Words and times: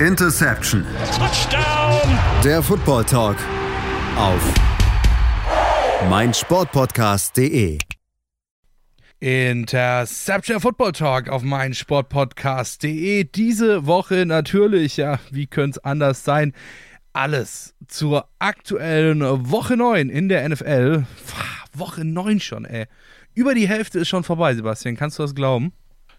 Interception. 0.00 0.84
Touchdown. 1.16 2.18
Der 2.44 2.62
Football 2.62 3.04
Talk 3.06 3.38
auf 4.18 4.42
meinsportpodcast.de. 6.10 7.78
Interception 9.20 10.60
Football 10.60 10.92
Talk 10.92 11.30
auf 11.30 11.42
meinsportpodcast.de. 11.42 13.24
Diese 13.24 13.86
Woche 13.86 14.26
natürlich, 14.26 14.98
ja, 14.98 15.18
wie 15.30 15.46
könnte 15.46 15.78
es 15.78 15.84
anders 15.84 16.24
sein? 16.24 16.52
Alles 17.14 17.74
zur 17.88 18.28
aktuellen 18.38 19.22
Woche 19.50 19.78
9 19.78 20.10
in 20.10 20.28
der 20.28 20.46
NFL. 20.46 21.06
Woche 21.72 22.04
9 22.04 22.40
schon, 22.40 22.66
ey. 22.66 22.84
Über 23.32 23.54
die 23.54 23.66
Hälfte 23.66 24.00
ist 24.00 24.08
schon 24.08 24.24
vorbei, 24.24 24.54
Sebastian. 24.54 24.96
Kannst 24.96 25.18
du 25.18 25.22
das 25.22 25.34
glauben? 25.34 25.72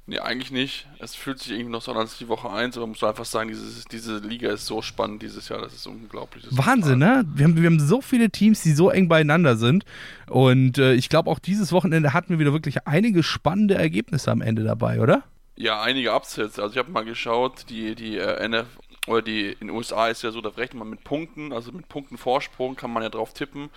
Nee, 0.09 0.19
eigentlich 0.19 0.51
nicht. 0.51 0.87
Es 0.99 1.15
fühlt 1.15 1.39
sich 1.39 1.51
irgendwie 1.51 1.71
noch 1.71 1.81
so 1.81 1.91
an 1.91 1.97
als 1.97 2.17
die 2.17 2.29
Woche 2.29 2.49
1, 2.49 2.77
aber 2.77 2.85
man 2.85 2.91
muss 2.91 3.03
einfach 3.03 3.25
sagen, 3.25 3.49
dieses, 3.49 3.83
diese 3.85 4.19
Liga 4.19 4.49
ist 4.49 4.65
so 4.65 4.81
spannend 4.81 5.21
dieses 5.21 5.49
Jahr, 5.49 5.59
das 5.59 5.73
ist 5.73 5.85
unglaublich. 5.85 6.45
Das 6.45 6.57
Wahnsinn, 6.57 6.99
ne? 6.99 7.25
Wir 7.35 7.43
haben, 7.43 7.57
wir 7.57 7.65
haben 7.65 7.79
so 7.81 7.99
viele 8.01 8.29
Teams, 8.29 8.61
die 8.63 8.71
so 8.71 8.89
eng 8.89 9.09
beieinander 9.09 9.57
sind. 9.57 9.83
Und 10.29 10.77
äh, 10.77 10.93
ich 10.93 11.09
glaube, 11.09 11.29
auch 11.29 11.39
dieses 11.39 11.73
Wochenende 11.73 12.13
hatten 12.13 12.29
wir 12.29 12.39
wieder 12.39 12.53
wirklich 12.53 12.87
einige 12.87 13.21
spannende 13.21 13.75
Ergebnisse 13.75 14.31
am 14.31 14.39
Ende 14.39 14.63
dabei, 14.63 15.01
oder? 15.01 15.23
Ja, 15.57 15.81
einige 15.81 16.13
Upsets. 16.13 16.57
Also 16.57 16.71
ich 16.71 16.77
habe 16.77 16.91
mal 16.91 17.03
geschaut, 17.03 17.65
die, 17.69 17.93
die 17.95 18.15
äh, 18.17 18.47
NF 18.47 18.67
oder 19.07 19.21
die 19.21 19.53
in 19.53 19.67
den 19.67 19.69
USA 19.71 20.09
ist 20.09 20.21
ja 20.21 20.31
so, 20.31 20.41
da 20.41 20.49
rechnet 20.49 20.79
man 20.79 20.89
mit 20.89 21.03
Punkten, 21.03 21.53
also 21.53 21.71
mit 21.71 21.87
Punkten 21.89 22.17
Vorsprung 22.17 22.75
kann 22.75 22.91
man 22.91 23.03
ja 23.03 23.09
drauf 23.09 23.33
tippen. 23.33 23.69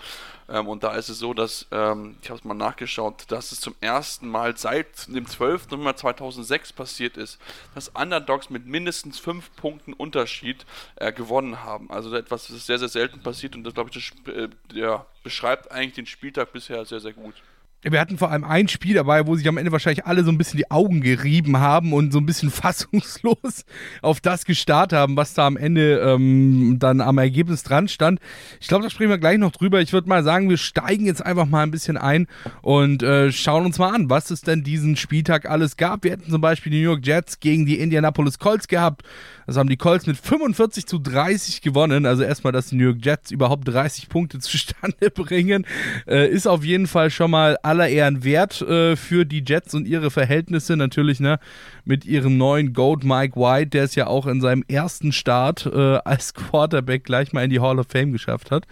Ähm, 0.48 0.68
und 0.68 0.82
da 0.82 0.94
ist 0.94 1.08
es 1.08 1.18
so, 1.18 1.32
dass, 1.32 1.66
ähm, 1.70 2.16
ich 2.20 2.28
habe 2.28 2.38
es 2.38 2.44
mal 2.44 2.54
nachgeschaut, 2.54 3.24
dass 3.28 3.52
es 3.52 3.60
zum 3.60 3.74
ersten 3.80 4.28
Mal 4.28 4.56
seit 4.56 5.06
dem 5.08 5.26
12. 5.26 5.70
November 5.70 5.96
2006 5.96 6.72
passiert 6.72 7.16
ist, 7.16 7.38
dass 7.74 7.88
Underdogs 7.88 8.50
mit 8.50 8.66
mindestens 8.66 9.18
fünf 9.18 9.54
Punkten 9.56 9.92
Unterschied 9.92 10.66
äh, 10.96 11.12
gewonnen 11.12 11.62
haben. 11.62 11.90
Also 11.90 12.14
etwas, 12.14 12.48
das 12.48 12.56
ist 12.56 12.66
sehr, 12.66 12.78
sehr 12.78 12.88
selten 12.88 13.20
passiert 13.22 13.54
und 13.54 13.64
das, 13.64 13.74
glaube 13.74 13.90
ich, 13.92 14.12
das, 14.24 14.34
äh, 14.34 14.48
ja, 14.72 15.06
beschreibt 15.22 15.70
eigentlich 15.70 15.94
den 15.94 16.06
Spieltag 16.06 16.52
bisher 16.52 16.84
sehr, 16.84 17.00
sehr 17.00 17.12
gut. 17.12 17.34
Wir 17.82 17.98
hatten 17.98 18.18
vor 18.18 18.30
allem 18.30 18.44
ein 18.44 18.68
Spiel 18.68 18.94
dabei, 18.94 19.26
wo 19.26 19.36
sich 19.36 19.48
am 19.48 19.56
Ende 19.56 19.72
wahrscheinlich 19.72 20.04
alle 20.04 20.22
so 20.22 20.30
ein 20.30 20.36
bisschen 20.36 20.58
die 20.58 20.70
Augen 20.70 21.00
gerieben 21.00 21.58
haben 21.58 21.94
und 21.94 22.12
so 22.12 22.18
ein 22.18 22.26
bisschen 22.26 22.50
fassungslos 22.50 23.64
auf 24.02 24.20
das 24.20 24.44
gestarrt 24.44 24.92
haben, 24.92 25.16
was 25.16 25.32
da 25.32 25.46
am 25.46 25.56
Ende 25.56 25.98
ähm, 26.00 26.76
dann 26.78 27.00
am 27.00 27.16
Ergebnis 27.16 27.62
dran 27.62 27.88
stand. 27.88 28.20
Ich 28.60 28.68
glaube, 28.68 28.84
da 28.84 28.90
sprechen 28.90 29.08
wir 29.08 29.16
gleich 29.18 29.38
noch 29.38 29.52
drüber. 29.52 29.80
Ich 29.80 29.94
würde 29.94 30.10
mal 30.10 30.22
sagen, 30.22 30.50
wir 30.50 30.58
steigen 30.58 31.06
jetzt 31.06 31.24
einfach 31.24 31.46
mal 31.46 31.62
ein 31.62 31.70
bisschen 31.70 31.96
ein 31.96 32.26
und 32.60 33.02
äh, 33.02 33.32
schauen 33.32 33.64
uns 33.64 33.78
mal 33.78 33.94
an, 33.94 34.10
was 34.10 34.30
es 34.30 34.42
denn 34.42 34.62
diesen 34.62 34.96
Spieltag 34.96 35.48
alles 35.48 35.78
gab. 35.78 36.04
Wir 36.04 36.12
hätten 36.12 36.30
zum 36.30 36.42
Beispiel 36.42 36.72
die 36.72 36.80
New 36.82 36.90
York 36.90 37.06
Jets 37.06 37.40
gegen 37.40 37.64
die 37.64 37.80
Indianapolis 37.80 38.38
Colts 38.38 38.68
gehabt. 38.68 39.04
Das 39.46 39.56
haben 39.56 39.68
die 39.68 39.76
Colts 39.76 40.06
mit 40.06 40.16
45 40.16 40.86
zu 40.86 40.98
30 40.98 41.60
gewonnen. 41.60 42.06
Also 42.06 42.22
erstmal, 42.22 42.52
dass 42.52 42.68
die 42.68 42.76
New 42.76 42.84
York 42.84 42.98
Jets 43.04 43.32
überhaupt 43.32 43.66
30 43.66 44.08
Punkte 44.08 44.38
zustande 44.40 45.10
bringen, 45.10 45.66
äh, 46.06 46.28
ist 46.28 46.46
auf 46.46 46.62
jeden 46.62 46.86
Fall 46.86 47.10
schon 47.10 47.32
mal 47.32 47.58
aller 47.70 47.88
Ehren 47.88 48.24
wert 48.24 48.60
äh, 48.62 48.96
für 48.96 49.24
die 49.24 49.44
Jets 49.46 49.74
und 49.74 49.86
ihre 49.86 50.10
Verhältnisse. 50.10 50.76
Natürlich 50.76 51.20
ne, 51.20 51.38
mit 51.84 52.04
ihrem 52.04 52.36
neuen 52.36 52.72
Goat 52.72 53.04
Mike 53.04 53.36
White, 53.36 53.68
der 53.70 53.84
es 53.84 53.94
ja 53.94 54.08
auch 54.08 54.26
in 54.26 54.40
seinem 54.40 54.64
ersten 54.66 55.12
Start 55.12 55.66
äh, 55.66 55.98
als 56.04 56.34
Quarterback 56.34 57.04
gleich 57.04 57.32
mal 57.32 57.44
in 57.44 57.50
die 57.50 57.60
Hall 57.60 57.78
of 57.78 57.86
Fame 57.88 58.10
geschafft 58.10 58.50
hat. 58.50 58.66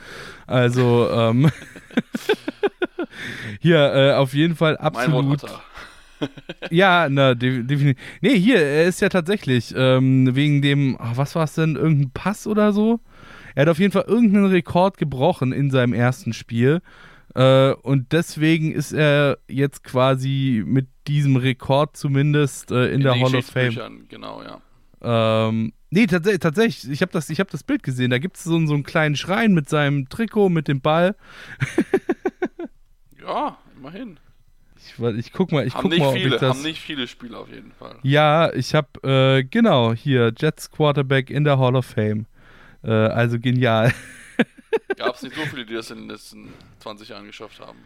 Also 0.49 1.09
ähm, 1.13 1.51
hier 3.61 3.95
äh, 3.95 4.13
auf 4.15 4.35
jeden 4.35 4.57
Fall 4.57 4.77
absolut. 4.77 5.43
ja, 6.71 7.09
na, 7.09 7.37
definitiv. 7.37 7.97
Nee, 8.21 8.37
hier, 8.37 8.61
er 8.61 8.87
ist 8.87 9.01
ja 9.01 9.09
tatsächlich 9.09 9.73
ähm, 9.77 10.35
wegen 10.35 10.61
dem, 10.61 10.97
was 10.99 11.37
war 11.37 11.45
es 11.45 11.55
denn, 11.55 11.77
irgendein 11.77 12.11
Pass 12.11 12.49
oder 12.49 12.73
so? 12.73 12.99
Er 13.55 13.63
hat 13.63 13.69
auf 13.69 13.79
jeden 13.79 13.93
Fall 13.93 14.07
irgendeinen 14.09 14.47
Rekord 14.47 14.99
gebrochen 14.99 15.53
in 15.53 15.71
seinem 15.71 15.93
ersten 15.93 16.33
Spiel. 16.33 16.81
Äh, 17.39 17.75
und 17.83 18.13
deswegen 18.13 18.73
ist 18.73 18.91
er 18.91 19.39
jetzt 19.47 19.85
quasi 19.85 20.65
mit 20.67 20.89
diesem 21.07 21.37
Rekord 21.37 21.97
zumindest 21.97 22.73
äh, 22.73 22.89
in, 22.89 22.95
in, 22.95 23.01
der 23.03 23.15
Hall 23.15 23.37
of 23.37 23.47
Fame. 23.47 24.09
Genau, 24.09 24.43
ja. 24.43 24.61
Ähm, 25.01 25.73
nee, 25.91 26.07
tats 26.07 26.29
tatsächlich, 26.41 26.91
ich 26.91 27.01
habe 27.01 27.13
das, 27.13 27.31
hab 27.31 27.49
das 27.49 27.63
Bild 27.63 27.85
gesehen. 27.85 28.11
Da 28.11 28.19
gibt 28.19 28.39
es 28.39 28.43
so, 28.43 28.67
so 28.67 28.75
einen 28.75 28.83
kleinen 28.83 29.15
Schrein 29.15 29.55
mit 29.55 29.69
seinem 29.69 30.09
Trikot, 30.09 30.49
mit 30.49 30.67
dem 30.67 30.81
Ball. 30.81 31.15
ja, 33.23 33.57
immerhin. 33.77 34.19
Ich, 34.77 34.99
ich 34.99 35.33
guck 35.33 35.53
mal, 35.53 35.65
ich 35.65 35.75
haben 35.75 35.83
guck 35.83 35.93
nicht 35.93 36.01
mal, 36.01 36.15
viele, 36.15 36.27
ob 36.27 36.35
ich 36.35 36.41
das... 36.41 36.57
Haben 36.57 36.63
nicht 36.65 36.81
viele 36.81 37.07
Spiele 37.07 37.39
auf 37.39 37.49
jeden 37.51 37.71
Fall. 37.71 37.99
Ja, 38.03 38.53
ich 38.53 38.75
habe, 38.75 38.89
äh, 39.05 39.45
genau, 39.45 39.95
hier, 39.95 40.33
Jets 40.37 40.73
Quarterback 40.73 41.31
in 41.31 41.45
der 41.45 41.57
Hall 41.61 41.77
of 41.77 41.87
Fame. 41.87 42.27
Äh, 42.83 42.91
also 42.91 43.39
genial. 43.39 43.95
Gab 44.97 45.15
es 45.15 45.23
nicht 45.23 45.37
so 45.37 45.43
viele, 45.43 45.65
die 45.65 45.75
das 45.75 45.91
in 45.91 45.99
den 45.99 46.09
letzten 46.09 46.53
20 46.81 47.09
Jahren 47.09 47.27
geschafft 47.27 47.61
haben. 47.61 47.79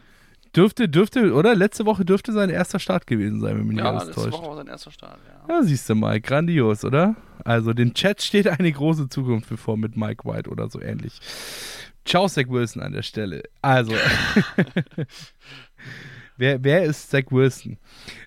Dürfte, 0.55 0.89
dürfte, 0.89 1.33
oder? 1.33 1.55
Letzte 1.55 1.87
Woche 1.87 2.05
dürfte 2.05 2.33
sein 2.33 2.51
erster 2.51 2.79
Start 2.79 3.07
gewesen 3.07 3.41
sein, 3.41 3.57
wenn 3.57 3.67
mich 3.67 3.79
ja, 3.79 3.85
nicht 3.85 3.93
alles 3.93 4.05
letzte 4.09 4.23
täuscht. 4.23 4.33
Woche 4.35 4.49
war 4.49 4.57
sein 4.57 4.67
erster 4.67 4.91
Start, 4.91 5.19
ja. 5.27 5.55
Ja, 5.55 5.63
siehst 5.63 5.89
du 5.89 5.95
mal, 5.95 6.21
grandios, 6.21 6.85
oder? 6.85 7.17
Also, 7.43 7.73
den 7.73 7.95
Chat 7.95 8.21
steht 8.23 8.47
eine 8.47 8.71
große 8.71 9.09
Zukunft 9.09 9.49
bevor 9.49 9.79
mit 9.79 9.97
Mike 9.97 10.29
White 10.29 10.51
oder 10.51 10.69
so 10.69 10.81
ähnlich. 10.81 11.19
Ciao, 12.05 12.29
Zach 12.29 12.49
Wilson 12.49 12.83
an 12.83 12.93
der 12.93 13.03
Stelle. 13.03 13.45
Also. 13.63 13.95
Wer, 16.39 16.65
wer 16.65 16.83
ist 16.83 17.11
Zach 17.11 17.25
Wilson? 17.31 17.77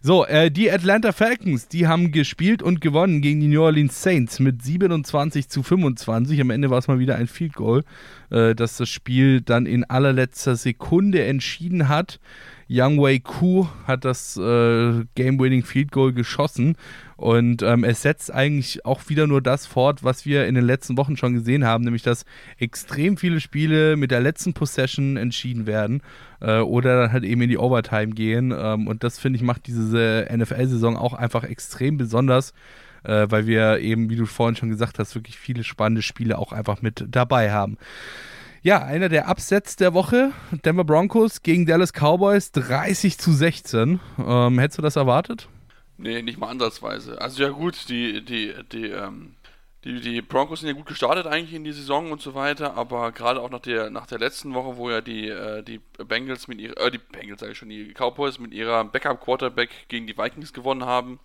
So, 0.01 0.25
äh, 0.25 0.49
die 0.49 0.71
Atlanta 0.71 1.11
Falcons, 1.11 1.67
die 1.67 1.87
haben 1.87 2.11
gespielt 2.11 2.61
und 2.61 2.79
gewonnen 2.79 3.21
gegen 3.21 3.41
die 3.41 3.47
New 3.47 3.61
Orleans 3.61 4.01
Saints 4.01 4.39
mit 4.39 4.63
27 4.63 5.49
zu 5.49 5.63
25. 5.63 6.39
Am 6.39 6.51
Ende 6.51 6.69
war 6.69 6.77
es 6.77 6.87
mal 6.87 6.99
wieder 6.99 7.15
ein 7.15 7.27
Field 7.27 7.55
Goal, 7.55 7.83
äh, 8.29 8.55
das 8.55 8.77
das 8.77 8.89
Spiel 8.89 9.41
dann 9.41 9.65
in 9.65 9.83
allerletzter 9.83 10.55
Sekunde 10.55 11.23
entschieden 11.23 11.89
hat. 11.89 12.19
Young 12.67 12.99
Wei 12.99 13.19
Ku 13.19 13.67
hat 13.85 14.05
das 14.05 14.37
äh, 14.37 15.03
Game-Winning 15.13 15.63
Field 15.63 15.91
Goal 15.91 16.13
geschossen 16.13 16.75
und 17.15 17.61
ähm, 17.61 17.83
es 17.83 18.01
setzt 18.01 18.33
eigentlich 18.33 18.83
auch 18.85 19.07
wieder 19.07 19.27
nur 19.27 19.41
das 19.41 19.67
fort, 19.67 20.03
was 20.03 20.25
wir 20.25 20.47
in 20.47 20.55
den 20.55 20.65
letzten 20.65 20.97
Wochen 20.97 21.15
schon 21.15 21.33
gesehen 21.33 21.63
haben, 21.63 21.83
nämlich 21.83 22.01
dass 22.01 22.25
extrem 22.57 23.17
viele 23.17 23.39
Spiele 23.39 23.95
mit 23.97 24.09
der 24.09 24.19
letzten 24.19 24.53
Possession 24.53 25.15
entschieden 25.15 25.67
werden 25.67 26.01
äh, 26.41 26.59
oder 26.59 27.03
dann 27.03 27.11
halt 27.11 27.23
eben 27.23 27.41
in 27.41 27.49
die 27.49 27.59
Overtime 27.59 28.13
gehen. 28.13 28.51
Ähm, 28.57 28.87
und 28.87 29.03
das 29.03 29.19
finde 29.19 29.37
ich 29.37 29.43
macht 29.43 29.67
diese 29.67 30.27
NFL-Saison 30.35 30.97
auch 30.97 31.13
einfach 31.13 31.43
extrem 31.43 31.97
besonders. 31.97 32.53
Äh, 33.05 33.29
weil 33.29 33.47
wir 33.47 33.79
eben, 33.79 34.09
wie 34.09 34.15
du 34.15 34.25
vorhin 34.25 34.55
schon 34.55 34.69
gesagt 34.69 34.99
hast, 34.99 35.15
wirklich 35.15 35.37
viele 35.37 35.63
spannende 35.63 36.01
Spiele 36.01 36.37
auch 36.37 36.51
einfach 36.51 36.81
mit 36.81 37.05
dabei 37.07 37.51
haben. 37.51 37.77
Ja, 38.61 38.83
einer 38.83 39.09
der 39.09 39.29
Upsets 39.29 39.75
der 39.75 39.93
Woche, 39.93 40.31
Denver 40.65 40.83
Broncos 40.83 41.43
gegen 41.43 41.67
Dallas 41.67 41.93
Cowboys, 41.93 42.51
30 42.51 43.19
zu 43.19 43.31
16. 43.31 43.99
Ähm, 44.17 44.57
hättest 44.57 44.79
du 44.79 44.81
das 44.81 44.95
erwartet? 44.95 45.47
Nee, 45.97 46.23
nicht 46.23 46.39
mal 46.39 46.49
ansatzweise. 46.49 47.21
Also 47.21 47.43
ja 47.43 47.49
gut, 47.49 47.89
die, 47.89 48.25
die, 48.25 48.55
die, 48.71 48.87
ähm, 48.87 49.35
die, 49.83 50.01
die 50.01 50.21
Broncos 50.23 50.61
sind 50.61 50.69
ja 50.69 50.73
gut 50.73 50.87
gestartet 50.87 51.27
eigentlich 51.27 51.53
in 51.53 51.63
die 51.63 51.73
Saison 51.73 52.11
und 52.11 52.21
so 52.23 52.33
weiter, 52.33 52.75
aber 52.75 53.11
gerade 53.11 53.39
auch 53.39 53.51
nach 53.51 53.59
der, 53.59 53.91
nach 53.91 54.07
der 54.07 54.17
letzten 54.17 54.55
Woche, 54.55 54.77
wo 54.77 54.89
ja 54.89 54.99
die, 54.99 55.29
äh, 55.29 55.61
die 55.61 55.79
Bengals 56.03 56.47
mit 56.47 56.59
ihrer, 56.59 56.77
äh, 56.77 56.89
die 56.89 56.97
Bengals 56.97 57.41
sage 57.41 57.51
ich 57.51 57.59
schon, 57.59 57.69
die 57.69 57.93
Cowboys 57.93 58.39
mit 58.39 58.51
ihrer 58.51 58.83
Backup-Quarterback 58.83 59.69
gegen 59.89 60.07
die 60.07 60.17
Vikings 60.17 60.53
gewonnen 60.53 60.85
haben, 60.85 61.19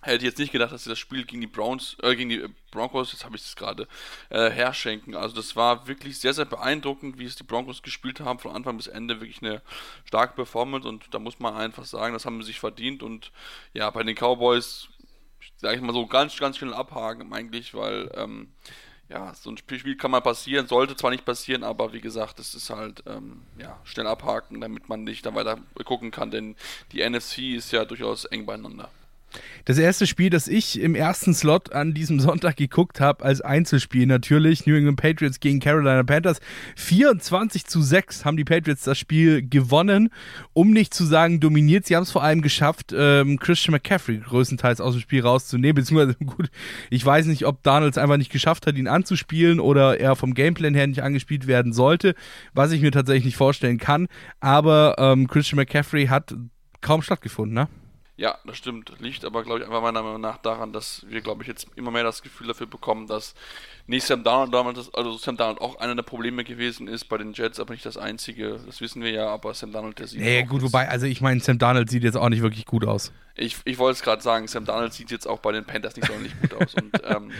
Hätte 0.00 0.18
ich 0.18 0.30
jetzt 0.30 0.38
nicht 0.38 0.52
gedacht, 0.52 0.72
dass 0.72 0.84
sie 0.84 0.90
das 0.90 0.98
Spiel 0.98 1.24
gegen 1.24 1.40
die 1.40 1.48
Browns, 1.48 1.96
äh, 2.02 2.14
gegen 2.14 2.30
die 2.30 2.44
Broncos, 2.70 3.12
jetzt 3.12 3.24
habe 3.24 3.36
ich 3.36 3.42
es 3.42 3.56
gerade, 3.56 3.88
äh, 4.30 4.48
herschenken. 4.48 5.16
Also 5.16 5.34
das 5.34 5.56
war 5.56 5.88
wirklich 5.88 6.18
sehr, 6.20 6.34
sehr 6.34 6.44
beeindruckend, 6.44 7.18
wie 7.18 7.24
es 7.24 7.34
die 7.34 7.42
Broncos 7.42 7.82
gespielt 7.82 8.20
haben, 8.20 8.38
von 8.38 8.54
Anfang 8.54 8.76
bis 8.76 8.86
Ende 8.86 9.20
wirklich 9.20 9.42
eine 9.42 9.60
starke 10.04 10.34
Performance 10.34 10.86
und 10.86 11.12
da 11.12 11.18
muss 11.18 11.40
man 11.40 11.56
einfach 11.56 11.84
sagen, 11.84 12.14
das 12.14 12.26
haben 12.26 12.40
sie 12.42 12.46
sich 12.46 12.60
verdient 12.60 13.02
und 13.02 13.32
ja, 13.74 13.90
bei 13.90 14.04
den 14.04 14.14
Cowboys, 14.14 14.88
sage 15.56 15.76
ich 15.76 15.82
mal 15.82 15.92
so, 15.92 16.06
ganz, 16.06 16.36
ganz 16.38 16.58
schnell 16.58 16.74
abhaken 16.74 17.32
eigentlich, 17.32 17.74
weil 17.74 18.08
ähm, 18.14 18.52
ja, 19.08 19.34
so 19.34 19.50
ein 19.50 19.56
Spiel 19.56 19.96
kann 19.96 20.10
mal 20.10 20.20
passieren, 20.20 20.68
sollte 20.68 20.94
zwar 20.94 21.10
nicht 21.10 21.24
passieren, 21.24 21.64
aber 21.64 21.92
wie 21.92 22.00
gesagt, 22.00 22.38
es 22.38 22.54
ist 22.54 22.70
halt 22.70 23.02
ähm, 23.06 23.42
ja, 23.56 23.80
schnell 23.84 24.06
abhaken, 24.06 24.60
damit 24.60 24.88
man 24.88 25.02
nicht 25.02 25.26
da 25.26 25.34
weiter 25.34 25.58
gucken 25.84 26.10
kann, 26.10 26.30
denn 26.30 26.56
die 26.92 27.08
NFC 27.08 27.54
ist 27.56 27.72
ja 27.72 27.84
durchaus 27.84 28.26
eng 28.26 28.46
beieinander. 28.46 28.90
Das 29.64 29.78
erste 29.78 30.06
Spiel, 30.06 30.30
das 30.30 30.48
ich 30.48 30.80
im 30.80 30.94
ersten 30.94 31.34
Slot 31.34 31.72
an 31.72 31.94
diesem 31.94 32.20
Sonntag 32.20 32.56
geguckt 32.56 33.00
habe, 33.00 33.24
als 33.24 33.40
Einzelspiel 33.40 34.06
natürlich, 34.06 34.66
New 34.66 34.74
England 34.74 35.00
Patriots 35.00 35.40
gegen 35.40 35.60
Carolina 35.60 36.02
Panthers. 36.02 36.40
24 36.76 37.66
zu 37.66 37.82
6 37.82 38.24
haben 38.24 38.36
die 38.36 38.44
Patriots 38.44 38.84
das 38.84 38.98
Spiel 38.98 39.46
gewonnen, 39.46 40.10
um 40.52 40.70
nicht 40.70 40.94
zu 40.94 41.04
sagen 41.04 41.40
dominiert. 41.40 41.86
Sie 41.86 41.96
haben 41.96 42.04
es 42.04 42.10
vor 42.10 42.22
allem 42.22 42.42
geschafft, 42.42 42.94
ähm, 42.96 43.38
Christian 43.38 43.72
McCaffrey 43.72 44.18
größtenteils 44.18 44.80
aus 44.80 44.94
dem 44.94 45.00
Spiel 45.00 45.22
rauszunehmen. 45.22 45.74
Beziehungsweise, 45.74 46.14
gut, 46.24 46.50
ich 46.90 47.04
weiß 47.04 47.26
nicht, 47.26 47.46
ob 47.46 47.62
Donalds 47.62 47.98
einfach 47.98 48.16
nicht 48.16 48.32
geschafft 48.32 48.66
hat, 48.66 48.76
ihn 48.76 48.88
anzuspielen 48.88 49.60
oder 49.60 50.00
er 50.00 50.16
vom 50.16 50.34
Gameplan 50.34 50.74
her 50.74 50.86
nicht 50.86 51.02
angespielt 51.02 51.46
werden 51.46 51.72
sollte, 51.72 52.14
was 52.54 52.72
ich 52.72 52.80
mir 52.80 52.92
tatsächlich 52.92 53.26
nicht 53.26 53.36
vorstellen 53.36 53.78
kann. 53.78 54.08
Aber 54.40 54.96
ähm, 54.98 55.26
Christian 55.28 55.56
McCaffrey 55.56 56.06
hat 56.06 56.34
kaum 56.80 57.02
stattgefunden, 57.02 57.54
ne? 57.54 57.68
Ja, 58.18 58.36
das 58.44 58.58
stimmt. 58.58 58.92
Liegt 58.98 59.24
aber, 59.24 59.44
glaube 59.44 59.60
ich, 59.60 59.64
einfach 59.64 59.80
meiner 59.80 60.02
Meinung 60.02 60.20
nach 60.20 60.38
daran, 60.38 60.72
dass 60.72 61.06
wir, 61.08 61.20
glaube 61.20 61.44
ich, 61.44 61.48
jetzt 61.48 61.68
immer 61.76 61.92
mehr 61.92 62.02
das 62.02 62.20
Gefühl 62.20 62.48
dafür 62.48 62.66
bekommen, 62.66 63.06
dass 63.06 63.36
nicht 63.86 64.04
Sam 64.04 64.24
Darnold 64.24 64.52
damals, 64.52 64.92
also 64.92 65.16
Sam 65.16 65.36
Darnold 65.36 65.60
auch 65.60 65.76
einer 65.76 65.94
der 65.94 66.02
Probleme 66.02 66.42
gewesen 66.42 66.88
ist 66.88 67.04
bei 67.04 67.16
den 67.16 67.32
Jets, 67.32 67.60
aber 67.60 67.74
nicht 67.74 67.86
das 67.86 67.96
einzige. 67.96 68.58
Das 68.66 68.80
wissen 68.80 69.04
wir 69.04 69.12
ja, 69.12 69.28
aber 69.28 69.54
Sam 69.54 69.70
Darnold, 69.70 70.00
der 70.00 70.08
sieht. 70.08 70.20
Nee, 70.20 70.42
gut, 70.42 70.62
wobei, 70.62 70.88
also 70.88 71.06
ich 71.06 71.20
meine, 71.20 71.38
Sam 71.40 71.58
Darnold 71.58 71.90
sieht 71.90 72.02
jetzt 72.02 72.16
auch 72.16 72.28
nicht 72.28 72.42
wirklich 72.42 72.66
gut 72.66 72.84
aus. 72.84 73.12
Ich, 73.36 73.56
ich 73.64 73.78
wollte 73.78 73.98
es 73.98 74.02
gerade 74.02 74.20
sagen, 74.20 74.48
Sam 74.48 74.64
Darnold 74.64 74.92
sieht 74.92 75.12
jetzt 75.12 75.28
auch 75.28 75.38
bei 75.38 75.52
den 75.52 75.64
Panthers 75.64 75.94
nicht 75.94 76.08
sonderlich 76.08 76.32
gut 76.40 76.54
aus. 76.54 76.74
Und 76.74 77.00
ähm, 77.04 77.30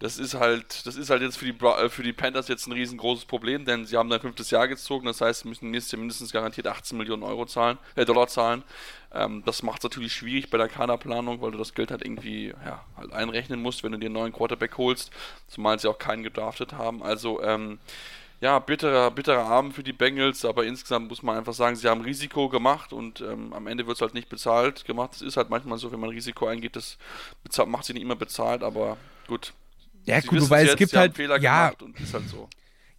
das 0.00 0.18
ist 0.18 0.34
halt, 0.34 0.86
das 0.86 0.96
ist 0.96 1.10
halt 1.10 1.20
jetzt 1.20 1.36
für 1.36 1.44
die, 1.44 1.64
äh, 1.64 1.88
für 1.90 2.02
die 2.02 2.14
Panthers 2.14 2.48
jetzt 2.48 2.66
ein 2.66 2.72
riesengroßes 2.72 3.26
Problem, 3.26 3.66
denn 3.66 3.84
sie 3.84 3.96
haben 3.96 4.10
ein 4.10 4.20
fünftes 4.20 4.50
Jahr 4.50 4.66
gezogen, 4.66 5.06
das 5.06 5.20
heißt, 5.20 5.42
sie 5.42 5.48
müssen 5.48 5.70
nächstes 5.70 5.92
Jahr 5.92 6.00
mindestens 6.00 6.32
garantiert 6.32 6.66
18 6.66 6.96
Millionen 6.96 7.22
Euro 7.22 7.44
zahlen, 7.44 7.78
äh, 7.96 8.06
Dollar 8.06 8.26
zahlen. 8.26 8.64
Ähm, 9.12 9.42
das 9.44 9.62
macht 9.62 9.80
es 9.80 9.84
natürlich 9.84 10.14
schwierig 10.14 10.48
bei 10.48 10.56
der 10.56 10.68
Kaderplanung, 10.68 11.42
weil 11.42 11.50
du 11.50 11.58
das 11.58 11.74
Geld 11.74 11.90
halt 11.90 12.02
irgendwie 12.02 12.54
ja, 12.64 12.82
halt 12.96 13.12
einrechnen 13.12 13.60
musst, 13.60 13.84
wenn 13.84 13.92
du 13.92 13.98
dir 13.98 14.06
einen 14.06 14.14
neuen 14.14 14.32
Quarterback 14.32 14.78
holst, 14.78 15.10
zumal 15.48 15.78
sie 15.78 15.88
auch 15.88 15.98
keinen 15.98 16.22
gedraftet 16.22 16.72
haben. 16.72 17.02
Also 17.02 17.42
ähm, 17.42 17.78
ja, 18.40 18.58
bitterer, 18.58 19.10
bitterer 19.10 19.44
Abend 19.44 19.74
für 19.74 19.82
die 19.82 19.92
Bengals, 19.92 20.46
aber 20.46 20.64
insgesamt 20.64 21.10
muss 21.10 21.22
man 21.22 21.36
einfach 21.36 21.52
sagen, 21.52 21.76
sie 21.76 21.88
haben 21.88 22.00
Risiko 22.00 22.48
gemacht 22.48 22.94
und 22.94 23.20
ähm, 23.20 23.52
am 23.52 23.66
Ende 23.66 23.86
wird 23.86 23.98
es 23.98 24.00
halt 24.00 24.14
nicht 24.14 24.30
bezahlt 24.30 24.86
gemacht. 24.86 25.12
Es 25.14 25.20
ist 25.20 25.36
halt 25.36 25.50
manchmal 25.50 25.76
so, 25.76 25.92
wenn 25.92 26.00
man 26.00 26.08
Risiko 26.08 26.46
eingeht, 26.46 26.74
das 26.74 26.96
macht 27.66 27.84
sie 27.84 27.92
nicht 27.92 28.02
immer 28.02 28.16
bezahlt, 28.16 28.62
aber 28.62 28.96
gut, 29.26 29.52
ja, 30.04 30.20
gut, 30.20 30.50
weil 30.50 30.68
es 30.68 30.76
gibt 30.76 30.94
halt. 30.94 31.16
Fehler 31.16 31.40
ja, 31.40 31.72
und 31.80 31.98
ist 32.00 32.14
halt 32.14 32.28
so. 32.28 32.48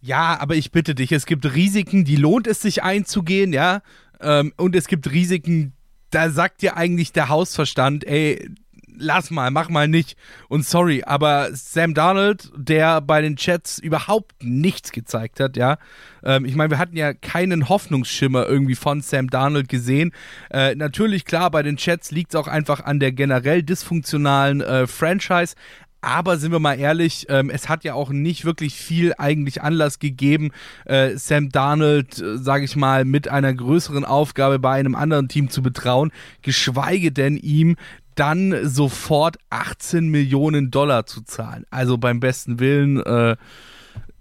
Ja, 0.00 0.38
aber 0.40 0.56
ich 0.56 0.72
bitte 0.72 0.94
dich, 0.94 1.12
es 1.12 1.26
gibt 1.26 1.54
Risiken, 1.54 2.04
die 2.04 2.16
lohnt 2.16 2.46
es 2.46 2.60
sich 2.60 2.82
einzugehen, 2.82 3.52
ja. 3.52 3.82
Ähm, 4.20 4.52
und 4.56 4.74
es 4.74 4.88
gibt 4.88 5.10
Risiken, 5.10 5.72
da 6.10 6.30
sagt 6.30 6.62
dir 6.62 6.76
eigentlich 6.76 7.12
der 7.12 7.28
Hausverstand, 7.28 8.04
ey, 8.04 8.50
lass 8.98 9.30
mal, 9.30 9.50
mach 9.50 9.68
mal 9.68 9.88
nicht. 9.88 10.16
Und 10.48 10.64
sorry, 10.64 11.02
aber 11.04 11.50
Sam 11.52 11.94
Darnold, 11.94 12.50
der 12.56 13.00
bei 13.00 13.20
den 13.20 13.36
Chats 13.36 13.78
überhaupt 13.78 14.42
nichts 14.42 14.92
gezeigt 14.92 15.40
hat, 15.40 15.56
ja. 15.56 15.78
Ähm, 16.24 16.44
ich 16.44 16.54
meine, 16.54 16.70
wir 16.70 16.78
hatten 16.78 16.96
ja 16.96 17.12
keinen 17.12 17.68
Hoffnungsschimmer 17.68 18.46
irgendwie 18.46 18.74
von 18.74 19.00
Sam 19.00 19.28
Darnold 19.28 19.68
gesehen. 19.68 20.12
Äh, 20.50 20.74
natürlich, 20.74 21.24
klar, 21.24 21.50
bei 21.50 21.62
den 21.62 21.76
Chats 21.76 22.10
liegt 22.10 22.34
es 22.34 22.40
auch 22.40 22.48
einfach 22.48 22.84
an 22.84 23.00
der 23.00 23.12
generell 23.12 23.62
dysfunktionalen 23.62 24.60
äh, 24.60 24.86
Franchise. 24.86 25.54
Aber 26.02 26.36
sind 26.36 26.50
wir 26.50 26.58
mal 26.58 26.74
ehrlich, 26.74 27.26
ähm, 27.28 27.48
es 27.48 27.68
hat 27.68 27.84
ja 27.84 27.94
auch 27.94 28.10
nicht 28.10 28.44
wirklich 28.44 28.74
viel 28.74 29.14
eigentlich 29.18 29.62
Anlass 29.62 30.00
gegeben, 30.00 30.50
äh, 30.84 31.16
Sam 31.16 31.50
Darnold, 31.50 32.20
äh, 32.20 32.38
sage 32.38 32.64
ich 32.64 32.74
mal, 32.74 33.04
mit 33.04 33.28
einer 33.28 33.54
größeren 33.54 34.04
Aufgabe 34.04 34.58
bei 34.58 34.72
einem 34.72 34.96
anderen 34.96 35.28
Team 35.28 35.48
zu 35.48 35.62
betrauen, 35.62 36.10
geschweige 36.42 37.12
denn 37.12 37.36
ihm 37.36 37.76
dann 38.16 38.68
sofort 38.68 39.36
18 39.50 40.08
Millionen 40.08 40.72
Dollar 40.72 41.06
zu 41.06 41.22
zahlen. 41.22 41.64
Also 41.70 41.96
beim 41.98 42.18
besten 42.18 42.58
Willen, 42.58 43.00
äh, 43.00 43.36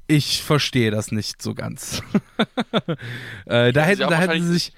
ich 0.05 0.43
verstehe 0.43 0.91
das 0.91 1.11
nicht 1.11 1.41
so 1.41 1.55
ganz. 1.55 2.03
äh, 3.45 3.73
da, 3.73 3.81
hätten, 3.81 4.01
da 4.01 4.17
hätten 4.19 4.43
sie 4.43 4.53
sich, 4.53 4.73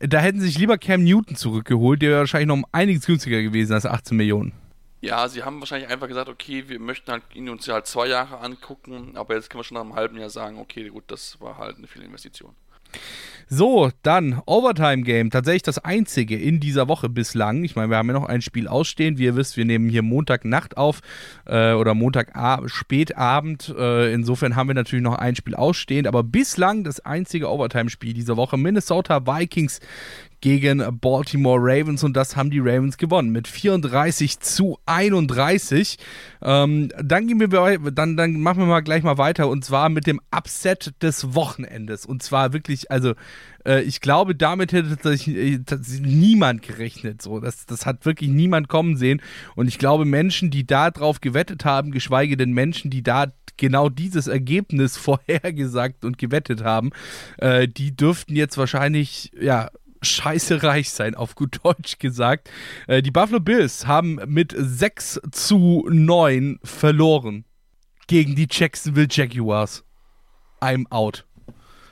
da 0.00 0.18
hätten 0.18 0.40
sich 0.40 0.58
lieber 0.58 0.76
Cam 0.76 1.04
Newton 1.04 1.36
zurückgeholt, 1.36 2.02
der 2.02 2.10
wäre 2.10 2.18
wahrscheinlich 2.20 2.48
noch 2.48 2.56
um 2.56 2.66
einiges 2.72 3.06
günstiger 3.06 3.42
gewesen 3.42 3.74
als 3.74 3.86
18 3.86 4.16
Millionen. 4.16 4.52
Ja, 5.00 5.28
sie 5.28 5.44
haben 5.44 5.60
wahrscheinlich 5.60 5.88
einfach 5.90 6.08
gesagt, 6.08 6.28
okay, 6.28 6.68
wir 6.68 6.80
möchten 6.80 7.10
halt 7.12 7.22
ihn 7.34 7.48
uns 7.48 7.68
halt 7.68 7.86
zwei 7.86 8.08
Jahre 8.08 8.38
angucken, 8.38 9.16
aber 9.16 9.34
jetzt 9.34 9.48
können 9.48 9.60
wir 9.60 9.64
schon 9.64 9.76
nach 9.76 9.82
einem 9.82 9.94
halben 9.94 10.18
Jahr 10.18 10.30
sagen, 10.30 10.58
okay, 10.58 10.88
gut, 10.88 11.04
das 11.06 11.40
war 11.40 11.58
halt 11.58 11.76
eine 11.76 11.86
viele 11.86 12.04
Investition. 12.04 12.54
So, 13.50 13.90
dann 14.02 14.42
Overtime 14.44 15.02
Game. 15.04 15.30
Tatsächlich 15.30 15.62
das 15.62 15.78
einzige 15.78 16.38
in 16.38 16.60
dieser 16.60 16.86
Woche 16.86 17.08
bislang. 17.08 17.64
Ich 17.64 17.76
meine, 17.76 17.88
wir 17.88 17.96
haben 17.96 18.08
ja 18.08 18.12
noch 18.12 18.28
ein 18.28 18.42
Spiel 18.42 18.68
ausstehend. 18.68 19.18
Wie 19.18 19.24
ihr 19.24 19.36
wisst, 19.36 19.56
wir 19.56 19.64
nehmen 19.64 19.88
hier 19.88 20.02
Montagnacht 20.02 20.76
auf 20.76 21.00
äh, 21.46 21.72
oder 21.72 21.94
Montag 21.94 22.32
spätabend. 22.66 23.74
Äh, 23.78 24.12
insofern 24.12 24.54
haben 24.54 24.68
wir 24.68 24.74
natürlich 24.74 25.02
noch 25.02 25.14
ein 25.14 25.34
Spiel 25.34 25.54
ausstehend. 25.54 26.06
Aber 26.06 26.22
bislang 26.22 26.84
das 26.84 27.00
einzige 27.00 27.50
Overtime-Spiel 27.50 28.12
dieser 28.12 28.36
Woche. 28.36 28.58
Minnesota 28.58 29.26
Vikings 29.26 29.80
gegen 30.40 30.84
Baltimore 31.00 31.58
Ravens 31.60 32.04
und 32.04 32.16
das 32.16 32.36
haben 32.36 32.50
die 32.50 32.60
Ravens 32.60 32.96
gewonnen 32.96 33.30
mit 33.30 33.48
34 33.48 34.38
zu 34.40 34.78
31. 34.86 35.98
Ähm, 36.42 36.90
dann 37.02 37.26
gehen 37.26 37.40
wir 37.40 37.90
dann, 37.90 38.16
dann 38.16 38.40
machen 38.40 38.60
wir 38.60 38.66
mal 38.66 38.80
gleich 38.80 39.02
mal 39.02 39.18
weiter 39.18 39.48
und 39.48 39.64
zwar 39.64 39.88
mit 39.88 40.06
dem 40.06 40.20
Upset 40.34 40.94
des 41.02 41.34
Wochenendes 41.34 42.06
und 42.06 42.22
zwar 42.22 42.52
wirklich, 42.52 42.90
also 42.90 43.14
äh, 43.64 43.82
ich 43.82 44.00
glaube, 44.00 44.34
damit 44.34 44.72
hätte 44.72 45.10
äh, 45.10 45.58
niemand 46.00 46.62
gerechnet. 46.62 47.22
So, 47.22 47.40
das, 47.40 47.66
das 47.66 47.86
hat 47.86 48.04
wirklich 48.06 48.30
niemand 48.30 48.68
kommen 48.68 48.96
sehen 48.96 49.20
und 49.56 49.68
ich 49.68 49.78
glaube, 49.78 50.04
Menschen, 50.04 50.50
die 50.50 50.66
da 50.66 50.90
drauf 50.90 51.20
gewettet 51.20 51.64
haben, 51.64 51.90
geschweige 51.90 52.36
denn 52.36 52.52
Menschen, 52.52 52.90
die 52.90 53.02
da 53.02 53.26
genau 53.56 53.88
dieses 53.88 54.26
Ergebnis 54.26 54.96
vorhergesagt 54.96 56.04
und 56.04 56.16
gewettet 56.16 56.64
haben, 56.64 56.90
äh, 57.38 57.68
die 57.68 57.94
dürften 57.94 58.36
jetzt 58.36 58.56
wahrscheinlich 58.56 59.32
ja 59.38 59.68
scheiße 60.02 60.62
reich 60.62 60.90
sein, 60.90 61.14
auf 61.14 61.34
gut 61.34 61.60
Deutsch 61.64 61.98
gesagt. 61.98 62.50
Äh, 62.86 63.02
die 63.02 63.10
Buffalo 63.10 63.40
Bills 63.40 63.86
haben 63.86 64.20
mit 64.26 64.54
6 64.56 65.20
zu 65.30 65.86
9 65.90 66.58
verloren 66.62 67.44
gegen 68.06 68.34
die 68.34 68.48
Jacksonville 68.50 69.08
Jaguars. 69.10 69.84
I'm 70.60 70.90
out. 70.90 71.24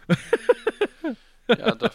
Ja, 1.49 1.77
da, 1.77 1.91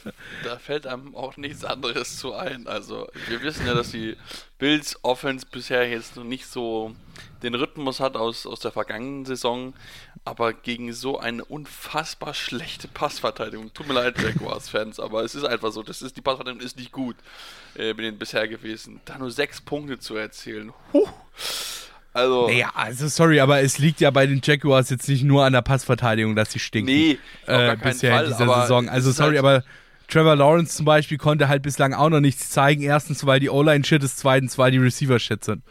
da, 0.46 0.58
fällt 0.58 0.88
einem 0.88 1.14
auch 1.14 1.36
nichts 1.36 1.66
anderes 1.66 2.18
zu 2.18 2.34
ein. 2.34 2.68
Also, 2.68 3.10
wir 3.28 3.42
wissen 3.42 3.68
ja, 3.68 3.74
dass 3.74 3.92
die 3.92 4.16
Bills 4.58 4.98
Offense 5.04 5.46
bisher 5.52 5.90
jetzt 5.90 6.16
noch 6.16 6.24
nicht 6.24 6.46
so 6.46 6.96
den 7.44 7.56
Rhythmus 7.56 8.00
hat 8.00 8.16
aus, 8.16 8.46
aus 8.46 8.60
der 8.60 8.72
vergangenen 8.72 9.26
Saison, 9.26 9.74
aber 10.26 10.54
gegen 10.54 10.94
so 10.94 11.20
eine 11.20 11.44
unfassbar 11.44 12.34
schlechte 12.34 12.88
Passverteidigung. 12.88 13.74
Tut 13.74 13.88
mir 13.88 13.94
leid, 13.94 14.22
Jaguars-Fans, 14.22 15.00
aber 15.00 15.24
es 15.24 15.36
ist 15.36 15.44
einfach 15.44 15.72
so, 15.72 15.84
das 15.84 16.02
ist, 16.02 16.18
die 16.18 16.22
Passverteidigung 16.22 16.66
ist 16.66 16.78
nicht 16.78 16.92
gut 16.92 17.16
äh, 17.76 17.94
mit 17.94 18.00
den 18.00 18.18
bisher 18.18 18.48
gewesen. 18.48 19.02
Da 19.06 19.18
nur 19.18 19.32
sechs 19.32 19.62
Punkte 19.62 20.00
zu 20.00 20.16
erzielen. 20.16 20.74
Huh. 20.94 21.08
Also. 22.14 22.48
Naja, 22.48 22.72
also 22.76 23.08
sorry, 23.08 23.40
aber 23.40 23.62
es 23.62 23.78
liegt 23.78 24.02
ja 24.02 24.12
bei 24.12 24.28
den 24.28 24.42
Jaguars 24.44 24.90
jetzt 24.90 25.08
nicht 25.08 25.24
nur 25.24 25.46
an 25.46 25.54
der 25.54 25.62
Passverteidigung, 25.62 26.36
dass 26.36 26.52
sie 26.52 26.60
stinken. 26.60 26.92
Nee, 26.92 27.18
äh, 27.46 27.78
bisher 27.78 28.14
Fall, 28.14 28.26
in 28.26 28.32
dieser 28.32 28.62
Saison. 28.62 28.90
Also 28.90 29.12
sorry, 29.12 29.38
halt 29.38 29.40
aber 29.40 29.64
Trevor 30.12 30.36
Lawrence 30.36 30.76
zum 30.76 30.86
Beispiel 30.86 31.18
konnte 31.18 31.48
halt 31.48 31.64
bislang 31.64 31.94
auch 31.94 32.10
noch 32.10 32.20
nichts 32.20 32.50
zeigen. 32.50 32.82
Erstens, 32.82 33.26
weil 33.26 33.40
die 33.40 33.50
O-Line 33.50 33.86
shit 33.86 34.04
ist, 34.04 34.18
zweitens, 34.18 34.58
weil 34.58 34.72
die 34.72 34.78
Receiver 34.78 35.18
shit 35.20 35.44
sind. 35.44 35.64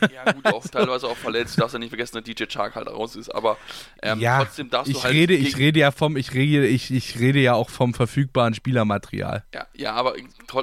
Ja, 0.00 0.32
gut, 0.32 0.46
auch 0.46 0.66
teilweise 0.66 1.06
auch 1.06 1.16
verletzt. 1.16 1.56
Du 1.56 1.60
darfst 1.60 1.74
ja 1.74 1.78
nicht 1.78 1.90
vergessen, 1.90 2.16
dass 2.16 2.24
DJ 2.24 2.44
Chark 2.46 2.76
halt 2.76 2.88
raus 2.88 3.14
ist. 3.14 3.28
Aber 3.28 3.58
ähm, 4.02 4.20
ja, 4.20 4.42
trotzdem 4.42 4.70
darfst 4.70 4.90
ich 4.90 4.96
du 4.96 5.04
halt. 5.04 5.14
Rede, 5.14 5.34
ich 5.34 5.58
rede 5.58 5.80
ja 5.80 5.90
vom, 5.90 6.16
ich 6.16 6.32
rede, 6.32 6.66
ich, 6.66 6.90
ich 6.90 7.18
rede 7.18 7.40
ja 7.40 7.54
auch 7.54 7.68
vom 7.68 7.92
verfügbaren 7.92 8.54
Spielermaterial. 8.54 9.44
Ja, 9.52 9.66
ja, 9.74 9.92
aber 9.92 10.14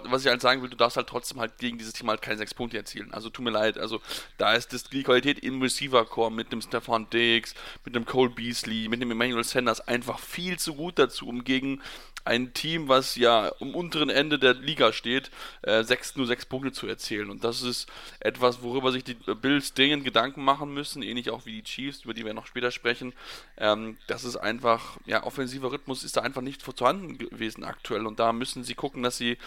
was 0.06 0.24
ich 0.24 0.28
halt 0.28 0.42
sagen 0.42 0.64
will, 0.64 0.70
du 0.70 0.78
darfst 0.78 0.98
halt 0.98 1.08
trotzdem 1.08 1.40
halt 1.40 1.60
gegen 1.60 1.78
dieses 1.78 1.94
Team 1.94 2.10
halt 2.10 2.24
keine 2.24 2.38
sechs 2.38 2.56
Punkte 2.56 2.78
erzielen. 2.78 3.14
Also 3.14 3.30
tut 3.30 3.46
mir 3.46 3.52
leid. 3.52 3.78
Also 3.78 4.02
da 4.40 4.54
ist 4.54 4.74
das, 4.74 4.86
die 4.86 5.04
Qualität 5.04 5.40
im 5.40 5.62
Receiver-Core 5.62 6.32
mit 6.32 6.52
dem 6.52 6.62
Stefan 6.62 7.08
Diggs, 7.12 7.54
mit 7.86 7.94
dem 7.94 8.06
Cole 8.06 8.32
Beasley, 8.32 8.88
mit 8.90 9.00
dem 9.00 9.12
Emmanuel 9.12 9.44
Sanders 9.44 9.80
einfach 9.88 10.18
viel 10.18 10.58
zu 10.58 10.74
gut 10.74 10.98
dazu, 10.98 11.28
um 11.28 11.44
gegen 11.44 11.82
ein 12.26 12.54
Team, 12.54 12.88
was 12.88 13.16
ja 13.16 13.52
am 13.60 13.76
unteren 13.76 14.10
Ende 14.10 14.40
der 14.40 14.54
Liga 14.54 14.94
steht, 14.94 15.32
äh, 15.62 15.84
sechs, 15.84 16.16
nur 16.16 16.28
sechs 16.28 16.46
Punkte 16.46 16.72
zu 16.72 16.88
erzielen. 16.88 17.30
Und 17.30 17.44
das 17.44 17.62
ist 17.62 17.88
etwas, 18.20 18.62
worüber 18.62 18.92
sich 18.92 19.04
die 19.04 19.14
Bills 19.14 19.74
dringend 19.74 20.04
Gedanken 20.04 20.44
machen 20.44 20.74
müssen, 20.74 21.04
ähnlich 21.04 21.30
auch 21.30 21.46
wie 21.46 21.54
die 21.54 21.64
Chiefs, 21.64 22.04
über 22.04 22.14
die 22.14 22.26
wir 22.26 22.34
noch 22.34 22.48
später 22.48 22.72
sprechen. 22.72 23.14
Ähm, 23.58 23.98
das 24.08 24.24
ist 24.24 24.38
einfach, 24.38 24.98
ja, 25.06 25.24
offensiver 25.24 25.72
Rhythmus 25.72 26.04
ist 26.04 26.18
da 26.18 26.22
einfach 26.22 26.42
nicht 26.42 26.62
vorhanden 26.62 27.18
gewesen 27.18 27.64
aktuell. 27.64 28.06
Und 28.06 28.20
da 28.20 28.34
müssen 28.34 28.64
sie 28.64 28.76
gucken, 28.76 29.04
dass 29.04 29.18
sie 29.18 29.38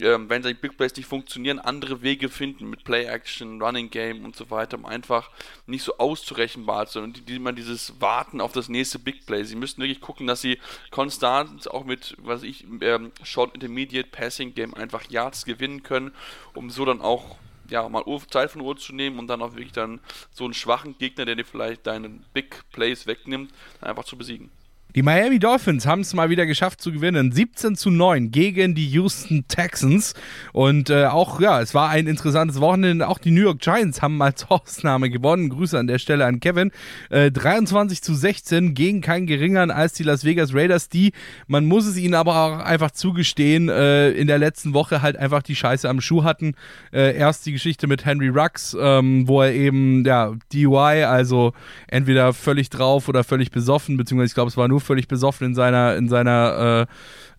ähm, 0.00 0.28
wenn 0.28 0.42
die 0.42 0.54
Big 0.54 0.76
Plays 0.76 0.94
nicht 0.96 1.08
funktionieren, 1.08 1.58
andere 1.58 2.02
Wege 2.02 2.28
finden 2.28 2.68
mit 2.68 2.84
Play 2.84 3.04
Action, 3.04 3.60
Running 3.62 3.90
Game 3.90 4.24
und 4.24 4.36
so 4.36 4.50
weiter, 4.50 4.76
um 4.76 4.84
einfach 4.84 5.30
nicht 5.66 5.82
so 5.82 5.96
auszurechenbar 5.98 6.86
zu 6.86 6.94
sein 6.94 7.04
und 7.04 7.28
die, 7.28 7.38
man 7.38 7.56
dieses 7.56 8.00
Warten 8.00 8.40
auf 8.40 8.52
das 8.52 8.68
nächste 8.68 8.98
Big 8.98 9.26
Play. 9.26 9.44
Sie 9.44 9.56
müssen 9.56 9.80
wirklich 9.80 10.00
gucken, 10.00 10.26
dass 10.26 10.40
sie 10.40 10.58
konstant 10.90 11.70
auch 11.70 11.84
mit, 11.84 12.16
was 12.18 12.42
ich, 12.42 12.66
ähm, 12.80 13.12
Short 13.22 13.54
Intermediate 13.54 14.10
Passing 14.10 14.54
Game 14.54 14.74
einfach 14.74 15.08
Yards 15.10 15.44
gewinnen 15.44 15.82
können, 15.82 16.12
um 16.54 16.70
so 16.70 16.84
dann 16.84 17.00
auch 17.00 17.36
ja, 17.68 17.88
mal 17.88 18.04
Zeit 18.30 18.50
von 18.50 18.60
Uhr 18.60 18.76
zu 18.76 18.92
nehmen 18.92 19.18
und 19.18 19.26
dann 19.28 19.42
auch 19.42 19.54
wirklich 19.54 19.72
dann 19.72 20.00
so 20.30 20.44
einen 20.44 20.54
schwachen 20.54 20.96
Gegner, 20.98 21.24
der 21.24 21.36
dir 21.36 21.44
vielleicht 21.44 21.86
deinen 21.86 22.24
Big 22.32 22.62
Plays 22.70 23.06
wegnimmt, 23.06 23.52
einfach 23.80 24.04
zu 24.04 24.16
besiegen. 24.16 24.50
Die 24.96 25.02
Miami 25.02 25.38
Dolphins 25.38 25.84
haben 25.84 26.00
es 26.00 26.14
mal 26.14 26.30
wieder 26.30 26.46
geschafft 26.46 26.80
zu 26.80 26.90
gewinnen. 26.90 27.30
17 27.30 27.76
zu 27.76 27.90
9 27.90 28.30
gegen 28.30 28.74
die 28.74 28.86
Houston 28.86 29.44
Texans. 29.46 30.14
Und 30.54 30.88
äh, 30.88 31.04
auch, 31.04 31.38
ja, 31.38 31.60
es 31.60 31.74
war 31.74 31.90
ein 31.90 32.06
interessantes 32.06 32.62
Wochenende. 32.62 33.06
Auch 33.06 33.18
die 33.18 33.30
New 33.30 33.42
York 33.42 33.58
Giants 33.60 34.00
haben 34.00 34.22
als 34.22 34.48
Ausnahme 34.50 35.10
gewonnen. 35.10 35.50
Grüße 35.50 35.78
an 35.78 35.86
der 35.86 35.98
Stelle 35.98 36.24
an 36.24 36.40
Kevin. 36.40 36.70
Äh, 37.10 37.30
23 37.30 38.00
zu 38.00 38.14
16 38.14 38.72
gegen 38.72 39.02
keinen 39.02 39.26
geringeren 39.26 39.70
als 39.70 39.92
die 39.92 40.02
Las 40.02 40.24
Vegas 40.24 40.54
Raiders, 40.54 40.88
die, 40.88 41.12
man 41.46 41.66
muss 41.66 41.84
es 41.84 41.98
ihnen 41.98 42.14
aber 42.14 42.34
auch 42.34 42.58
einfach 42.60 42.90
zugestehen, 42.90 43.68
äh, 43.68 44.12
in 44.12 44.28
der 44.28 44.38
letzten 44.38 44.72
Woche 44.72 45.02
halt 45.02 45.18
einfach 45.18 45.42
die 45.42 45.56
Scheiße 45.56 45.86
am 45.90 46.00
Schuh 46.00 46.24
hatten. 46.24 46.54
Äh, 46.90 47.14
erst 47.18 47.44
die 47.44 47.52
Geschichte 47.52 47.86
mit 47.86 48.06
Henry 48.06 48.28
Rux, 48.28 48.74
ähm, 48.80 49.28
wo 49.28 49.42
er 49.42 49.52
eben, 49.52 50.06
ja, 50.06 50.32
DUI, 50.54 51.04
also 51.04 51.52
entweder 51.86 52.32
völlig 52.32 52.70
drauf 52.70 53.10
oder 53.10 53.24
völlig 53.24 53.50
besoffen, 53.50 53.98
beziehungsweise 53.98 54.30
ich 54.30 54.34
glaube, 54.34 54.48
es 54.48 54.56
war 54.56 54.68
nur 54.68 54.85
völlig 54.86 55.08
besoffen 55.08 55.48
in 55.48 55.54
seiner, 55.54 55.96
in 55.96 56.08
seiner, 56.08 56.86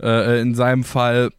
äh, 0.01 0.05
äh, 0.05 0.41
in 0.41 0.55
seinem 0.55 0.83
Fall. 0.83 1.31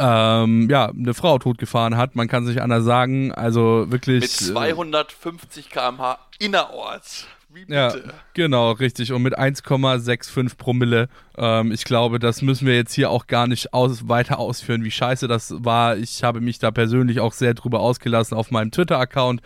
Ähm, 0.00 0.68
ja, 0.70 0.90
eine 0.90 1.12
Frau 1.12 1.38
totgefahren 1.40 1.96
hat, 1.96 2.14
man 2.14 2.28
kann 2.28 2.46
sich 2.46 2.62
anders 2.62 2.84
sagen, 2.84 3.32
also 3.32 3.86
wirklich. 3.90 4.20
Mit 4.20 4.30
250 4.30 5.70
km/h 5.70 6.20
innerorts. 6.38 7.26
Wie 7.50 7.60
bitte? 7.64 7.74
Ja, 7.74 7.94
genau, 8.34 8.72
richtig. 8.72 9.10
Und 9.12 9.22
mit 9.22 9.38
1,65 9.38 10.56
Promille. 10.58 11.08
Ähm, 11.38 11.72
ich 11.72 11.84
glaube, 11.84 12.18
das 12.18 12.42
müssen 12.42 12.66
wir 12.66 12.74
jetzt 12.74 12.92
hier 12.92 13.10
auch 13.10 13.26
gar 13.26 13.46
nicht 13.46 13.72
aus, 13.72 14.06
weiter 14.06 14.38
ausführen, 14.38 14.84
wie 14.84 14.90
scheiße 14.90 15.28
das 15.28 15.54
war. 15.56 15.96
Ich 15.96 16.22
habe 16.22 16.42
mich 16.42 16.58
da 16.58 16.70
persönlich 16.70 17.20
auch 17.20 17.32
sehr 17.32 17.54
drüber 17.54 17.80
ausgelassen 17.80 18.36
auf 18.36 18.50
meinem 18.50 18.70
Twitter-Account. 18.70 19.40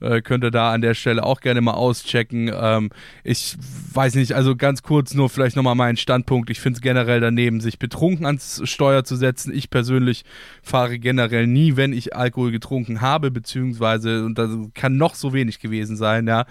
Äh, 0.00 0.20
könnt 0.22 0.42
ihr 0.42 0.50
da 0.50 0.72
an 0.72 0.80
der 0.80 0.94
Stelle 0.94 1.22
auch 1.22 1.40
gerne 1.40 1.60
mal 1.60 1.74
auschecken. 1.74 2.50
Ähm, 2.52 2.90
ich 3.22 3.56
weiß 3.92 4.16
nicht, 4.16 4.32
also 4.32 4.56
ganz 4.56 4.82
kurz 4.82 5.14
nur 5.14 5.28
vielleicht 5.28 5.54
nochmal 5.54 5.76
meinen 5.76 5.96
Standpunkt. 5.96 6.50
Ich 6.50 6.60
finde 6.60 6.78
es 6.78 6.82
generell 6.82 7.20
daneben, 7.20 7.60
sich 7.60 7.78
betrunken 7.78 8.26
ans 8.26 8.62
Steuer 8.64 9.04
zu 9.04 9.14
setzen. 9.14 9.54
Ich 9.54 9.70
persönlich 9.70 10.24
fahre 10.62 10.98
generell 10.98 11.46
nie, 11.46 11.76
wenn 11.76 11.92
ich 11.92 12.16
Alkohol 12.16 12.50
getrunken 12.50 13.00
habe, 13.00 13.30
beziehungsweise, 13.30 14.24
und 14.24 14.38
das 14.38 14.50
kann 14.74 14.96
noch 14.96 15.14
so 15.14 15.32
wenig 15.32 15.60
gewesen 15.60 15.96
sein, 15.96 16.26
ja. 16.26 16.46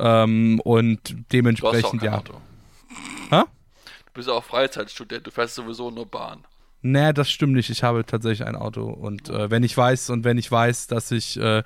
Ähm, 0.00 0.47
und 0.56 1.10
Du 1.10 1.16
hast 1.16 1.32
dementsprechend, 1.32 2.00
kein 2.00 2.12
ja. 2.12 2.18
Auto. 2.18 2.34
Hä? 3.30 3.42
Du 4.06 4.12
bist 4.14 4.28
ja 4.28 4.34
auch 4.34 4.44
Freizeitstudent, 4.44 5.26
du 5.26 5.30
fährst 5.30 5.54
sowieso 5.54 5.90
nur 5.90 6.06
Bahn. 6.06 6.44
Nee, 6.90 7.12
das 7.12 7.30
stimmt 7.30 7.52
nicht. 7.52 7.68
Ich 7.68 7.82
habe 7.82 8.06
tatsächlich 8.06 8.48
ein 8.48 8.56
Auto. 8.56 8.84
Und 8.84 9.28
äh, 9.28 9.50
wenn 9.50 9.62
ich 9.62 9.76
weiß 9.76 10.08
und 10.08 10.24
wenn 10.24 10.38
ich 10.38 10.50
weiß, 10.50 10.86
dass 10.86 11.10
ich 11.10 11.38
äh, 11.38 11.62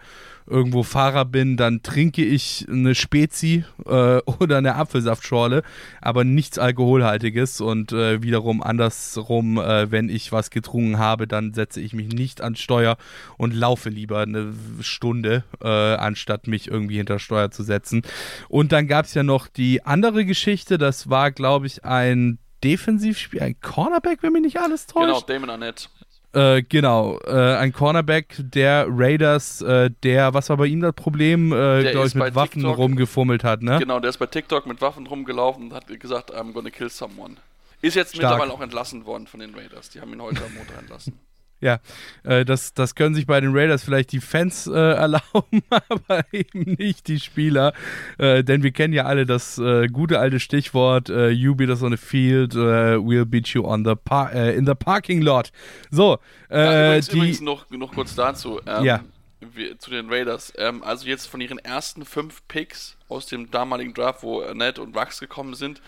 irgendwo 0.48 0.82
Fahrer 0.82 1.24
bin, 1.24 1.56
dann 1.56 1.84
trinke 1.84 2.24
ich 2.24 2.66
eine 2.68 2.96
Spezi 2.96 3.64
äh, 3.86 4.18
oder 4.40 4.58
eine 4.58 4.74
Apfelsaftschorle, 4.74 5.62
aber 6.00 6.24
nichts 6.24 6.58
Alkoholhaltiges. 6.58 7.60
Und 7.60 7.92
äh, 7.92 8.20
wiederum 8.20 8.64
andersrum, 8.64 9.58
äh, 9.58 9.92
wenn 9.92 10.08
ich 10.08 10.32
was 10.32 10.50
getrunken 10.50 10.98
habe, 10.98 11.28
dann 11.28 11.54
setze 11.54 11.80
ich 11.80 11.92
mich 11.92 12.08
nicht 12.08 12.40
ans 12.40 12.58
Steuer 12.58 12.96
und 13.36 13.54
laufe 13.54 13.90
lieber 13.90 14.22
eine 14.22 14.52
Stunde, 14.80 15.44
äh, 15.62 15.68
anstatt 15.68 16.48
mich 16.48 16.66
irgendwie 16.66 16.96
hinter 16.96 17.20
Steuer 17.20 17.52
zu 17.52 17.62
setzen. 17.62 18.02
Und 18.48 18.72
dann 18.72 18.88
gab 18.88 19.04
es 19.04 19.14
ja 19.14 19.22
noch 19.22 19.46
die 19.46 19.84
andere 19.84 20.24
Geschichte. 20.24 20.78
Das 20.78 21.08
war, 21.08 21.30
glaube 21.30 21.68
ich, 21.68 21.84
ein 21.84 22.38
Defensivspiel, 22.64 23.42
ein 23.42 23.56
Cornerback, 23.60 24.22
wenn 24.22 24.32
mich 24.32 24.42
nicht 24.42 24.58
alles 24.60 24.86
täuscht. 24.86 25.06
Genau, 25.06 25.20
Damon 25.20 25.50
Arnett. 25.50 25.88
Äh, 26.34 26.62
genau, 26.62 27.18
äh, 27.26 27.56
ein 27.56 27.72
Cornerback 27.74 28.36
der 28.38 28.86
Raiders, 28.88 29.60
äh, 29.60 29.90
der, 30.02 30.32
was 30.32 30.48
war 30.48 30.56
bei 30.56 30.64
ihm 30.66 30.80
das 30.80 30.94
Problem, 30.94 31.52
äh, 31.52 31.90
glaube 31.90 32.06
ich, 32.06 32.14
mit 32.14 32.34
Waffen 32.34 32.62
TikTok- 32.62 32.76
rumgefummelt 32.78 33.44
hat, 33.44 33.62
ne? 33.62 33.78
Genau, 33.78 34.00
der 34.00 34.08
ist 34.10 34.16
bei 34.18 34.26
TikTok 34.26 34.66
mit 34.66 34.80
Waffen 34.80 35.06
rumgelaufen 35.06 35.64
und 35.64 35.74
hat 35.74 35.88
gesagt, 36.00 36.32
I'm 36.34 36.52
gonna 36.52 36.70
kill 36.70 36.88
someone. 36.88 37.36
Ist 37.82 37.96
jetzt 37.96 38.14
Stark. 38.14 38.30
mittlerweile 38.30 38.52
auch 38.54 38.62
entlassen 38.62 39.04
worden 39.04 39.26
von 39.26 39.40
den 39.40 39.54
Raiders. 39.54 39.90
Die 39.90 40.00
haben 40.00 40.12
ihn 40.14 40.22
heute 40.22 40.42
am 40.42 40.54
Montag 40.54 40.78
entlassen. 40.78 41.18
Ja, 41.62 41.78
äh, 42.24 42.44
das, 42.44 42.74
das 42.74 42.94
können 42.96 43.14
sich 43.14 43.26
bei 43.26 43.40
den 43.40 43.56
Raiders 43.56 43.84
vielleicht 43.84 44.10
die 44.12 44.20
Fans 44.20 44.66
äh, 44.66 44.72
erlauben, 44.72 45.62
aber 45.70 46.24
eben 46.32 46.74
nicht 46.76 47.06
die 47.08 47.20
Spieler. 47.20 47.72
Äh, 48.18 48.42
denn 48.44 48.62
wir 48.62 48.72
kennen 48.72 48.92
ja 48.92 49.04
alle 49.04 49.24
das 49.26 49.58
äh, 49.58 49.86
gute 49.86 50.18
alte 50.18 50.40
Stichwort, 50.40 51.08
äh, 51.08 51.28
you 51.30 51.54
beat 51.54 51.70
us 51.70 51.82
on 51.82 51.92
the 51.92 51.96
field, 51.96 52.54
äh, 52.54 52.96
we'll 52.96 53.24
beat 53.24 53.48
you 53.48 53.64
on 53.64 53.84
the 53.84 53.94
par 53.94 54.32
in 54.32 54.66
the 54.66 54.74
parking 54.74 55.22
lot. 55.22 55.52
So, 55.90 56.18
Ja, 56.50 56.86
übrigens, 56.88 57.08
die, 57.08 57.16
übrigens 57.16 57.40
noch, 57.40 57.70
noch 57.70 57.92
kurz 57.94 58.14
dazu. 58.16 58.60
Ähm, 58.66 58.84
Ja. 58.84 59.00
wir, 59.40 59.78
zu 59.78 59.90
den 59.90 60.10
Raiders. 60.10 60.52
Ähm, 60.56 60.82
also 60.82 61.06
jetzt 61.06 61.26
von 61.26 61.40
ihren 61.40 61.58
ersten 61.58 62.04
fünf 62.04 62.42
Picks 62.48 62.96
aus 63.08 63.26
dem 63.26 63.50
damaligen 63.50 63.94
Draft, 63.94 64.22
wo 64.22 64.40
Annette 64.42 64.82
und 64.82 64.96
Rux 64.96 65.20
gekommen 65.20 65.54
sind, 65.54 65.80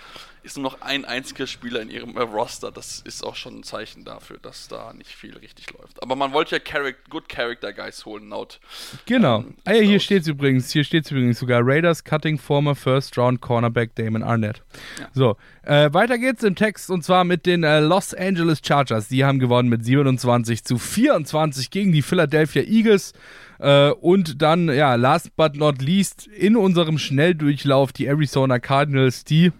ist 0.44 0.58
nur 0.58 0.64
noch 0.64 0.82
ein 0.82 1.04
einziger 1.04 1.46
Spieler 1.46 1.80
in 1.80 1.90
ihrem 1.90 2.16
Roster. 2.16 2.70
Das 2.70 3.00
ist 3.00 3.24
auch 3.24 3.34
schon 3.34 3.60
ein 3.60 3.62
Zeichen 3.62 4.04
dafür, 4.04 4.38
dass 4.40 4.68
da 4.68 4.92
nicht 4.92 5.10
viel 5.10 5.36
richtig 5.36 5.72
läuft. 5.72 6.02
Aber 6.02 6.16
man 6.16 6.32
wollte 6.32 6.56
ja 6.56 6.60
Charac 6.60 6.96
Good 7.08 7.28
Character 7.30 7.72
Guys 7.72 8.04
holen, 8.04 8.28
laut. 8.28 8.60
Genau. 9.06 9.40
Ähm, 9.40 9.54
ah 9.64 9.72
ja, 9.72 9.80
hier 9.80 10.00
steht 10.00 10.22
es 10.22 10.28
übrigens. 10.28 10.70
Hier 10.70 10.84
steht 10.84 11.06
es 11.06 11.10
übrigens 11.10 11.38
sogar. 11.38 11.62
Raiders 11.64 12.04
cutting 12.04 12.38
former 12.38 12.74
first 12.74 13.16
round 13.16 13.40
cornerback 13.40 13.94
Damon 13.94 14.22
Arnett. 14.22 14.62
Ja. 15.00 15.08
So, 15.14 15.36
äh, 15.62 15.92
weiter 15.94 16.18
geht's 16.18 16.42
im 16.42 16.56
Text 16.56 16.90
und 16.90 17.02
zwar 17.02 17.24
mit 17.24 17.46
den 17.46 17.64
äh, 17.64 17.80
Los 17.80 18.12
Angeles 18.12 18.60
Chargers. 18.62 19.08
Die 19.08 19.24
haben 19.24 19.38
gewonnen 19.38 19.70
mit 19.70 19.84
27 19.84 20.62
zu 20.62 20.76
24 20.76 21.70
gegen 21.70 21.92
die 21.92 22.02
Philadelphia 22.02 22.62
Eagles. 22.62 23.14
Äh, 23.58 23.90
und 23.90 24.42
dann, 24.42 24.68
ja, 24.68 24.94
last 24.96 25.34
but 25.36 25.56
not 25.56 25.80
least, 25.80 26.26
in 26.26 26.54
unserem 26.56 26.98
Schnelldurchlauf 26.98 27.92
die 27.92 28.06
Arizona 28.06 28.58
Cardinals, 28.58 29.24
die 29.24 29.52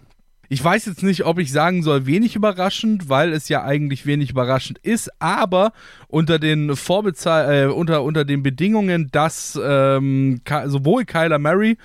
ich 0.49 0.63
weiß 0.63 0.85
jetzt 0.85 1.03
nicht, 1.03 1.25
ob 1.25 1.39
ich 1.39 1.51
sagen 1.51 1.83
soll, 1.83 2.05
wenig 2.05 2.35
überraschend, 2.35 3.09
weil 3.09 3.33
es 3.33 3.49
ja 3.49 3.63
eigentlich 3.63 4.05
wenig 4.05 4.31
überraschend 4.31 4.77
ist, 4.79 5.09
aber 5.19 5.71
unter 6.07 6.39
den 6.39 6.75
Vorbezahl 6.75 7.65
äh, 7.65 7.67
unter, 7.67 8.03
unter 8.03 8.25
den 8.25 8.43
Bedingungen, 8.43 9.09
dass 9.11 9.59
ähm, 9.61 10.41
sowohl 10.65 11.05
Kyler 11.05 11.39
Murray, 11.39 11.77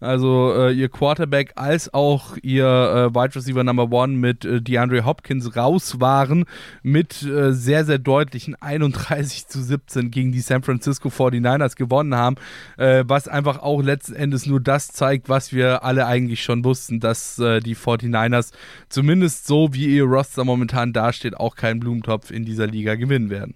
also 0.00 0.52
äh, 0.54 0.72
ihr 0.72 0.88
Quarterback, 0.88 1.52
als 1.56 1.92
auch 1.94 2.36
ihr 2.42 2.66
äh, 2.66 3.14
Wide 3.14 3.34
Receiver 3.34 3.64
Number 3.64 3.90
One 3.90 4.14
mit 4.14 4.44
äh, 4.44 4.60
DeAndre 4.60 5.04
Hopkins 5.04 5.56
raus 5.56 6.00
waren 6.00 6.44
mit 6.82 7.22
äh, 7.22 7.52
sehr, 7.52 7.84
sehr 7.84 7.98
deutlichen 7.98 8.54
31 8.60 9.46
zu 9.46 9.62
17 9.62 10.10
gegen 10.10 10.32
die 10.32 10.40
San 10.40 10.62
Francisco 10.62 11.08
49ers 11.08 11.76
gewonnen 11.76 12.14
haben, 12.14 12.36
äh, 12.76 13.04
was 13.06 13.28
einfach 13.28 13.60
auch 13.60 13.82
letzten 13.82 14.14
Endes 14.14 14.46
nur 14.46 14.60
das 14.60 14.88
zeigt, 14.88 15.28
was 15.28 15.52
wir 15.52 15.84
alle 15.84 16.06
eigentlich 16.06 16.42
schon 16.42 16.64
wussten, 16.64 17.00
dass 17.00 17.38
äh, 17.38 17.60
die 17.60 17.76
49ers 17.76 18.52
zumindest 18.88 19.46
so, 19.46 19.72
wie 19.72 19.86
ihr 19.86 20.04
Roster 20.04 20.44
momentan 20.44 20.92
dasteht, 20.92 21.36
auch 21.36 21.56
keinen 21.56 21.80
Blumentopf 21.80 22.30
in 22.30 22.44
dieser 22.44 22.66
Liga 22.66 22.94
gewinnen 22.96 23.30
werden. 23.30 23.54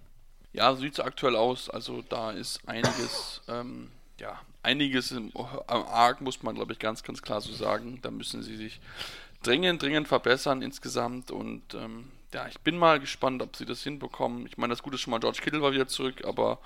Ja, 0.53 0.75
so 0.75 0.81
sieht 0.81 0.95
es 0.95 1.01
aktuell 1.01 1.37
aus. 1.37 1.71
Also 1.71 2.03
da 2.09 2.33
ist 2.33 2.61
einiges, 2.67 3.41
ähm, 3.49 3.89
ja, 4.19 4.41
einiges 4.63 5.13
am 5.13 5.33
Arg, 5.67 6.21
muss 6.21 6.43
man 6.43 6.55
glaube 6.55 6.73
ich 6.73 6.79
ganz, 6.79 7.03
ganz 7.03 7.23
klar 7.23 7.41
so 7.41 7.53
sagen. 7.53 7.99
Da 8.03 8.11
müssen 8.11 8.43
sie 8.43 8.57
sich 8.57 8.81
dringend, 9.43 9.83
dringend 9.83 10.09
verbessern 10.09 10.63
insgesamt 10.63 11.31
und 11.31 11.63
ähm, 11.75 12.05
ja, 12.33 12.47
ich 12.47 12.61
bin 12.61 12.79
mal 12.79 13.01
gespannt, 13.01 13.43
ob 13.43 13.57
sie 13.57 13.67
das 13.67 13.83
hinbekommen. 13.83 14.47
Ich 14.47 14.57
meine, 14.57 14.73
das 14.73 14.83
Gute 14.83 14.95
ist 14.95 15.03
schon 15.03 15.11
mal, 15.11 15.19
George 15.19 15.41
Kittle 15.43 15.63
war 15.63 15.73
wieder 15.73 15.89
zurück, 15.89 16.25
aber 16.25 16.59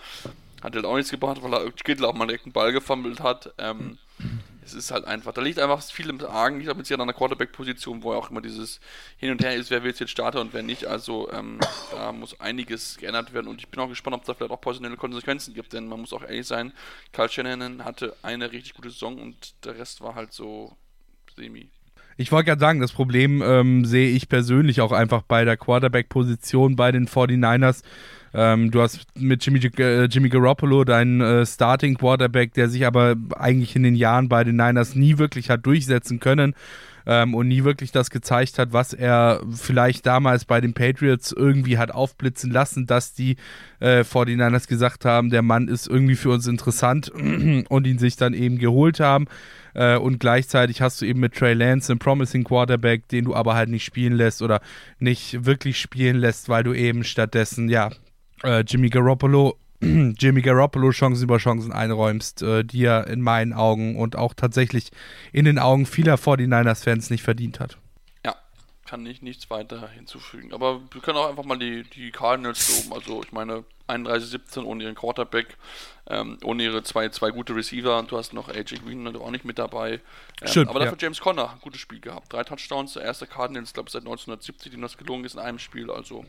hat 0.63 0.75
halt 0.75 0.85
auch 0.85 0.97
nichts 0.97 1.11
gebracht, 1.11 1.43
weil 1.43 1.53
er 1.53 1.71
Kittle 1.73 2.07
auch 2.09 2.15
mal 2.15 2.27
direkt 2.27 2.45
einen 2.45 2.53
Ball 2.53 2.73
gefummelt 2.73 3.21
hat. 3.21 3.53
Ähm, 3.59 3.99
es 4.65 4.75
ist 4.75 4.91
halt 4.91 5.05
einfach, 5.05 5.33
da 5.33 5.43
liegt 5.43 5.59
einfach 5.59 5.83
viel 5.83 6.09
im 6.09 6.21
Argen, 6.25 6.61
ich 6.61 6.69
habe 6.69 6.79
jetzt 6.79 6.89
hier 6.89 6.99
an 6.99 7.07
der 7.07 7.15
Quarterback-Position, 7.15 8.03
wo 8.03 8.13
ja 8.13 8.19
auch 8.19 8.31
immer 8.31 8.41
dieses 8.41 8.81
Hin 9.17 9.31
und 9.31 9.43
Her 9.43 9.55
ist, 9.55 9.71
wer 9.71 9.83
wird 9.85 10.01
jetzt 10.01 10.11
Starter 10.11 10.41
und 10.41 10.53
wer 10.53 10.63
nicht. 10.63 10.87
Also 10.87 11.31
ähm, 11.33 11.59
da 11.93 12.13
muss 12.13 12.41
einiges 12.41 12.97
geändert 12.97 13.33
werden 13.33 13.49
und 13.49 13.61
ich 13.61 13.69
bin 13.69 13.81
auch 13.81 13.89
gespannt, 13.89 14.15
ob 14.15 14.23
es 14.23 14.27
da 14.27 14.35
vielleicht 14.35 14.53
auch 14.53 14.61
personelle 14.61 14.97
Konsequenzen 14.97 15.55
gibt, 15.55 15.73
denn 15.73 15.87
man 15.87 16.01
muss 16.01 16.13
auch 16.13 16.23
ehrlich 16.23 16.47
sein, 16.47 16.73
Karl 17.13 17.31
Shanahan 17.31 17.85
hatte 17.85 18.17
eine 18.23 18.53
richtig 18.53 18.75
gute 18.75 18.91
Saison 18.91 19.21
und 19.21 19.65
der 19.65 19.79
Rest 19.79 20.01
war 20.01 20.15
halt 20.15 20.33
so 20.33 20.77
semi. 21.37 21.71
Ich 22.17 22.31
wollte 22.31 22.47
gerade 22.47 22.61
sagen, 22.61 22.81
das 22.81 22.93
Problem 22.93 23.43
ähm, 23.43 23.85
sehe 23.85 24.11
ich 24.11 24.29
persönlich 24.29 24.81
auch 24.81 24.93
einfach 24.93 25.23
bei 25.23 25.45
der 25.45 25.57
Quarterback-Position 25.57 26.77
bei 26.77 26.93
den 26.93 27.09
49ers. 27.09 27.83
Ähm, 28.35 28.71
du 28.73 28.83
hast 28.83 29.07
mit 29.17 29.47
Jimmy, 29.47 29.61
äh, 29.79 30.05
Jimmy 30.07 30.29
Garoppolo 30.29 30.85
deinen 30.85 31.21
äh, 31.21 31.47
Starting 31.47 31.97
Quarterback, 31.97 32.53
der 32.55 32.69
sich 32.69 32.85
aber 32.85 33.15
eigentlich 33.37 33.77
in 33.77 33.85
den 33.85 33.95
Jahren 33.95 34.29
bei 34.29 34.43
den 34.43 34.57
Niners 34.57 34.97
nie 34.97 35.19
wirklich 35.19 35.51
hat 35.51 35.65
durchsetzen 35.65 36.19
können 36.19 36.55
ähm, 37.07 37.35
und 37.35 37.49
nie 37.49 37.65
wirklich 37.65 37.93
das 37.93 38.11
gezeigt 38.11 38.59
hat, 38.59 38.73
was 38.73 38.93
er 38.93 39.41
vielleicht 39.53 40.07
damals 40.07 40.45
bei 40.45 40.61
den 40.61 40.75
Patriots 40.75 41.33
irgendwie 41.33 41.79
hat 41.79 41.93
aufblitzen 41.93 42.51
lassen, 42.51 42.87
dass 42.87 43.15
die 43.15 43.37
äh, 43.81 44.01
49ers 44.01 44.69
gesagt 44.69 45.05
haben, 45.05 45.31
der 45.31 45.43
Mann 45.43 45.69
ist 45.69 45.87
irgendwie 45.87 46.17
für 46.17 46.31
uns 46.31 46.47
interessant 46.47 47.09
und 47.69 47.87
ihn 47.87 47.99
sich 47.99 48.17
dann 48.17 48.35
eben 48.35 48.59
geholt 48.59 49.01
haben. 49.01 49.27
Äh, 49.75 49.97
und 49.97 50.19
gleichzeitig 50.19 50.81
hast 50.81 51.01
du 51.01 51.07
eben 51.07 51.21
mit 51.21 51.35
Trey 51.35 51.55
Lance 51.55 51.93
einen 51.93 51.99
promising 51.99 52.45
Quarterback, 52.45 53.09
den 53.09 53.27
du 53.27 53.35
aber 53.35 53.55
halt 53.55 53.69
nicht 53.69 53.85
spielen 53.85 54.15
lässt 54.15 54.43
oder 54.43 54.61
nicht 54.99 55.45
wirklich 55.45 55.79
spielen 55.79 56.17
lässt, 56.17 56.49
weil 56.49 56.65
du 56.65 56.73
eben 56.73 57.05
stattdessen, 57.05 57.69
ja, 57.69 57.91
äh, 58.43 58.61
Jimmy 58.61 58.89
Garoppolo 58.91 59.57
Jimmy 60.19 60.41
Garoppolo 60.41 60.91
Chancen 60.91 61.25
über 61.25 61.39
Chancen 61.39 61.73
einräumst, 61.73 62.43
äh, 62.43 62.65
die 62.65 62.85
er 62.85 63.07
in 63.07 63.21
meinen 63.21 63.53
Augen 63.53 63.97
und 63.97 64.17
auch 64.17 64.35
tatsächlich 64.35 64.91
in 65.33 65.45
den 65.45 65.59
Augen 65.59 65.87
vieler 65.87 66.17
49ers-Fans 66.17 67.11
nicht 67.11 67.23
verdient 67.23 67.61
hat. 67.61 67.77
Ja, 68.25 68.37
kann 68.87 69.05
ich 69.05 69.21
nichts 69.21 69.51
weiter 69.51 69.89
hinzufügen. 69.89 70.53
Aber 70.53 70.81
wir 70.91 71.01
können 71.01 71.19
auch 71.19 71.29
einfach 71.29 71.45
mal 71.45 71.59
die, 71.59 71.83
die 71.83 72.11
Cardinals 72.13 72.85
loben. 72.85 72.95
Also 72.95 73.23
ich 73.23 73.33
meine, 73.33 73.65
31-17 73.89 74.65
ohne 74.65 74.85
ihren 74.85 74.95
Quarterback, 74.95 75.57
ähm, 76.09 76.39
ohne 76.45 76.63
ihre 76.63 76.83
zwei, 76.83 77.09
zwei 77.11 77.31
gute 77.31 77.55
Receiver 77.55 77.99
und 77.99 78.11
du 78.11 78.17
hast 78.17 78.33
noch 78.33 78.49
AJ 78.49 78.77
Green 78.85 79.07
auch 79.17 79.31
nicht 79.31 79.45
mit 79.45 79.59
dabei. 79.59 80.01
Ähm, 80.41 80.49
Stimmt, 80.49 80.69
aber 80.71 80.79
dafür 80.79 80.97
ja. 80.97 81.03
James 81.03 81.21
Conner, 81.21 81.51
ein 81.51 81.61
gutes 81.61 81.81
Spiel 81.81 82.01
gehabt. 82.01 82.33
Drei 82.33 82.45
Touchdowns, 82.45 82.95
der 82.95 83.03
erste 83.03 83.27
Cardinals, 83.27 83.75
glaube 83.75 83.89
ich, 83.89 83.93
seit 83.93 84.03
1970, 84.03 84.73
dem 84.73 84.81
das 84.81 84.97
gelungen 84.97 85.25
ist 85.25 85.35
in 85.35 85.41
einem 85.41 85.59
Spiel. 85.59 85.91
Also 85.91 86.25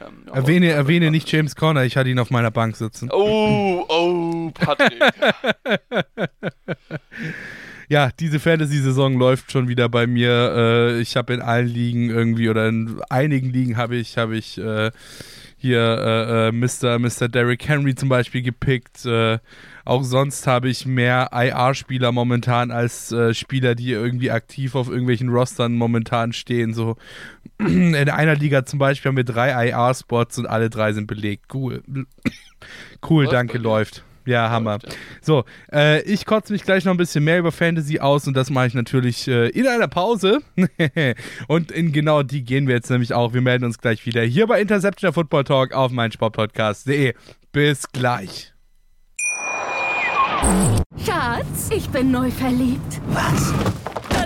ähm, 0.00 0.32
Erwähne, 0.32 0.70
erwähne 0.70 1.10
nicht 1.10 1.30
James 1.30 1.56
Conner, 1.56 1.84
ich 1.84 1.96
hatte 1.96 2.10
ihn 2.10 2.18
auf 2.18 2.30
meiner 2.30 2.50
Bank 2.50 2.76
sitzen. 2.76 3.10
Oh, 3.12 3.84
oh, 3.88 4.50
Patrick. 4.54 5.00
Ja, 7.90 8.10
diese 8.20 8.38
Fantasy-Saison 8.38 9.18
läuft 9.18 9.50
schon 9.50 9.66
wieder 9.66 9.88
bei 9.88 10.06
mir. 10.06 10.30
Äh, 10.30 11.00
ich 11.00 11.16
habe 11.16 11.34
in 11.34 11.42
allen 11.42 11.66
Ligen 11.66 12.08
irgendwie 12.08 12.48
oder 12.48 12.68
in 12.68 13.00
einigen 13.10 13.50
Ligen 13.50 13.76
habe 13.76 13.96
ich, 13.96 14.16
habe 14.16 14.36
ich 14.36 14.58
äh, 14.58 14.92
hier 15.60 15.80
äh, 15.80 16.48
äh, 16.48 16.52
Mr. 16.52 16.98
Mr. 16.98 17.28
Derrick 17.28 17.68
Henry 17.68 17.94
zum 17.94 18.08
Beispiel 18.08 18.40
gepickt. 18.40 19.04
Äh, 19.04 19.38
auch 19.84 20.02
sonst 20.04 20.46
habe 20.46 20.70
ich 20.70 20.86
mehr 20.86 21.30
IR-Spieler 21.32 22.12
momentan 22.12 22.70
als 22.70 23.12
äh, 23.12 23.34
Spieler, 23.34 23.74
die 23.74 23.92
irgendwie 23.92 24.30
aktiv 24.30 24.74
auf 24.74 24.88
irgendwelchen 24.88 25.28
Rostern 25.28 25.74
momentan 25.74 26.32
stehen. 26.32 26.72
So 26.72 26.96
in 27.58 27.94
einer 27.94 28.36
Liga 28.36 28.64
zum 28.64 28.78
Beispiel 28.78 29.10
haben 29.10 29.16
wir 29.16 29.24
drei 29.24 29.68
IR-Spots 29.68 30.38
und 30.38 30.46
alle 30.46 30.70
drei 30.70 30.94
sind 30.94 31.06
belegt. 31.06 31.52
Cool. 31.52 31.82
cool, 33.10 33.26
Was 33.26 33.32
danke, 33.32 33.58
läuft. 33.58 34.02
Ja, 34.26 34.50
Hammer. 34.50 34.78
So, 35.22 35.44
äh, 35.72 36.02
ich 36.02 36.26
kotze 36.26 36.52
mich 36.52 36.64
gleich 36.64 36.84
noch 36.84 36.92
ein 36.92 36.98
bisschen 36.98 37.24
mehr 37.24 37.38
über 37.38 37.52
Fantasy 37.52 38.00
aus 38.00 38.26
und 38.26 38.34
das 38.34 38.50
mache 38.50 38.68
ich 38.68 38.74
natürlich 38.74 39.26
äh, 39.28 39.48
in 39.48 39.66
einer 39.66 39.88
Pause. 39.88 40.40
und 41.48 41.72
in 41.72 41.92
genau 41.92 42.22
die 42.22 42.44
gehen 42.44 42.66
wir 42.66 42.74
jetzt 42.74 42.90
nämlich 42.90 43.14
auch. 43.14 43.32
Wir 43.32 43.40
melden 43.40 43.64
uns 43.64 43.78
gleich 43.78 44.04
wieder 44.06 44.22
hier 44.22 44.46
bei 44.46 44.60
Interception 44.60 45.08
der 45.08 45.12
Football 45.12 45.44
Talk 45.44 45.72
auf 45.72 45.90
meinsportpodcast.de. 45.92 47.14
Bis 47.52 47.88
gleich. 47.90 48.52
Schatz, 51.04 51.70
ich 51.74 51.88
bin 51.90 52.10
neu 52.10 52.30
verliebt. 52.30 53.00
Was? 53.08 53.52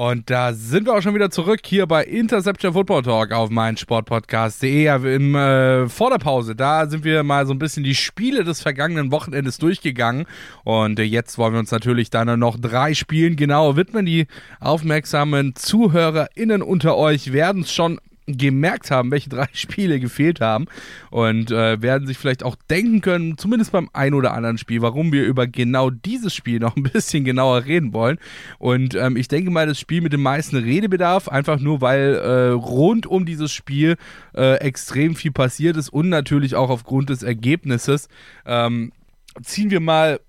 Und 0.00 0.30
da 0.30 0.54
sind 0.54 0.86
wir 0.86 0.94
auch 0.94 1.02
schon 1.02 1.14
wieder 1.14 1.28
zurück 1.28 1.60
hier 1.62 1.84
bei 1.84 2.02
Interception 2.02 2.72
Football 2.72 3.02
Talk 3.02 3.32
auf 3.32 3.50
meinsportpodcast.de. 3.50 4.84
Ja, 4.84 4.96
im, 4.96 5.34
äh, 5.34 5.90
vor 5.90 6.08
der 6.08 6.16
Pause, 6.16 6.56
da 6.56 6.86
sind 6.86 7.04
wir 7.04 7.22
mal 7.22 7.46
so 7.46 7.52
ein 7.52 7.58
bisschen 7.58 7.84
die 7.84 7.94
Spiele 7.94 8.42
des 8.42 8.62
vergangenen 8.62 9.12
Wochenendes 9.12 9.58
durchgegangen. 9.58 10.24
Und 10.64 10.98
äh, 10.98 11.02
jetzt 11.02 11.36
wollen 11.36 11.52
wir 11.52 11.60
uns 11.60 11.70
natürlich 11.70 12.08
dann 12.08 12.40
noch 12.40 12.58
drei 12.58 12.94
Spielen 12.94 13.36
genau 13.36 13.76
widmen. 13.76 14.06
Die 14.06 14.26
aufmerksamen 14.58 15.54
ZuhörerInnen 15.54 16.62
unter 16.62 16.96
euch 16.96 17.34
werden 17.34 17.64
es 17.64 17.70
schon 17.70 18.00
gemerkt 18.36 18.90
haben, 18.90 19.10
welche 19.10 19.30
drei 19.30 19.48
Spiele 19.52 20.00
gefehlt 20.00 20.40
haben 20.40 20.66
und 21.10 21.50
äh, 21.50 21.80
werden 21.82 22.06
sich 22.06 22.18
vielleicht 22.18 22.42
auch 22.42 22.56
denken 22.70 23.00
können, 23.00 23.38
zumindest 23.38 23.72
beim 23.72 23.90
ein 23.92 24.14
oder 24.14 24.34
anderen 24.34 24.58
Spiel, 24.58 24.82
warum 24.82 25.12
wir 25.12 25.24
über 25.24 25.46
genau 25.46 25.90
dieses 25.90 26.34
Spiel 26.34 26.58
noch 26.60 26.76
ein 26.76 26.82
bisschen 26.82 27.24
genauer 27.24 27.64
reden 27.64 27.92
wollen. 27.92 28.18
Und 28.58 28.94
ähm, 28.94 29.16
ich 29.16 29.28
denke 29.28 29.50
mal, 29.50 29.66
das 29.66 29.78
Spiel 29.78 30.00
mit 30.00 30.12
dem 30.12 30.22
meisten 30.22 30.56
Redebedarf, 30.56 31.28
einfach 31.28 31.60
nur 31.60 31.80
weil 31.80 32.14
äh, 32.14 32.50
rund 32.50 33.06
um 33.06 33.24
dieses 33.26 33.52
Spiel 33.52 33.96
äh, 34.34 34.56
extrem 34.56 35.16
viel 35.16 35.32
passiert 35.32 35.76
ist 35.76 35.88
und 35.88 36.08
natürlich 36.08 36.54
auch 36.54 36.70
aufgrund 36.70 37.10
des 37.10 37.22
Ergebnisses. 37.22 38.08
Ähm, 38.46 38.92
ziehen 39.42 39.70
wir 39.70 39.80
mal 39.80 40.20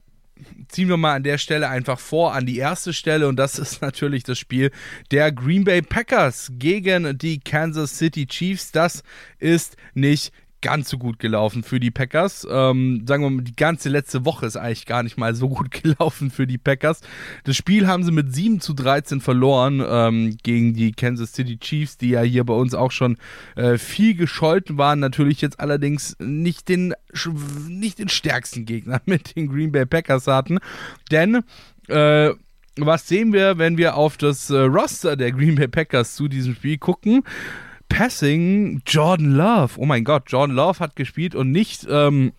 ziehen 0.67 0.89
wir 0.89 0.97
mal 0.97 1.15
an 1.15 1.23
der 1.23 1.37
Stelle 1.37 1.69
einfach 1.69 1.99
vor 1.99 2.33
an 2.33 2.45
die 2.45 2.57
erste 2.57 2.93
Stelle 2.93 3.27
und 3.27 3.35
das 3.35 3.59
ist 3.59 3.81
natürlich 3.81 4.23
das 4.23 4.39
Spiel 4.39 4.71
der 5.11 5.31
Green 5.31 5.63
Bay 5.63 5.81
Packers 5.81 6.51
gegen 6.53 7.17
die 7.17 7.39
Kansas 7.39 7.97
City 7.97 8.25
Chiefs. 8.25 8.71
Das 8.71 9.03
ist 9.39 9.77
nicht 9.93 10.31
ganz 10.61 10.89
so 10.89 10.97
gut 10.97 11.19
gelaufen 11.19 11.63
für 11.63 11.79
die 11.79 11.91
Packers. 11.91 12.47
Ähm, 12.49 13.03
sagen 13.07 13.23
wir 13.23 13.29
mal, 13.29 13.43
die 13.43 13.55
ganze 13.55 13.89
letzte 13.89 14.25
Woche 14.25 14.45
ist 14.45 14.57
eigentlich 14.57 14.85
gar 14.85 15.03
nicht 15.03 15.17
mal 15.17 15.35
so 15.35 15.49
gut 15.49 15.71
gelaufen 15.83 16.31
für 16.31 16.47
die 16.47 16.57
Packers. 16.57 17.01
Das 17.43 17.55
Spiel 17.55 17.87
haben 17.87 18.03
sie 18.03 18.11
mit 18.11 18.33
7 18.33 18.59
zu 18.59 18.73
13 18.73 19.21
verloren 19.21 19.83
ähm, 19.85 20.37
gegen 20.43 20.73
die 20.73 20.91
Kansas 20.91 21.33
City 21.33 21.57
Chiefs, 21.57 21.97
die 21.97 22.09
ja 22.09 22.21
hier 22.21 22.43
bei 22.43 22.53
uns 22.53 22.73
auch 22.73 22.91
schon 22.91 23.17
äh, 23.55 23.77
viel 23.77 24.15
gescholten 24.15 24.77
waren. 24.77 24.99
Natürlich 24.99 25.41
jetzt 25.41 25.59
allerdings 25.59 26.15
nicht 26.19 26.69
den, 26.69 26.93
nicht 27.67 27.99
den 27.99 28.09
stärksten 28.09 28.65
Gegner 28.65 29.01
mit 29.05 29.35
den 29.35 29.49
Green 29.49 29.71
Bay 29.71 29.85
Packers 29.85 30.27
hatten. 30.27 30.59
Denn 31.11 31.43
äh, 31.87 32.31
was 32.77 33.07
sehen 33.07 33.33
wir, 33.33 33.57
wenn 33.57 33.77
wir 33.77 33.95
auf 33.95 34.17
das 34.17 34.49
äh, 34.49 34.57
Roster 34.57 35.15
der 35.17 35.31
Green 35.31 35.55
Bay 35.55 35.67
Packers 35.67 36.15
zu 36.15 36.27
diesem 36.27 36.55
Spiel 36.55 36.77
gucken? 36.77 37.23
Passing 37.91 38.81
Jordan 38.85 39.31
Love. 39.35 39.73
Oh 39.77 39.85
mein 39.85 40.03
Gott, 40.03 40.23
Jordan 40.27 40.55
Love 40.55 40.79
hat 40.79 40.95
gespielt 40.95 41.35
und 41.35 41.51
nicht, 41.51 41.85
ähm, 41.89 42.31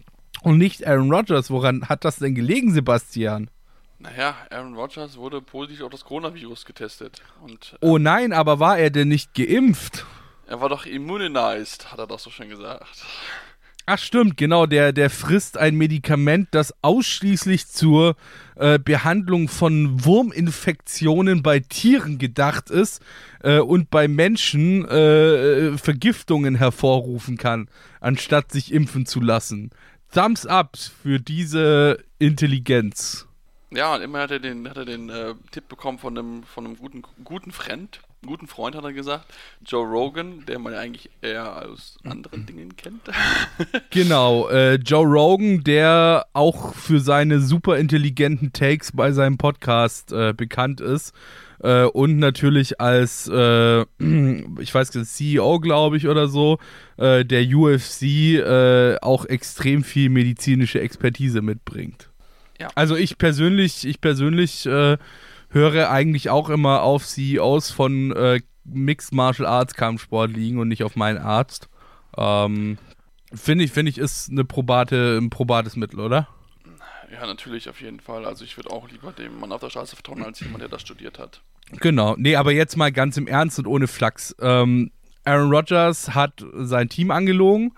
und 0.42 0.58
nicht 0.58 0.86
Aaron 0.86 1.12
Rodgers. 1.12 1.50
Woran 1.50 1.88
hat 1.88 2.04
das 2.04 2.16
denn 2.16 2.34
gelegen, 2.34 2.72
Sebastian? 2.72 3.50
naja, 3.98 4.34
Aaron 4.50 4.74
Rodgers 4.74 5.16
wurde 5.16 5.40
positiv 5.40 5.82
auf 5.82 5.90
das 5.90 6.04
Coronavirus 6.04 6.64
getestet. 6.64 7.22
Und 7.44 7.76
Oh 7.80 7.98
nein, 7.98 8.32
aber 8.32 8.58
war 8.58 8.76
er 8.78 8.90
denn 8.90 9.08
nicht 9.08 9.34
geimpft? 9.34 10.04
er 10.48 10.60
war 10.60 10.68
doch 10.68 10.86
immunized, 10.86 11.92
hat 11.92 11.98
er 12.00 12.06
doch 12.08 12.18
so 12.18 12.28
schön 12.30 12.48
gesagt. 12.48 13.04
Ach 13.84 13.98
stimmt, 13.98 14.36
genau, 14.36 14.66
der, 14.66 14.92
der 14.92 15.10
frisst 15.10 15.58
ein 15.58 15.74
Medikament, 15.74 16.48
das 16.52 16.72
ausschließlich 16.82 17.66
zur 17.66 18.14
äh, 18.54 18.78
Behandlung 18.78 19.48
von 19.48 20.04
Wurminfektionen 20.04 21.42
bei 21.42 21.58
Tieren 21.58 22.18
gedacht 22.18 22.70
ist 22.70 23.02
äh, 23.42 23.58
und 23.58 23.90
bei 23.90 24.06
Menschen 24.06 24.88
äh, 24.88 25.76
Vergiftungen 25.78 26.54
hervorrufen 26.54 27.36
kann, 27.36 27.68
anstatt 28.00 28.52
sich 28.52 28.72
impfen 28.72 29.04
zu 29.04 29.20
lassen. 29.20 29.70
Thumbs 30.14 30.46
up 30.46 30.76
für 30.76 31.18
diese 31.18 31.98
Intelligenz. 32.20 33.26
Ja, 33.70 33.96
und 33.96 34.02
immer 34.02 34.20
hat 34.20 34.30
er 34.30 34.38
den, 34.38 34.68
hat 34.68 34.76
er 34.76 34.84
den 34.84 35.08
äh, 35.08 35.34
Tipp 35.50 35.68
bekommen 35.68 35.98
von 35.98 36.16
einem, 36.16 36.42
von 36.44 36.66
einem 36.66 36.76
guten, 36.76 37.02
guten 37.24 37.50
Freund, 37.50 38.00
guten 38.26 38.46
Freund 38.46 38.76
hat 38.76 38.84
er 38.84 38.92
gesagt, 38.92 39.26
Joe 39.66 39.84
Rogan, 39.84 40.44
der 40.46 40.58
man 40.58 40.72
ja 40.72 40.78
eigentlich 40.78 41.10
eher 41.22 41.68
aus 41.68 41.98
anderen 42.04 42.46
Dingen 42.46 42.76
kennt. 42.76 43.02
Genau, 43.90 44.48
äh, 44.48 44.76
Joe 44.76 45.04
Rogan, 45.04 45.64
der 45.64 46.26
auch 46.32 46.74
für 46.74 47.00
seine 47.00 47.40
super 47.40 47.76
intelligenten 47.78 48.52
Takes 48.52 48.92
bei 48.92 49.12
seinem 49.12 49.38
Podcast 49.38 50.12
äh, 50.12 50.32
bekannt 50.32 50.80
ist. 50.80 51.14
Äh, 51.62 51.84
und 51.84 52.18
natürlich 52.18 52.80
als, 52.80 53.28
äh, 53.28 53.82
ich 54.60 54.74
weiß 54.74 54.94
nicht, 54.94 55.06
CEO, 55.06 55.60
glaube 55.60 55.96
ich, 55.96 56.08
oder 56.08 56.28
so, 56.28 56.58
äh, 56.96 57.24
der 57.24 57.44
UFC 57.44 58.02
äh, 58.02 58.96
auch 59.00 59.26
extrem 59.26 59.84
viel 59.84 60.08
medizinische 60.08 60.80
Expertise 60.80 61.42
mitbringt. 61.42 62.08
Ja. 62.60 62.68
Also 62.74 62.96
ich 62.96 63.18
persönlich, 63.18 63.86
ich 63.86 64.00
persönlich 64.00 64.66
äh, 64.66 64.96
höre 65.52 65.90
eigentlich 65.90 66.30
auch 66.30 66.48
immer 66.48 66.82
auf 66.82 67.06
CEOs 67.06 67.70
von 67.70 68.12
äh, 68.12 68.40
Mixed 68.64 69.12
Martial 69.12 69.46
Arts 69.46 69.74
Kampfsportligen 69.74 70.58
und 70.58 70.68
nicht 70.68 70.84
auf 70.84 70.96
meinen 70.96 71.18
Arzt. 71.18 71.68
Ähm, 72.16 72.78
Finde 73.34 73.64
ich, 73.64 73.72
finde 73.72 73.90
ich, 73.90 73.96
ist 73.96 74.30
eine 74.30 74.44
probate, 74.44 75.16
ein 75.18 75.30
probates 75.30 75.76
Mittel, 75.76 76.00
oder? 76.00 76.28
ja, 77.12 77.26
natürlich, 77.26 77.68
auf 77.68 77.80
jeden 77.80 78.00
Fall. 78.00 78.24
Also 78.24 78.44
ich 78.44 78.56
würde 78.56 78.70
auch 78.70 78.88
lieber 78.90 79.12
dem 79.12 79.38
Mann 79.38 79.52
auf 79.52 79.60
der 79.60 79.70
Straße 79.70 79.94
vertrauen, 79.94 80.22
als 80.22 80.40
jemand, 80.40 80.62
der 80.62 80.68
das 80.68 80.80
studiert 80.80 81.18
hat. 81.18 81.42
Genau. 81.80 82.14
Nee, 82.16 82.36
aber 82.36 82.52
jetzt 82.52 82.76
mal 82.76 82.90
ganz 82.90 83.16
im 83.16 83.26
Ernst 83.26 83.58
und 83.58 83.66
ohne 83.66 83.86
Flachs. 83.86 84.34
Ähm, 84.40 84.90
Aaron 85.24 85.50
Rodgers 85.50 86.14
hat 86.14 86.44
sein 86.54 86.88
Team 86.88 87.10
angelogen. 87.10 87.74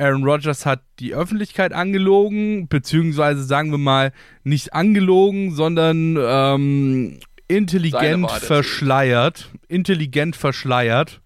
Aaron 0.00 0.24
Rodgers 0.24 0.64
hat 0.64 0.80
die 0.98 1.14
Öffentlichkeit 1.14 1.72
angelogen, 1.72 2.68
beziehungsweise 2.68 3.44
sagen 3.44 3.70
wir 3.70 3.78
mal 3.78 4.12
nicht 4.44 4.72
angelogen, 4.72 5.52
sondern 5.52 6.16
ähm, 6.18 7.20
intelligent 7.48 8.30
verschleiert. 8.30 9.50
Intelligent 9.68 10.36
verschleiert. 10.36 11.20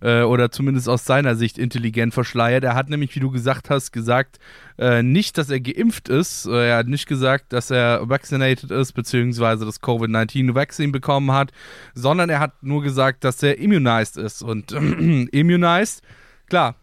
Äh, 0.00 0.22
oder 0.22 0.50
zumindest 0.52 0.88
aus 0.88 1.04
seiner 1.04 1.34
Sicht 1.34 1.58
intelligent 1.58 2.14
verschleiert. 2.14 2.62
Er 2.62 2.74
hat 2.74 2.88
nämlich, 2.88 3.14
wie 3.16 3.20
du 3.20 3.30
gesagt 3.30 3.68
hast, 3.68 3.90
gesagt, 3.90 4.38
äh, 4.78 5.02
nicht, 5.02 5.38
dass 5.38 5.50
er 5.50 5.58
geimpft 5.58 6.08
ist. 6.08 6.46
Äh, 6.46 6.68
er 6.68 6.76
hat 6.76 6.86
nicht 6.86 7.08
gesagt, 7.08 7.52
dass 7.52 7.70
er 7.70 8.08
vaccinated 8.08 8.70
ist, 8.70 8.92
beziehungsweise 8.92 9.64
das 9.64 9.80
Covid-19-Vaccine 9.80 10.92
bekommen 10.92 11.32
hat, 11.32 11.50
sondern 11.94 12.30
er 12.30 12.38
hat 12.38 12.62
nur 12.62 12.82
gesagt, 12.82 13.24
dass 13.24 13.42
er 13.42 13.58
immunized 13.58 14.16
ist. 14.16 14.42
Und 14.42 14.70
immunized, 15.32 16.02
klar, 16.48 16.76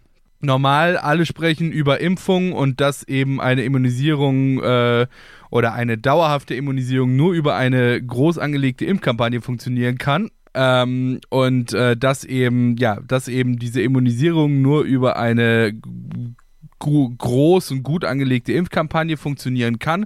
normal, 0.45 0.97
alle 0.97 1.25
sprechen 1.25 1.71
über 1.71 1.99
Impfung 1.99 2.53
und 2.53 2.81
dass 2.81 3.03
eben 3.03 3.41
eine 3.41 3.63
Immunisierung 3.63 4.61
äh, 4.61 5.07
oder 5.49 5.73
eine 5.73 5.97
dauerhafte 5.97 6.55
Immunisierung 6.55 7.15
nur 7.15 7.33
über 7.33 7.55
eine 7.55 8.01
groß 8.01 8.37
angelegte 8.37 8.85
Impfkampagne 8.85 9.41
funktionieren 9.41 9.97
kann. 9.97 10.29
Ähm, 10.53 11.19
und 11.29 11.73
äh, 11.73 11.97
dass 11.97 12.23
eben, 12.23 12.77
ja, 12.77 12.99
dass 13.05 13.27
eben 13.27 13.59
diese 13.59 13.81
Immunisierung 13.81 14.61
nur 14.61 14.83
über 14.83 15.17
eine 15.17 15.73
groß 16.79 17.71
und 17.71 17.83
gut 17.83 18.05
angelegte 18.05 18.53
Impfkampagne 18.53 19.17
funktionieren 19.17 19.79
kann. 19.79 20.05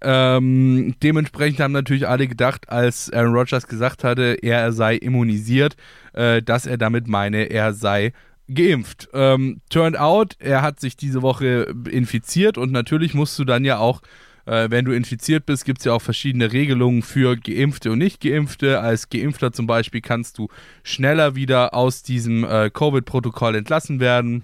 Ähm, 0.00 0.94
dementsprechend 1.02 1.60
haben 1.60 1.72
natürlich 1.72 2.06
alle 2.06 2.28
gedacht, 2.28 2.68
als 2.68 3.12
Aaron 3.12 3.34
Rodgers 3.34 3.66
gesagt 3.66 4.04
hatte, 4.04 4.38
er 4.42 4.72
sei 4.72 4.94
immunisiert, 4.94 5.76
äh, 6.12 6.40
dass 6.40 6.66
er 6.66 6.78
damit 6.78 7.08
meine, 7.08 7.44
er 7.44 7.72
sei 7.72 8.12
geimpft. 8.48 9.08
Ähm, 9.12 9.60
turned 9.70 9.98
out, 9.98 10.36
er 10.38 10.62
hat 10.62 10.80
sich 10.80 10.96
diese 10.96 11.22
Woche 11.22 11.74
infiziert 11.90 12.58
und 12.58 12.72
natürlich 12.72 13.14
musst 13.14 13.38
du 13.38 13.44
dann 13.44 13.64
ja 13.64 13.78
auch, 13.78 14.00
äh, 14.46 14.70
wenn 14.70 14.84
du 14.84 14.92
infiziert 14.92 15.46
bist, 15.46 15.64
gibt 15.64 15.80
es 15.80 15.84
ja 15.84 15.92
auch 15.92 16.02
verschiedene 16.02 16.52
Regelungen 16.52 17.02
für 17.02 17.36
Geimpfte 17.36 17.92
und 17.92 17.98
Nicht-Geimpfte. 17.98 18.80
Als 18.80 19.10
Geimpfter 19.10 19.52
zum 19.52 19.66
Beispiel 19.66 20.00
kannst 20.00 20.38
du 20.38 20.48
schneller 20.82 21.34
wieder 21.34 21.74
aus 21.74 22.02
diesem 22.02 22.44
äh, 22.44 22.70
Covid-Protokoll 22.70 23.54
entlassen 23.54 24.00
werden. 24.00 24.42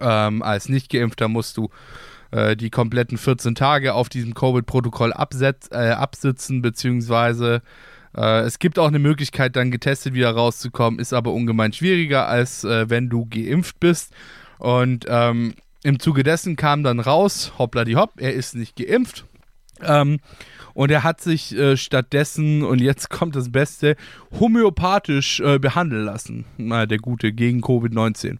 Ähm, 0.00 0.42
als 0.42 0.68
Nicht-Geimpfter 0.68 1.28
musst 1.28 1.56
du 1.56 1.70
äh, 2.30 2.56
die 2.56 2.70
kompletten 2.70 3.18
14 3.18 3.54
Tage 3.54 3.94
auf 3.94 4.08
diesem 4.08 4.34
Covid-Protokoll 4.34 5.12
äh, 5.12 5.76
absitzen, 5.90 6.62
beziehungsweise 6.62 7.62
äh, 8.16 8.40
es 8.40 8.58
gibt 8.58 8.78
auch 8.78 8.88
eine 8.88 8.98
Möglichkeit, 8.98 9.56
dann 9.56 9.70
getestet 9.70 10.14
wieder 10.14 10.30
rauszukommen, 10.30 11.00
ist 11.00 11.12
aber 11.12 11.32
ungemein 11.32 11.72
schwieriger, 11.72 12.26
als 12.26 12.64
äh, 12.64 12.88
wenn 12.88 13.08
du 13.08 13.26
geimpft 13.26 13.80
bist. 13.80 14.12
Und 14.58 15.06
ähm, 15.08 15.54
im 15.82 15.98
Zuge 15.98 16.22
dessen 16.22 16.56
kam 16.56 16.82
dann 16.82 17.00
raus, 17.00 17.52
hoppla 17.58 17.84
die 17.84 17.96
hopp, 17.96 18.12
er 18.16 18.34
ist 18.34 18.54
nicht 18.54 18.76
geimpft. 18.76 19.24
Ähm, 19.82 20.18
und 20.74 20.90
er 20.90 21.04
hat 21.04 21.20
sich 21.20 21.56
äh, 21.56 21.76
stattdessen, 21.76 22.62
und 22.62 22.80
jetzt 22.80 23.10
kommt 23.10 23.36
das 23.36 23.50
Beste, 23.50 23.96
homöopathisch 24.38 25.40
äh, 25.40 25.58
behandeln 25.58 26.04
lassen. 26.04 26.44
Na, 26.58 26.86
der 26.86 26.98
Gute 26.98 27.32
gegen 27.32 27.60
Covid-19, 27.60 28.38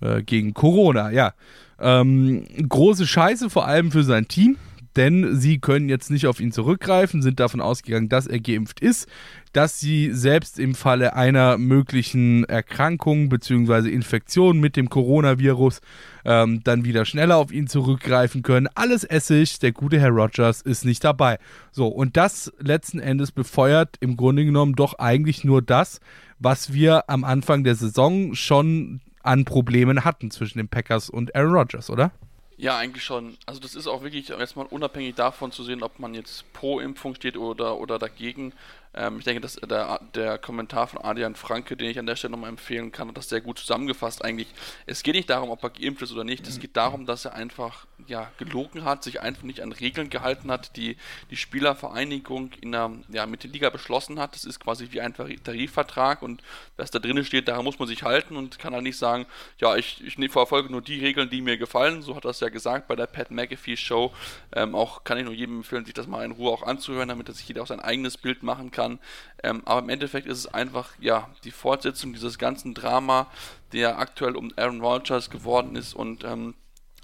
äh, 0.00 0.22
gegen 0.22 0.54
Corona, 0.54 1.10
ja. 1.10 1.34
Ähm, 1.80 2.44
große 2.68 3.06
Scheiße, 3.06 3.50
vor 3.50 3.66
allem 3.66 3.92
für 3.92 4.02
sein 4.02 4.26
Team 4.26 4.56
denn 4.98 5.36
sie 5.36 5.60
können 5.60 5.88
jetzt 5.88 6.10
nicht 6.10 6.26
auf 6.26 6.40
ihn 6.40 6.50
zurückgreifen, 6.50 7.22
sind 7.22 7.38
davon 7.38 7.60
ausgegangen, 7.60 8.08
dass 8.08 8.26
er 8.26 8.40
geimpft 8.40 8.80
ist, 8.80 9.08
dass 9.52 9.78
sie 9.78 10.12
selbst 10.12 10.58
im 10.58 10.74
Falle 10.74 11.14
einer 11.14 11.56
möglichen 11.56 12.42
Erkrankung 12.44 13.28
bzw. 13.28 13.88
Infektion 13.90 14.58
mit 14.58 14.76
dem 14.76 14.90
Coronavirus 14.90 15.80
ähm, 16.24 16.62
dann 16.64 16.84
wieder 16.84 17.04
schneller 17.04 17.36
auf 17.36 17.52
ihn 17.52 17.68
zurückgreifen 17.68 18.42
können. 18.42 18.68
Alles 18.74 19.04
Essig, 19.04 19.60
der 19.60 19.70
gute 19.70 20.00
Herr 20.00 20.10
Rogers 20.10 20.62
ist 20.62 20.84
nicht 20.84 21.04
dabei. 21.04 21.38
So, 21.70 21.86
und 21.86 22.16
das 22.16 22.52
letzten 22.58 22.98
Endes 22.98 23.30
befeuert 23.30 23.96
im 24.00 24.16
Grunde 24.16 24.44
genommen 24.44 24.74
doch 24.74 24.98
eigentlich 24.98 25.44
nur 25.44 25.62
das, 25.62 26.00
was 26.40 26.72
wir 26.72 27.08
am 27.08 27.22
Anfang 27.22 27.62
der 27.62 27.76
Saison 27.76 28.34
schon 28.34 29.00
an 29.22 29.44
Problemen 29.44 30.04
hatten 30.04 30.32
zwischen 30.32 30.58
den 30.58 30.68
Packers 30.68 31.08
und 31.08 31.36
Aaron 31.36 31.52
Rodgers, 31.52 31.88
oder? 31.88 32.10
Ja, 32.60 32.76
eigentlich 32.76 33.04
schon. 33.04 33.38
Also 33.46 33.60
das 33.60 33.76
ist 33.76 33.86
auch 33.86 34.02
wirklich 34.02 34.30
erstmal 34.30 34.66
unabhängig 34.66 35.14
davon 35.14 35.52
zu 35.52 35.62
sehen, 35.62 35.84
ob 35.84 36.00
man 36.00 36.12
jetzt 36.12 36.52
pro 36.52 36.80
Impfung 36.80 37.14
steht 37.14 37.36
oder, 37.36 37.78
oder 37.78 38.00
dagegen. 38.00 38.52
Ähm, 38.94 39.18
ich 39.18 39.24
denke, 39.24 39.40
dass 39.40 39.54
der, 39.54 40.00
der 40.14 40.38
Kommentar 40.38 40.86
von 40.86 41.02
Adrian 41.02 41.34
Franke, 41.34 41.76
den 41.76 41.90
ich 41.90 41.98
an 41.98 42.06
der 42.06 42.16
Stelle 42.16 42.32
nochmal 42.32 42.50
empfehlen 42.50 42.92
kann, 42.92 43.08
hat 43.08 43.16
das 43.16 43.28
sehr 43.28 43.40
gut 43.40 43.58
zusammengefasst 43.58 44.24
eigentlich. 44.24 44.48
Es 44.86 45.02
geht 45.02 45.14
nicht 45.14 45.30
darum, 45.30 45.50
ob 45.50 45.62
er 45.62 45.70
geimpft 45.70 46.02
ist 46.02 46.12
oder 46.12 46.24
nicht. 46.24 46.46
Es 46.46 46.58
geht 46.58 46.76
darum, 46.76 47.06
dass 47.06 47.24
er 47.24 47.34
einfach 47.34 47.86
ja, 48.06 48.30
gelogen 48.38 48.84
hat, 48.84 49.04
sich 49.04 49.20
einfach 49.20 49.42
nicht 49.42 49.60
an 49.60 49.72
Regeln 49.72 50.10
gehalten 50.10 50.50
hat, 50.50 50.76
die 50.76 50.96
die 51.30 51.36
Spielervereinigung 51.36 52.52
in 52.60 52.72
der, 52.72 52.90
ja, 53.08 53.26
mit 53.26 53.44
der 53.44 53.50
Liga 53.50 53.70
beschlossen 53.70 54.18
hat. 54.18 54.34
Das 54.34 54.44
ist 54.44 54.60
quasi 54.60 54.88
wie 54.90 55.00
ein 55.00 55.14
Tarifvertrag 55.14 56.22
und 56.22 56.42
was 56.76 56.90
da 56.90 56.98
drin 56.98 57.22
steht, 57.24 57.48
daran 57.48 57.64
muss 57.64 57.78
man 57.78 57.88
sich 57.88 58.02
halten 58.02 58.36
und 58.36 58.58
kann 58.58 58.72
dann 58.72 58.84
nicht 58.84 58.98
sagen, 58.98 59.26
ja, 59.58 59.76
ich, 59.76 60.02
ich 60.04 60.30
verfolge 60.30 60.70
nur 60.70 60.82
die 60.82 61.00
Regeln, 61.00 61.30
die 61.30 61.40
mir 61.40 61.58
gefallen. 61.58 62.02
So 62.02 62.16
hat 62.16 62.24
er 62.24 62.30
es 62.30 62.40
ja 62.40 62.48
gesagt 62.48 62.88
bei 62.88 62.96
der 62.96 63.06
Pat 63.06 63.30
McAfee 63.30 63.76
Show. 63.76 64.12
Ähm, 64.52 64.74
auch 64.74 65.04
kann 65.04 65.18
ich 65.18 65.24
nur 65.24 65.34
jedem 65.34 65.58
empfehlen, 65.58 65.84
sich 65.84 65.94
das 65.94 66.06
mal 66.06 66.24
in 66.24 66.32
Ruhe 66.32 66.50
auch 66.50 66.62
anzuhören, 66.62 67.08
damit 67.08 67.28
sich 67.34 67.46
jeder 67.46 67.62
auch 67.62 67.66
sein 67.66 67.80
eigenes 67.80 68.16
Bild 68.16 68.42
machen 68.42 68.70
kann 68.70 68.77
kann. 68.78 69.00
Ähm, 69.42 69.62
aber 69.64 69.80
im 69.80 69.88
Endeffekt 69.88 70.28
ist 70.28 70.38
es 70.38 70.46
einfach 70.46 70.90
ja 71.00 71.28
die 71.44 71.50
Fortsetzung 71.50 72.12
dieses 72.12 72.38
ganzen 72.38 72.74
Drama, 72.74 73.26
der 73.72 73.98
aktuell 73.98 74.36
um 74.36 74.52
Aaron 74.56 74.80
Rodgers 74.80 75.30
geworden 75.30 75.74
ist 75.74 75.94
und 75.94 76.22
ähm, 76.24 76.54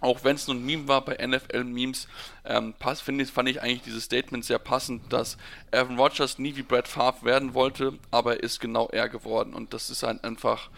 auch 0.00 0.22
wenn 0.22 0.36
es 0.36 0.46
nur 0.46 0.56
ein 0.56 0.64
Meme 0.66 0.86
war 0.86 1.02
bei 1.02 1.16
NFL-Memes, 1.26 2.08
ähm, 2.44 2.74
ich, 3.18 3.30
fand 3.30 3.48
ich 3.48 3.62
eigentlich 3.62 3.82
dieses 3.82 4.04
Statement 4.04 4.44
sehr 4.44 4.58
passend, 4.58 5.10
dass 5.12 5.38
Aaron 5.72 5.98
Rodgers 5.98 6.38
nie 6.38 6.56
wie 6.56 6.62
Brad 6.62 6.88
Favre 6.88 7.24
werden 7.24 7.54
wollte, 7.54 7.98
aber 8.10 8.34
er 8.34 8.42
ist 8.42 8.60
genau 8.60 8.88
er 8.88 9.08
geworden. 9.08 9.54
Und 9.54 9.72
das 9.72 9.88
ist 9.88 10.02
halt 10.02 10.22
einfach, 10.22 10.68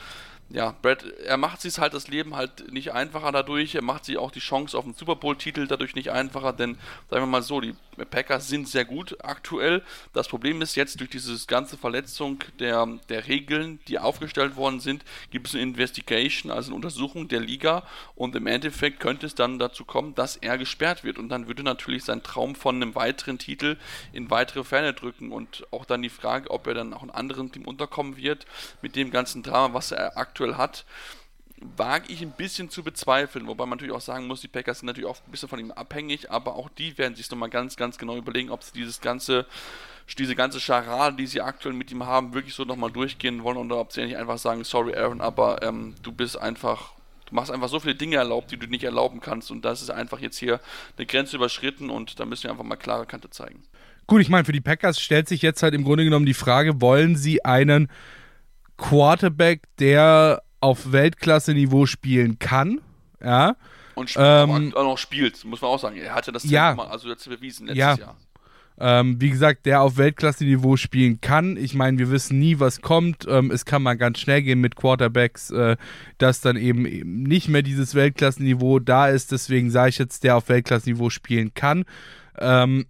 ja, 0.49 0.77
Brad, 0.81 1.03
er 1.03 1.39
macht 1.39 1.61
sich 1.61 1.79
halt 1.79 1.93
das 1.93 2.07
Leben 2.07 2.37
halt 2.37 2.73
nicht 2.73 2.93
einfacher 2.93 3.33
dadurch, 3.33 3.75
er 3.75 3.83
macht 3.83 4.05
sich 4.05 4.17
auch 4.17 4.31
die 4.31 4.39
Chance 4.39 4.79
auf 4.79 4.85
einen 4.85 4.95
Super 4.95 5.17
Bowl-Titel 5.17 5.67
dadurch 5.67 5.97
nicht 5.97 6.13
einfacher, 6.13 6.53
denn 6.53 6.79
sagen 7.11 7.23
wir 7.23 7.27
mal 7.27 7.43
so, 7.43 7.61
die 7.61 7.75
Packers 8.05 8.49
sind 8.49 8.69
sehr 8.69 8.85
gut 8.85 9.17
aktuell. 9.25 9.83
Das 10.13 10.29
Problem 10.29 10.63
ist 10.63 10.77
jetzt 10.77 11.01
durch 11.01 11.11
diese 11.11 11.35
ganze 11.47 11.77
Verletzung 11.77 12.39
der, 12.59 12.87
der 13.09 13.27
Regeln, 13.27 13.81
die 13.89 13.99
aufgestellt 13.99 14.57
worden 14.57 14.81
sind, 14.81 15.05
gibt 15.31 15.49
es 15.49 15.55
eine 15.55 15.63
Investigation, 15.63 16.53
also 16.53 16.69
eine 16.69 16.77
Untersuchung 16.77 17.29
der 17.29 17.41
Liga. 17.41 17.83
Und 18.15 18.37
im 18.37 18.47
Endeffekt 18.47 19.01
könnte 19.01 19.27
es 19.27 19.35
dann 19.35 19.59
dazu 19.59 19.85
kommen, 19.85 20.15
dass 20.15 20.37
er 20.37 20.59
gesperrt 20.59 21.05
wird. 21.05 21.19
Und 21.19 21.29
dann 21.29 21.49
würde 21.49 21.63
natürlich 21.63 22.05
sein 22.05 22.23
Traum 22.23 22.55
von 22.55 22.77
einem 22.77 22.95
weiteren 22.95 23.39
Titel 23.39 23.77
in 24.13 24.31
weitere 24.31 24.65
Ferne 24.65 24.93
drücken. 24.93 25.33
Und 25.33 25.67
auch 25.71 25.85
dann 25.85 26.03
die 26.03 26.09
Frage, 26.09 26.51
ob 26.51 26.67
er 26.67 26.75
dann 26.75 26.95
auch 26.95 27.03
in 27.03 27.11
anderen 27.11 27.51
Team 27.51 27.65
unterkommen 27.65 28.17
wird 28.17 28.47
mit 28.83 28.97
dem 28.97 29.11
ganzen 29.11 29.43
Drama, 29.43 29.75
was 29.75 29.93
er 29.93 30.17
aktuell 30.17 30.37
aktuell 30.37 30.57
hat, 30.57 30.85
wage 31.61 32.12
ich 32.12 32.23
ein 32.23 32.33
bisschen 32.33 32.69
zu 32.71 32.83
bezweifeln. 32.83 33.47
Wobei 33.47 33.64
man 33.64 33.79
natürlich 33.79 33.95
auch 33.95 34.01
sagen 34.01 34.27
muss, 34.27 34.40
die 34.40 34.49
Packers 34.49 34.81
sind 34.81 34.87
natürlich 34.87 35.09
auch 35.09 35.19
ein 35.27 35.31
bisschen 35.31 35.49
von 35.49 35.59
ihm 35.59 35.71
abhängig, 35.71 36.31
aber 36.31 36.57
auch 36.57 36.69
die 36.69 36.97
werden 36.99 37.14
sich 37.14 37.31
nochmal 37.31 37.51
ganz, 37.51 37.77
ganz 37.77 37.99
genau 37.99 38.16
überlegen, 38.16 38.51
ob 38.51 38.62
sie 38.62 38.73
dieses 38.75 39.01
ganze, 39.01 39.47
diese 40.19 40.37
ganze 40.37 40.61
Scharade, 40.61 41.16
die 41.16 41.27
sie 41.27 41.40
aktuell 41.40 41.75
mit 41.75 41.90
ihm 41.90 42.05
haben, 42.05 42.35
wirklich 42.35 42.55
so 42.55 42.64
nochmal 42.64 42.90
durchgehen 42.90 43.42
wollen 43.42 43.57
oder 43.57 43.79
ob 43.79 43.92
sie 43.92 44.05
nicht 44.05 44.16
einfach 44.16 44.38
sagen, 44.38 44.64
sorry 44.64 44.95
Aaron, 44.95 45.21
aber 45.21 45.62
ähm, 45.62 45.95
du 46.03 46.12
bist 46.12 46.38
einfach, 46.38 46.92
du 47.27 47.35
machst 47.35 47.51
einfach 47.51 47.69
so 47.69 47.81
viele 47.81 47.95
Dinge 47.95 48.16
erlaubt, 48.16 48.51
die 48.51 48.59
du 48.59 48.66
nicht 48.66 48.85
erlauben 48.85 49.21
kannst 49.21 49.51
und 49.51 49.64
das 49.64 49.81
ist 49.81 49.90
einfach 49.90 50.21
jetzt 50.21 50.38
hier 50.38 50.61
eine 50.97 51.07
Grenze 51.07 51.37
überschritten 51.37 51.88
und 51.88 52.21
da 52.21 52.27
müssen 52.27 52.45
wir 52.45 52.51
einfach 52.51 52.64
mal 52.64 52.77
klare 52.77 53.07
Kante 53.07 53.31
zeigen. 53.31 53.62
Gut, 54.07 54.21
ich 54.21 54.29
meine, 54.29 54.45
für 54.45 54.53
die 54.53 54.61
Packers 54.61 55.01
stellt 55.01 55.27
sich 55.27 55.42
jetzt 55.42 55.62
halt 55.62 55.75
im 55.75 55.83
Grunde 55.83 56.05
genommen 56.05 56.27
die 56.27 56.35
Frage, 56.35 56.81
wollen 56.81 57.16
sie 57.16 57.45
einen 57.45 57.88
Quarterback, 58.77 59.62
der 59.79 60.42
auf 60.61 60.92
Weltklasse-Niveau 60.92 61.87
spielen 61.87 62.38
kann. 62.38 62.81
Ja. 63.23 63.57
Und 63.95 64.14
ähm, 64.16 64.75
auch 64.75 64.85
noch 64.85 64.99
spielt, 64.99 65.42
muss 65.45 65.61
man 65.62 65.71
auch 65.71 65.79
sagen. 65.79 65.97
Er 65.97 66.14
hatte 66.14 66.31
das 66.31 66.45
ja, 66.45 66.75
mal, 66.75 66.88
also 66.88 67.09
jetzt 67.09 67.29
bewiesen 67.29 67.66
letztes 67.66 67.79
ja. 67.79 67.95
Jahr. 67.97 68.16
Ähm, 68.79 69.21
wie 69.21 69.31
gesagt, 69.31 69.64
der 69.64 69.81
auf 69.81 69.97
Weltklasse-Niveau 69.97 70.77
spielen 70.77 71.23
kann. 71.23 71.57
Ich 71.57 71.75
meine, 71.75 71.99
wir 71.99 72.11
wissen 72.11 72.38
nie, 72.38 72.61
was 72.61 72.83
kommt. 72.83 73.27
Ähm, 73.27 73.51
es 73.51 73.64
kann 73.64 73.83
mal 73.83 73.95
ganz 73.95 74.19
schnell 74.19 74.42
gehen 74.42 74.61
mit 74.61 74.77
Quarterbacks, 74.77 75.51
äh, 75.51 75.77
dass 76.19 76.42
dann 76.42 76.57
eben 76.57 76.83
nicht 77.23 77.49
mehr 77.49 77.62
dieses 77.62 77.95
Weltklasse-Niveau 77.95 78.79
da 78.79 79.09
ist. 79.09 79.33
Deswegen 79.33 79.71
sage 79.71 79.88
ich 79.90 79.99
jetzt, 79.99 80.25
der 80.25 80.37
auf 80.37 80.51
Weltklasse-Niveau 80.51 81.09
spielen 81.09 81.55
kann. 81.55 81.87
Ähm, 82.38 82.85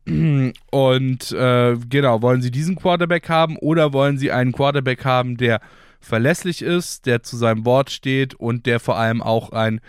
und 0.71 1.31
äh, 1.31 1.77
genau, 1.89 2.21
wollen 2.21 2.43
sie 2.43 2.51
diesen 2.51 2.75
Quarterback 2.75 3.29
haben 3.29 3.57
oder 3.57 3.93
wollen 3.93 4.19
sie 4.19 4.33
einen 4.33 4.51
Quarterback 4.51 5.05
haben, 5.05 5.37
der 5.37 5.61
verlässlich 6.07 6.63
ist, 6.63 7.07
der 7.07 7.23
zu 7.23 7.37
seinem 7.37 7.65
Wort 7.65 7.91
steht 7.91 8.35
und 8.35 8.67
der 8.67 8.81
vor 8.81 8.97
allem 8.97 9.23
auch 9.23 9.51
ein 9.51 9.81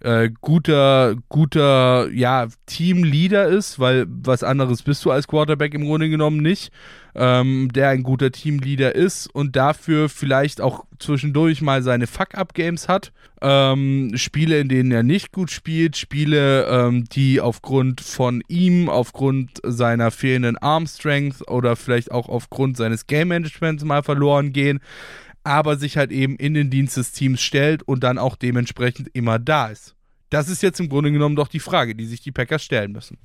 äh, 0.00 0.30
guter, 0.40 1.16
guter, 1.28 2.10
ja, 2.12 2.48
Teamleader 2.66 3.46
ist, 3.46 3.78
weil 3.78 4.06
was 4.08 4.42
anderes 4.42 4.82
bist 4.82 5.04
du 5.04 5.10
als 5.10 5.26
Quarterback 5.26 5.72
im 5.72 5.84
Grunde 5.84 6.10
genommen 6.10 6.38
nicht, 6.38 6.70
ähm, 7.14 7.70
der 7.74 7.88
ein 7.88 8.02
guter 8.02 8.30
Teamleader 8.30 8.94
ist 8.94 9.26
und 9.26 9.56
dafür 9.56 10.10
vielleicht 10.10 10.60
auch 10.60 10.84
zwischendurch 10.98 11.62
mal 11.62 11.82
seine 11.82 12.06
Fuck-Up-Games 12.06 12.88
hat. 12.88 13.12
Ähm, 13.40 14.12
Spiele, 14.16 14.60
in 14.60 14.68
denen 14.68 14.92
er 14.92 15.02
nicht 15.02 15.32
gut 15.32 15.50
spielt, 15.50 15.96
Spiele, 15.96 16.66
ähm, 16.66 17.04
die 17.04 17.40
aufgrund 17.40 18.00
von 18.02 18.42
ihm, 18.48 18.88
aufgrund 18.90 19.60
seiner 19.62 20.10
fehlenden 20.10 20.58
Arm-Strength 20.58 21.48
oder 21.48 21.74
vielleicht 21.74 22.12
auch 22.12 22.28
aufgrund 22.28 22.76
seines 22.76 23.06
Game-Managements 23.06 23.84
mal 23.84 24.02
verloren 24.02 24.52
gehen 24.52 24.80
aber 25.46 25.76
sich 25.76 25.96
halt 25.96 26.10
eben 26.10 26.36
in 26.36 26.54
den 26.54 26.70
Dienst 26.70 26.96
des 26.96 27.12
Teams 27.12 27.40
stellt 27.40 27.84
und 27.84 28.02
dann 28.02 28.18
auch 28.18 28.34
dementsprechend 28.34 29.08
immer 29.14 29.38
da 29.38 29.68
ist. 29.68 29.94
Das 30.28 30.48
ist 30.48 30.60
jetzt 30.62 30.80
im 30.80 30.88
Grunde 30.88 31.12
genommen 31.12 31.36
doch 31.36 31.46
die 31.46 31.60
Frage, 31.60 31.94
die 31.94 32.04
sich 32.06 32.20
die 32.20 32.32
Packers 32.32 32.64
stellen 32.64 32.90
müssen. 32.90 33.16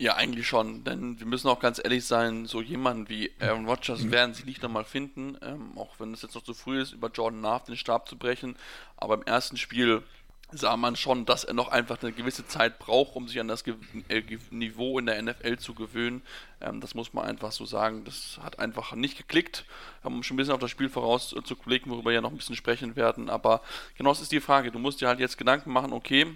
Ja, 0.00 0.16
eigentlich 0.16 0.46
schon, 0.46 0.84
denn 0.84 1.18
wir 1.18 1.26
müssen 1.26 1.48
auch 1.48 1.60
ganz 1.60 1.80
ehrlich 1.82 2.04
sein, 2.04 2.46
so 2.46 2.60
jemanden 2.60 3.08
wie 3.08 3.32
Aaron 3.40 3.66
Rodgers 3.66 4.02
mhm. 4.02 4.12
werden 4.12 4.34
sie 4.34 4.44
nicht 4.44 4.62
nochmal 4.62 4.84
finden, 4.84 5.36
ähm, 5.42 5.76
auch 5.76 5.98
wenn 5.98 6.12
es 6.12 6.22
jetzt 6.22 6.34
noch 6.34 6.42
zu 6.42 6.54
früh 6.54 6.80
ist, 6.80 6.92
über 6.92 7.10
Jordan 7.10 7.42
Love 7.42 7.64
den 7.66 7.76
Stab 7.76 8.08
zu 8.08 8.16
brechen. 8.16 8.56
Aber 8.96 9.14
im 9.14 9.22
ersten 9.22 9.56
Spiel 9.56 10.02
sah 10.50 10.76
man 10.76 10.96
schon, 10.96 11.26
dass 11.26 11.44
er 11.44 11.54
noch 11.54 11.68
einfach 11.68 12.02
eine 12.02 12.12
gewisse 12.12 12.46
Zeit 12.46 12.78
braucht, 12.78 13.16
um 13.16 13.28
sich 13.28 13.38
an 13.38 13.48
das 13.48 13.64
Ge 13.64 13.74
äh, 14.08 14.22
Niveau 14.50 14.98
in 14.98 15.06
der 15.06 15.20
NFL 15.20 15.58
zu 15.58 15.74
gewöhnen. 15.74 16.22
Ähm, 16.60 16.80
das 16.80 16.94
muss 16.94 17.12
man 17.12 17.26
einfach 17.26 17.52
so 17.52 17.66
sagen. 17.66 18.04
Das 18.04 18.38
hat 18.42 18.58
einfach 18.58 18.94
nicht 18.94 19.18
geklickt. 19.18 19.64
Haben 20.02 20.22
schon 20.22 20.34
ein 20.34 20.38
bisschen 20.38 20.54
auf 20.54 20.60
das 20.60 20.70
Spiel 20.70 20.88
voraus 20.88 21.34
blicken, 21.64 21.90
worüber 21.90 22.10
wir 22.10 22.14
ja 22.14 22.20
noch 22.20 22.30
ein 22.30 22.36
bisschen 22.36 22.56
sprechen 22.56 22.96
werden. 22.96 23.28
Aber 23.28 23.62
genau 23.96 24.10
das 24.10 24.22
ist 24.22 24.32
die 24.32 24.40
Frage. 24.40 24.70
Du 24.70 24.78
musst 24.78 25.00
dir 25.00 25.08
halt 25.08 25.20
jetzt 25.20 25.36
Gedanken 25.36 25.70
machen, 25.70 25.92
okay, 25.92 26.26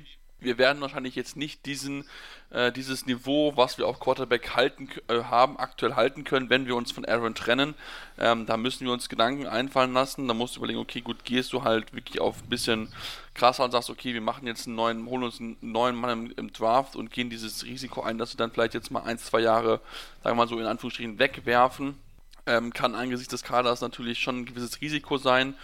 wir 0.45 0.59
werden 0.59 0.83
wahrscheinlich 0.83 1.15
jetzt 1.15 1.37
nicht 1.37 1.67
diesen, 1.67 2.05
äh, 2.51 2.73
dieses 2.73 3.07
Niveau, 3.07 3.57
was 3.57 3.79
wir 3.79 3.87
auf 3.87 4.01
Quarterback 4.01 4.55
halten 4.55 4.89
äh, 5.09 5.23
haben, 5.23 5.57
aktuell 5.57 5.95
halten 5.95 6.25
können, 6.25 6.51
wenn 6.51 6.67
wir 6.67 6.77
uns 6.77 6.93
von 6.93 7.05
Aaron 7.05 7.35
trennen. 7.35 7.75
Ähm, 8.19 8.47
da 8.47 8.57
müssen 8.57 8.85
wir 8.85 8.93
uns 8.93 9.09
Gedanken 9.09 9.47
einfallen 9.47 9.93
lassen. 9.93 10.29
Da 10.29 10.35
musst 10.35 10.57
du 10.57 10.61
überlegen, 10.61 10.81
okay, 10.81 11.01
gut, 11.01 11.25
gehst 11.25 11.53
du 11.53 11.63
halt 11.63 11.95
wirklich 11.95 12.21
auf 12.21 12.43
ein 12.43 12.49
bisschen 12.49 12.93
krasser 13.35 13.65
und 13.65 13.71
sagst, 13.71 13.91
okay, 13.91 14.15
wir 14.15 14.21
machen 14.21 14.47
jetzt 14.47 14.67
einen 14.67 14.77
neuen, 14.77 15.07
holen 15.07 15.23
uns 15.23 15.41
einen 15.41 15.57
neuen 15.61 15.97
Mann 15.97 16.27
im, 16.27 16.33
im 16.37 16.53
Draft 16.53 16.97
und 16.97 17.11
gehen 17.11 17.31
dieses 17.31 17.65
Risiko 17.65 18.03
ein, 18.03 18.19
dass 18.19 18.35
wir 18.35 18.39
dann 18.39 18.51
vielleicht 18.51 18.75
jetzt 18.75 18.91
mal 18.91 19.03
ein, 19.03 19.19
zwei 19.19 19.41
Jahre, 19.41 19.81
sagen 20.23 20.37
wir 20.37 20.45
mal 20.45 20.49
so 20.49 20.59
in 20.59 20.67
Anführungsstrichen, 20.67 21.19
wegwerfen. 21.19 21.97
Ähm, 22.45 22.73
kann 22.73 22.97
angesichts 22.97 23.31
des 23.31 23.45
Kaders 23.45 23.83
natürlich 23.83 24.19
schon 24.19 24.41
ein 24.41 24.45
gewisses 24.47 24.81
Risiko 24.81 25.17
sein. 25.17 25.55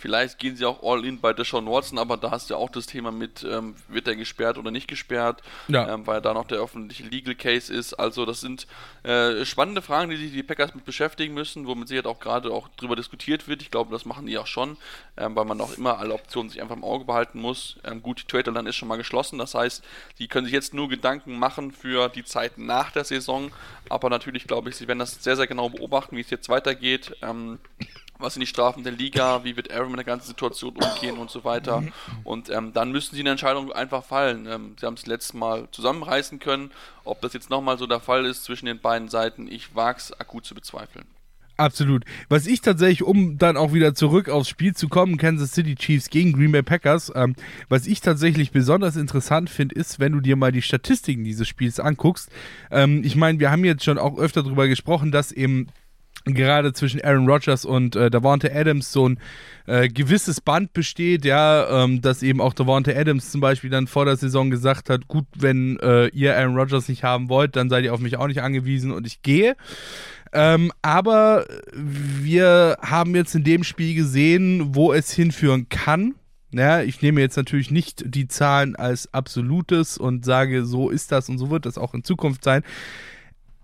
Vielleicht 0.00 0.38
gehen 0.38 0.54
sie 0.54 0.64
auch 0.64 0.84
all 0.84 1.04
in 1.04 1.20
bei 1.20 1.32
Deshaun 1.32 1.66
Watson, 1.66 1.98
aber 1.98 2.16
da 2.16 2.30
hast 2.30 2.48
du 2.48 2.54
ja 2.54 2.60
auch 2.60 2.70
das 2.70 2.86
Thema 2.86 3.10
mit, 3.10 3.42
ähm, 3.42 3.74
wird 3.88 4.06
er 4.06 4.14
gesperrt 4.14 4.56
oder 4.56 4.70
nicht 4.70 4.86
gesperrt, 4.86 5.42
ja. 5.66 5.92
ähm, 5.92 6.06
weil 6.06 6.20
da 6.20 6.34
noch 6.34 6.46
der 6.46 6.58
öffentliche 6.58 7.02
Legal 7.02 7.34
Case 7.34 7.74
ist. 7.74 7.94
Also 7.94 8.24
das 8.24 8.40
sind 8.40 8.68
äh, 9.02 9.44
spannende 9.44 9.82
Fragen, 9.82 10.08
die 10.08 10.16
sich 10.16 10.30
die 10.30 10.44
Packers 10.44 10.72
mit 10.72 10.84
beschäftigen 10.84 11.34
müssen, 11.34 11.66
wo 11.66 11.74
mit 11.74 11.88
Sicherheit 11.88 12.06
auch 12.06 12.20
gerade 12.20 12.52
auch 12.52 12.68
drüber 12.76 12.94
diskutiert 12.94 13.48
wird. 13.48 13.60
Ich 13.60 13.72
glaube, 13.72 13.90
das 13.90 14.04
machen 14.04 14.26
die 14.26 14.38
auch 14.38 14.46
schon, 14.46 14.76
ähm, 15.16 15.34
weil 15.34 15.44
man 15.46 15.60
auch 15.60 15.76
immer 15.76 15.98
alle 15.98 16.14
Optionen 16.14 16.48
sich 16.48 16.62
einfach 16.62 16.76
im 16.76 16.84
Auge 16.84 17.04
behalten 17.04 17.40
muss. 17.40 17.76
Ähm, 17.82 18.00
gut, 18.00 18.20
die 18.20 18.26
Trade 18.26 18.52
dann 18.52 18.68
ist 18.68 18.76
schon 18.76 18.86
mal 18.86 18.98
geschlossen, 18.98 19.40
das 19.40 19.56
heißt, 19.56 19.82
die 20.20 20.28
können 20.28 20.44
sich 20.44 20.54
jetzt 20.54 20.74
nur 20.74 20.88
Gedanken 20.88 21.40
machen 21.40 21.72
für 21.72 22.08
die 22.08 22.22
Zeit 22.22 22.56
nach 22.56 22.92
der 22.92 23.02
Saison, 23.02 23.50
aber 23.88 24.10
natürlich 24.10 24.46
glaube 24.46 24.70
ich, 24.70 24.76
sie 24.76 24.86
werden 24.86 25.00
das 25.00 25.24
sehr, 25.24 25.34
sehr 25.34 25.48
genau 25.48 25.68
beobachten, 25.70 26.16
wie 26.16 26.20
es 26.20 26.30
jetzt 26.30 26.48
weitergeht. 26.48 27.16
Was 28.18 28.34
sind 28.34 28.40
die 28.40 28.46
Strafen 28.46 28.82
der 28.82 28.92
Liga, 28.92 29.44
wie 29.44 29.56
wird 29.56 29.72
Aaron 29.72 29.90
mit 29.90 29.98
der 29.98 30.04
ganzen 30.04 30.28
Situation 30.28 30.74
umgehen 30.74 31.18
und 31.18 31.30
so 31.30 31.44
weiter. 31.44 31.84
Und 32.24 32.50
ähm, 32.50 32.72
dann 32.72 32.90
müssen 32.90 33.14
sie 33.14 33.20
eine 33.20 33.30
Entscheidung 33.30 33.72
einfach 33.72 34.04
fallen. 34.04 34.46
Ähm, 34.46 34.76
sie 34.78 34.86
haben 34.86 34.94
es 34.94 35.06
letztes 35.06 35.34
Mal 35.34 35.68
zusammenreißen 35.70 36.38
können. 36.38 36.70
Ob 37.04 37.20
das 37.20 37.32
jetzt 37.32 37.50
nochmal 37.50 37.78
so 37.78 37.86
der 37.86 38.00
Fall 38.00 38.26
ist 38.26 38.44
zwischen 38.44 38.66
den 38.66 38.80
beiden 38.80 39.08
Seiten, 39.08 39.46
ich 39.46 39.74
wage 39.74 39.98
es 39.98 40.20
akut 40.20 40.44
zu 40.44 40.54
bezweifeln. 40.54 41.06
Absolut. 41.58 42.04
Was 42.28 42.46
ich 42.46 42.60
tatsächlich, 42.60 43.02
um 43.02 43.36
dann 43.36 43.56
auch 43.56 43.72
wieder 43.72 43.92
zurück 43.92 44.28
aufs 44.28 44.48
Spiel 44.48 44.76
zu 44.76 44.88
kommen, 44.88 45.16
Kansas 45.16 45.50
City 45.50 45.74
Chiefs 45.74 46.08
gegen 46.08 46.32
Green 46.32 46.52
Bay 46.52 46.62
Packers, 46.62 47.10
ähm, 47.16 47.34
was 47.68 47.88
ich 47.88 48.00
tatsächlich 48.00 48.52
besonders 48.52 48.94
interessant 48.94 49.50
finde, 49.50 49.74
ist, 49.74 49.98
wenn 49.98 50.12
du 50.12 50.20
dir 50.20 50.36
mal 50.36 50.52
die 50.52 50.62
Statistiken 50.62 51.24
dieses 51.24 51.48
Spiels 51.48 51.80
anguckst. 51.80 52.30
Ähm, 52.70 53.02
ich 53.04 53.16
meine, 53.16 53.40
wir 53.40 53.50
haben 53.50 53.64
jetzt 53.64 53.82
schon 53.82 53.98
auch 53.98 54.18
öfter 54.18 54.44
darüber 54.44 54.68
gesprochen, 54.68 55.10
dass 55.10 55.32
eben 55.32 55.66
gerade 56.34 56.72
zwischen 56.72 57.00
Aaron 57.02 57.28
Rodgers 57.28 57.64
und 57.64 57.96
äh, 57.96 58.10
Davante 58.10 58.54
Adams 58.54 58.92
so 58.92 59.08
ein 59.08 59.18
äh, 59.66 59.88
gewisses 59.88 60.40
Band 60.40 60.72
besteht, 60.72 61.24
ja, 61.24 61.84
ähm, 61.84 62.00
dass 62.00 62.22
eben 62.22 62.40
auch 62.40 62.54
Davante 62.54 62.96
Adams 62.96 63.30
zum 63.30 63.40
Beispiel 63.40 63.70
dann 63.70 63.86
vor 63.86 64.04
der 64.04 64.16
Saison 64.16 64.50
gesagt 64.50 64.90
hat, 64.90 65.08
gut, 65.08 65.26
wenn 65.36 65.78
äh, 65.80 66.08
ihr 66.08 66.36
Aaron 66.36 66.56
Rodgers 66.56 66.88
nicht 66.88 67.04
haben 67.04 67.28
wollt, 67.28 67.56
dann 67.56 67.68
seid 67.68 67.84
ihr 67.84 67.94
auf 67.94 68.00
mich 68.00 68.16
auch 68.16 68.26
nicht 68.26 68.42
angewiesen 68.42 68.92
und 68.92 69.06
ich 69.06 69.22
gehe. 69.22 69.56
Ähm, 70.32 70.72
aber 70.82 71.46
wir 71.74 72.78
haben 72.82 73.14
jetzt 73.14 73.34
in 73.34 73.44
dem 73.44 73.64
Spiel 73.64 73.94
gesehen, 73.94 74.74
wo 74.74 74.92
es 74.92 75.10
hinführen 75.10 75.68
kann. 75.68 76.14
Ja, 76.50 76.80
ich 76.80 77.02
nehme 77.02 77.20
jetzt 77.20 77.36
natürlich 77.36 77.70
nicht 77.70 78.02
die 78.06 78.26
Zahlen 78.26 78.74
als 78.74 79.12
absolutes 79.12 79.98
und 79.98 80.24
sage, 80.24 80.64
so 80.64 80.88
ist 80.88 81.12
das 81.12 81.28
und 81.28 81.36
so 81.36 81.50
wird 81.50 81.66
das 81.66 81.76
auch 81.76 81.92
in 81.92 82.04
Zukunft 82.04 82.42
sein 82.42 82.62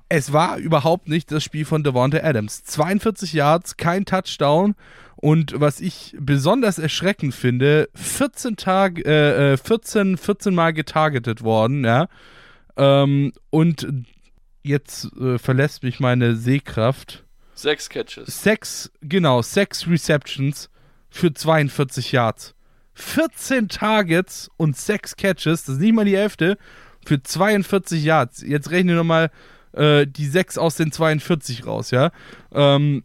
es 0.09 0.33
war 0.33 0.59
überhaupt 0.59 1.09
nicht 1.09 1.31
das 1.33 1.43
Spiel 1.43 1.65
von 1.65 1.83
Devonta 1.83 2.19
Adams. 2.19 2.65
42 2.65 3.33
Yards, 3.33 3.77
kein 3.77 4.05
Touchdown. 4.05 4.75
Und 5.17 5.59
was 5.59 5.81
ich 5.81 6.15
besonders 6.19 6.79
erschreckend 6.79 7.35
finde, 7.35 7.89
14 7.95 8.57
Tag, 8.57 8.99
äh, 9.07 9.57
14, 9.57 10.15
äh, 10.15 10.17
14 10.17 10.55
Mal 10.55 10.73
getargetet 10.73 11.43
worden, 11.43 11.85
ja. 11.85 12.09
Ähm, 12.77 13.33
und 13.51 13.87
jetzt 14.63 15.11
äh, 15.17 15.39
verlässt 15.39 15.83
mich 15.83 16.01
meine 16.01 16.37
Sehkraft. 16.37 17.25
Sechs 17.55 17.89
Catches. 17.89 18.43
Sechs, 18.43 18.93
genau, 19.01 19.41
sechs 19.41 19.87
Receptions 19.89 20.69
für 21.09 21.33
42 21.33 22.13
Yards. 22.13 22.55
14 22.95 23.69
Targets 23.69 24.51
und 24.57 24.77
sechs 24.77 25.17
Catches, 25.17 25.65
das 25.65 25.77
ist 25.77 25.81
nicht 25.81 25.95
mal 25.95 26.05
die 26.05 26.17
Hälfte, 26.17 26.59
für 27.07 27.23
42 27.23 28.05
Yards. 28.05 28.43
Jetzt 28.43 28.71
rechne 28.71 28.95
nochmal 28.95 29.29
mal 29.29 29.54
äh, 29.75 30.07
die 30.07 30.27
6 30.27 30.59
aus 30.59 30.77
den 30.77 30.93
42 30.93 31.67
raus, 31.67 31.91
ja. 31.91 32.11
Ähm, 32.53 33.03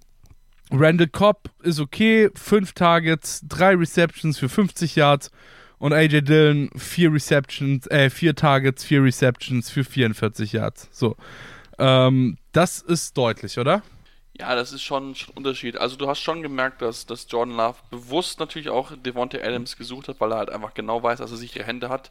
Randall 0.71 1.07
Cobb 1.07 1.49
ist 1.63 1.79
okay, 1.79 2.29
5 2.35 2.73
Targets, 2.73 3.41
3 3.47 3.75
Receptions 3.75 4.37
für 4.37 4.49
50 4.49 4.95
Yards 4.95 5.31
und 5.79 5.93
AJ 5.93 6.21
Dillon 6.21 6.69
4 6.75 7.13
Receptions, 7.13 7.87
äh, 7.87 8.09
4 8.09 8.35
Targets, 8.35 8.83
4 8.83 9.03
Receptions 9.03 9.69
für 9.69 9.83
44 9.83 10.53
Yards. 10.53 10.89
So. 10.91 11.15
Ähm, 11.79 12.37
das 12.51 12.81
ist 12.81 13.17
deutlich, 13.17 13.57
oder? 13.57 13.81
Ja, 14.37 14.55
das 14.55 14.71
ist 14.71 14.83
schon, 14.83 15.11
ein 15.11 15.15
Unterschied. 15.35 15.77
Also 15.77 15.97
du 15.97 16.07
hast 16.07 16.19
schon 16.19 16.41
gemerkt, 16.41 16.81
dass, 16.81 17.05
dass 17.05 17.25
Jordan 17.29 17.57
Love 17.57 17.75
bewusst 17.89 18.39
natürlich 18.39 18.69
auch 18.69 18.91
Devontae 18.95 19.41
Adams 19.41 19.75
gesucht 19.75 20.07
hat, 20.07 20.19
weil 20.21 20.31
er 20.31 20.37
halt 20.37 20.49
einfach 20.49 20.73
genau 20.73 21.01
weiß, 21.01 21.19
dass 21.19 21.31
er 21.31 21.37
sichere 21.37 21.65
Hände 21.65 21.89
hat 21.89 22.09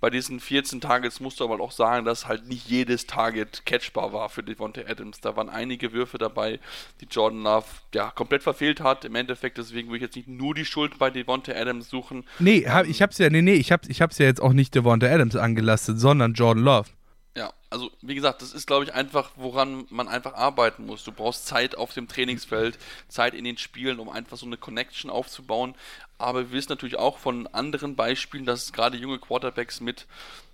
bei 0.00 0.10
diesen 0.10 0.40
14 0.40 0.80
Targets 0.80 1.20
musst 1.20 1.40
du 1.40 1.44
aber 1.44 1.60
auch 1.60 1.72
sagen, 1.72 2.04
dass 2.04 2.26
halt 2.26 2.48
nicht 2.48 2.68
jedes 2.68 3.06
Target 3.06 3.64
catchbar 3.66 4.12
war 4.12 4.28
für 4.28 4.42
Devontae 4.42 4.86
Adams. 4.88 5.20
Da 5.20 5.36
waren 5.36 5.48
einige 5.48 5.92
Würfe 5.92 6.18
dabei, 6.18 6.58
die 7.00 7.06
Jordan 7.06 7.42
Love 7.42 7.66
ja 7.94 8.10
komplett 8.10 8.42
verfehlt 8.42 8.80
hat. 8.80 9.04
Im 9.04 9.14
Endeffekt, 9.14 9.58
deswegen 9.58 9.88
würde 9.88 9.98
ich 9.98 10.02
jetzt 10.02 10.16
nicht 10.16 10.28
nur 10.28 10.54
die 10.54 10.64
Schuld 10.64 10.98
bei 10.98 11.10
Devontae 11.10 11.54
Adams 11.54 11.90
suchen. 11.90 12.24
Nee, 12.38 12.66
hab, 12.66 12.86
ich 12.86 13.02
hab's 13.02 13.18
ja, 13.18 13.28
nee, 13.28 13.42
nee, 13.42 13.54
ich 13.54 13.72
hab's, 13.72 13.88
ich 13.88 13.98
ja 13.98 14.06
jetzt 14.26 14.40
auch 14.40 14.52
nicht 14.52 14.74
Devontae 14.74 15.12
Adams 15.12 15.36
angelastet, 15.36 16.00
sondern 16.00 16.32
Jordan 16.32 16.64
Love. 16.64 16.88
Ja, 17.36 17.52
also 17.70 17.92
wie 18.02 18.16
gesagt, 18.16 18.42
das 18.42 18.52
ist, 18.52 18.66
glaube 18.66 18.84
ich, 18.84 18.92
einfach, 18.92 19.30
woran 19.36 19.86
man 19.90 20.08
einfach 20.08 20.34
arbeiten 20.34 20.86
muss. 20.86 21.04
Du 21.04 21.12
brauchst 21.12 21.46
Zeit 21.46 21.76
auf 21.76 21.94
dem 21.94 22.08
Trainingsfeld, 22.08 22.76
Zeit 23.08 23.34
in 23.34 23.44
den 23.44 23.56
Spielen, 23.56 24.00
um 24.00 24.08
einfach 24.08 24.36
so 24.36 24.46
eine 24.46 24.56
Connection 24.56 25.10
aufzubauen. 25.10 25.76
Aber 26.18 26.40
wir 26.40 26.52
wissen 26.52 26.72
natürlich 26.72 26.96
auch 26.96 27.18
von 27.18 27.46
anderen 27.46 27.94
Beispielen, 27.94 28.46
dass 28.46 28.72
gerade 28.72 28.96
junge 28.96 29.20
Quarterbacks 29.20 29.80
mit 29.80 30.06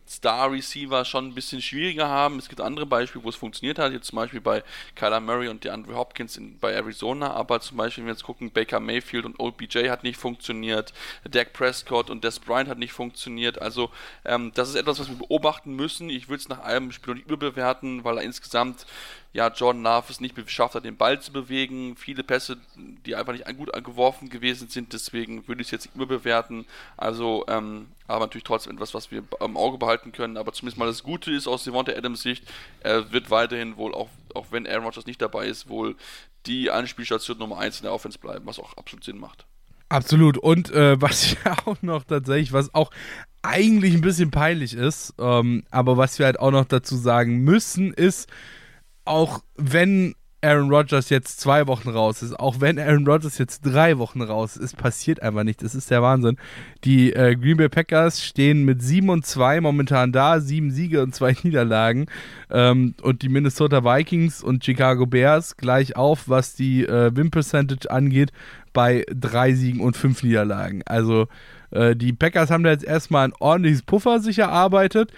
Star-Receiver 0.09 1.05
schon 1.05 1.29
ein 1.29 1.35
bisschen 1.35 1.61
schwieriger 1.61 2.09
haben. 2.09 2.39
Es 2.39 2.49
gibt 2.49 2.61
andere 2.61 2.87
Beispiele, 2.87 3.25
wo 3.25 3.29
es 3.29 3.37
funktioniert 3.37 3.79
hat, 3.79 3.93
jetzt 3.93 4.07
zum 4.07 4.17
Beispiel 4.17 4.41
bei 4.41 4.63
Kyler 4.95 5.21
Murray 5.21 5.49
und 5.49 5.65
DeAndre 5.65 5.97
Hopkins 5.97 6.37
in, 6.37 6.59
bei 6.59 6.73
Arizona, 6.73 7.33
aber 7.33 7.61
zum 7.61 7.77
Beispiel, 7.77 8.03
wenn 8.03 8.09
wir 8.09 8.15
jetzt 8.15 8.25
gucken, 8.25 8.51
Baker 8.51 8.81
Mayfield 8.81 9.25
und 9.25 9.39
OBJ 9.41 9.89
hat 9.89 10.03
nicht 10.03 10.19
funktioniert, 10.19 10.93
Dak 11.29 11.53
Prescott 11.53 12.11
und 12.11 12.25
Des 12.25 12.39
Bryant 12.39 12.69
hat 12.69 12.79
nicht 12.79 12.93
funktioniert. 12.93 13.61
Also 13.61 13.91
ähm, 14.25 14.53
das 14.55 14.69
ist 14.69 14.77
etwas, 14.77 15.01
was 15.01 15.09
wir 15.09 15.17
beobachten 15.17 15.75
müssen. 15.75 16.11
Ich 16.11 16.29
würde 16.29 16.41
es 16.41 16.49
nach 16.49 16.61
einem 16.61 16.93
Spiel 16.93 17.15
nicht 17.15 17.27
überbewerten, 17.27 18.05
weil 18.05 18.19
er 18.19 18.25
insgesamt 18.25 18.87
ja, 19.33 19.49
Jordan 19.49 19.83
Love 19.83 20.07
es 20.09 20.21
nicht 20.21 20.35
geschafft 20.35 20.75
hat, 20.75 20.85
den 20.85 20.97
Ball 20.97 21.21
zu 21.21 21.33
bewegen. 21.33 21.97
Viele 21.97 22.23
Pässe, 22.23 22.57
die 23.05 23.15
einfach 23.15 23.33
nicht 23.33 23.45
gut 23.57 23.73
geworfen 23.85 24.29
gewesen 24.29 24.69
sind, 24.69 24.93
deswegen 24.93 25.47
würde 25.47 25.61
ich 25.61 25.69
es 25.69 25.73
jetzt 25.73 25.87
nicht 25.87 25.95
überbewerten. 25.95 26.65
Also, 26.97 27.45
ähm, 27.49 27.89
aber 28.07 28.27
natürlich 28.27 28.45
trotzdem 28.45 28.75
etwas, 28.75 28.95
was 28.95 29.11
wir 29.11 29.23
im 29.41 29.57
Auge 29.57 29.79
behalten 29.79 30.13
können. 30.13 30.37
Aber 30.37 30.53
zumindest 30.53 30.79
mal 30.79 30.87
das 30.87 31.03
Gute 31.03 31.33
ist 31.33 31.47
aus 31.47 31.65
Devonta 31.65 31.93
Adams 31.93 32.23
Sicht, 32.23 32.45
er 32.81 33.13
wird 33.13 33.31
weiterhin 33.31 33.77
wohl, 33.77 33.95
auch, 33.95 34.09
auch 34.35 34.47
wenn 34.51 34.67
Aaron 34.67 34.85
Rodgers 34.85 35.07
nicht 35.07 35.21
dabei 35.21 35.47
ist, 35.47 35.69
wohl 35.69 35.97
die 36.47 36.71
Anspielstation 36.71 37.39
Nummer 37.39 37.59
1 37.59 37.79
in 37.79 37.83
der 37.85 37.93
Offense 37.93 38.19
bleiben, 38.19 38.47
was 38.47 38.59
auch 38.59 38.77
absolut 38.77 39.05
Sinn 39.05 39.19
macht. 39.19 39.45
Absolut. 39.89 40.39
Und 40.39 40.71
äh, 40.71 41.01
was 41.01 41.37
ja 41.45 41.57
auch 41.65 41.83
noch 41.83 42.05
tatsächlich, 42.05 42.53
was 42.53 42.75
auch 42.75 42.91
eigentlich 43.43 43.95
ein 43.95 44.01
bisschen 44.01 44.31
peinlich 44.31 44.75
ist, 44.75 45.15
ähm, 45.19 45.65
aber 45.71 45.97
was 45.97 46.19
wir 46.19 46.27
halt 46.27 46.41
auch 46.41 46.51
noch 46.51 46.65
dazu 46.65 46.97
sagen 46.97 47.39
müssen, 47.45 47.93
ist, 47.93 48.29
auch 49.07 49.41
wenn 49.57 50.15
Aaron 50.43 50.71
Rodgers 50.71 51.09
jetzt 51.11 51.41
zwei 51.41 51.67
Wochen 51.67 51.89
raus 51.89 52.23
ist, 52.23 52.39
auch 52.39 52.61
wenn 52.61 52.79
Aaron 52.79 53.07
Rodgers 53.07 53.39
jetzt 53.39 53.63
drei 53.63 53.99
Wochen 53.99 54.23
raus 54.23 54.57
ist, 54.57 54.77
passiert 54.77 55.21
einfach 55.23 55.43
nicht. 55.43 55.63
Das 55.63 55.75
ist 55.75 55.91
der 55.91 56.03
Wahnsinn. 56.03 56.37
Die 56.85 57.13
äh, 57.13 57.35
Green 57.35 57.57
Bay 57.57 57.69
Packers 57.69 58.23
stehen 58.23 58.65
mit 58.65 58.83
7 58.83 59.09
und 59.09 59.27
2 59.27 59.61
momentan 59.61 60.13
da, 60.13 60.39
sieben 60.41 60.71
Siege 60.71 61.03
und 61.03 61.15
zwei 61.15 61.35
Niederlagen. 61.43 62.07
Ähm, 62.51 62.95
und 63.03 63.23
die 63.23 63.29
Minnesota 63.29 63.83
Vikings 63.83 64.43
und 64.43 64.65
Chicago 64.65 65.07
Bears 65.07 65.57
gleich 65.57 65.97
auf, 65.97 66.29
was 66.29 66.55
die 66.55 66.85
äh, 66.85 67.11
Win 67.17 67.31
Percentage 67.31 67.91
angeht, 67.91 68.31
bei 68.73 69.05
drei 69.13 69.55
Siegen 69.55 69.81
und 69.81 69.97
fünf 69.97 70.23
Niederlagen. 70.23 70.83
Also 70.85 71.29
äh, 71.71 71.97
die 71.97 72.13
Packers 72.13 72.51
haben 72.51 72.63
da 72.63 72.71
jetzt 72.71 72.85
erstmal 72.85 73.27
ein 73.27 73.35
ordentliches 73.41 73.83
Puffer 73.83 74.21
sich 74.21 74.39
erarbeitet. 74.39 75.13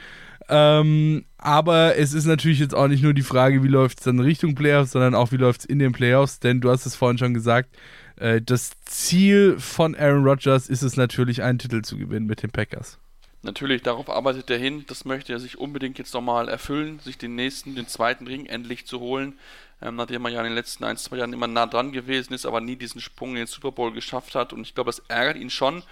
Ähm, 0.48 1.24
aber 1.36 1.96
es 1.96 2.14
ist 2.14 2.24
natürlich 2.24 2.58
jetzt 2.58 2.74
auch 2.74 2.88
nicht 2.88 3.02
nur 3.02 3.14
die 3.14 3.22
Frage, 3.22 3.62
wie 3.62 3.68
läuft 3.68 3.98
es 3.98 4.04
dann 4.04 4.18
Richtung 4.18 4.54
Playoffs, 4.54 4.92
sondern 4.92 5.14
auch, 5.14 5.30
wie 5.30 5.36
läuft 5.36 5.60
es 5.60 5.66
in 5.66 5.78
den 5.78 5.92
Playoffs, 5.92 6.40
denn 6.40 6.60
du 6.60 6.70
hast 6.70 6.86
es 6.86 6.96
vorhin 6.96 7.18
schon 7.18 7.34
gesagt, 7.34 7.76
äh, 8.16 8.40
das 8.40 8.72
Ziel 8.84 9.58
von 9.58 9.94
Aaron 9.94 10.24
Rodgers 10.24 10.68
ist 10.68 10.82
es 10.82 10.96
natürlich, 10.96 11.42
einen 11.42 11.58
Titel 11.58 11.82
zu 11.82 11.98
gewinnen 11.98 12.26
mit 12.26 12.42
den 12.42 12.50
Packers. 12.50 12.98
Natürlich, 13.42 13.82
darauf 13.82 14.10
arbeitet 14.10 14.50
er 14.50 14.58
hin. 14.58 14.84
Das 14.88 15.04
möchte 15.04 15.32
er 15.32 15.38
sich 15.38 15.58
unbedingt 15.58 15.98
jetzt 15.98 16.12
nochmal 16.12 16.48
erfüllen, 16.48 16.98
sich 16.98 17.18
den 17.18 17.36
nächsten, 17.36 17.76
den 17.76 17.86
zweiten 17.86 18.26
Ring 18.26 18.46
endlich 18.46 18.84
zu 18.84 18.98
holen. 18.98 19.38
Ähm, 19.80 19.94
nachdem 19.94 20.24
er 20.24 20.32
ja 20.32 20.40
in 20.40 20.46
den 20.46 20.54
letzten 20.54 20.82
ein, 20.82 20.96
zwei 20.96 21.18
Jahren 21.18 21.32
immer 21.32 21.46
nah 21.46 21.66
dran 21.66 21.92
gewesen 21.92 22.32
ist, 22.32 22.46
aber 22.46 22.60
nie 22.60 22.74
diesen 22.74 23.00
Sprung 23.00 23.30
in 23.30 23.36
den 23.36 23.46
Super 23.46 23.70
Bowl 23.70 23.92
geschafft 23.92 24.34
hat. 24.34 24.52
Und 24.52 24.62
ich 24.62 24.74
glaube, 24.74 24.88
das 24.88 25.02
ärgert 25.06 25.36
ihn 25.36 25.50
schon. 25.50 25.84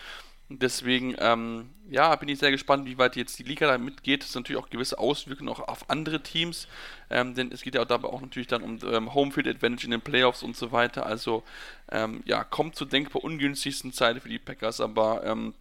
Deswegen, 0.49 1.17
ähm, 1.19 1.71
ja, 1.91 2.15
bin 2.15 2.29
ich 2.29 2.39
sehr 2.39 2.53
gespannt, 2.53 2.87
wie 2.87 2.99
weit 2.99 3.17
jetzt 3.17 3.37
die 3.39 3.43
Liga 3.43 3.67
da 3.67 3.79
mitgeht. 3.79 4.23
Das 4.23 4.29
ist 4.29 4.37
natürlich 4.37 4.63
auch 4.63 4.71
gewisse 4.71 4.99
Auswirkungen 4.99 5.49
auch 5.49 5.59
auf 5.59 5.91
andere 5.91 6.23
Teams, 6.23 6.69
ähm, 7.11 7.35
denn 7.35 7.51
es 7.51 7.63
geht 7.63 7.75
ja 7.75 7.85
dabei 7.85 8.09
auch 8.09 8.21
natürlich 8.21 8.47
dann 8.47 8.63
um 8.63 8.79
ähm, 8.85 9.13
Homefield 9.13 9.49
Advantage 9.49 9.87
in 9.87 9.91
den 9.91 10.03
Playoffs 10.03 10.45
und 10.45 10.57
so 10.57 10.71
weiter. 10.71 11.05
Also, 11.05 11.43
ähm, 11.91 12.23
ja, 12.27 12.45
kommt 12.45 12.77
zur 12.77 12.89
denkbar 12.89 13.25
ungünstigsten 13.25 13.93
Zeit 13.93 14.23
für 14.23 14.29
die 14.29 14.39
Packers, 14.39 14.81
aber 14.81 15.25
ähm, 15.25 15.55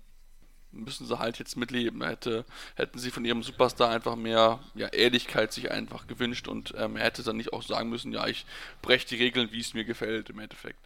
müssen 0.71 1.07
sie 1.07 1.17
halt 1.17 1.39
jetzt 1.39 1.57
mitleben. 1.57 2.03
Hätte, 2.03 2.45
hätten 2.75 2.99
sie 2.99 3.09
von 3.09 3.25
ihrem 3.25 3.41
Superstar 3.41 3.89
einfach 3.89 4.15
mehr 4.15 4.59
ja, 4.75 4.87
Ehrlichkeit 4.89 5.51
sich 5.51 5.71
einfach 5.71 6.05
gewünscht 6.05 6.47
und 6.47 6.75
ähm, 6.77 6.95
er 6.95 7.05
hätte 7.05 7.23
dann 7.23 7.37
nicht 7.37 7.53
auch 7.53 7.63
sagen 7.63 7.89
müssen, 7.89 8.13
ja, 8.13 8.27
ich 8.27 8.45
breche 8.83 9.07
die 9.07 9.15
Regeln, 9.15 9.51
wie 9.51 9.61
es 9.61 9.73
mir 9.73 9.85
gefällt 9.85 10.29
im 10.29 10.39
Endeffekt. 10.39 10.79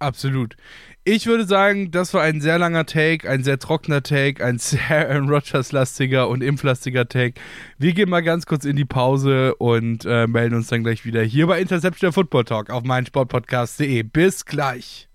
Absolut. 0.00 0.56
Ich 1.04 1.26
würde 1.26 1.44
sagen, 1.46 1.90
das 1.90 2.12
war 2.14 2.22
ein 2.22 2.40
sehr 2.40 2.58
langer 2.58 2.86
Take, 2.86 3.28
ein 3.28 3.44
sehr 3.44 3.58
trockener 3.58 4.02
Take, 4.02 4.44
ein 4.44 4.58
sehr 4.58 5.08
Aaron 5.08 5.28
Rodgers-lastiger 5.28 6.28
und 6.28 6.42
impflastiger 6.42 7.08
Take. 7.08 7.34
Wir 7.78 7.92
gehen 7.92 8.08
mal 8.08 8.22
ganz 8.22 8.46
kurz 8.46 8.64
in 8.64 8.76
die 8.76 8.84
Pause 8.84 9.54
und 9.56 10.04
äh, 10.06 10.26
melden 10.26 10.56
uns 10.56 10.68
dann 10.68 10.82
gleich 10.82 11.04
wieder 11.04 11.22
hier 11.22 11.46
bei 11.46 11.60
Interception 11.60 12.08
der 12.08 12.12
Football 12.12 12.44
Talk 12.44 12.70
auf 12.70 12.82
meinsportpodcast.de. 12.82 14.02
Bis 14.04 14.44
gleich. 14.44 15.08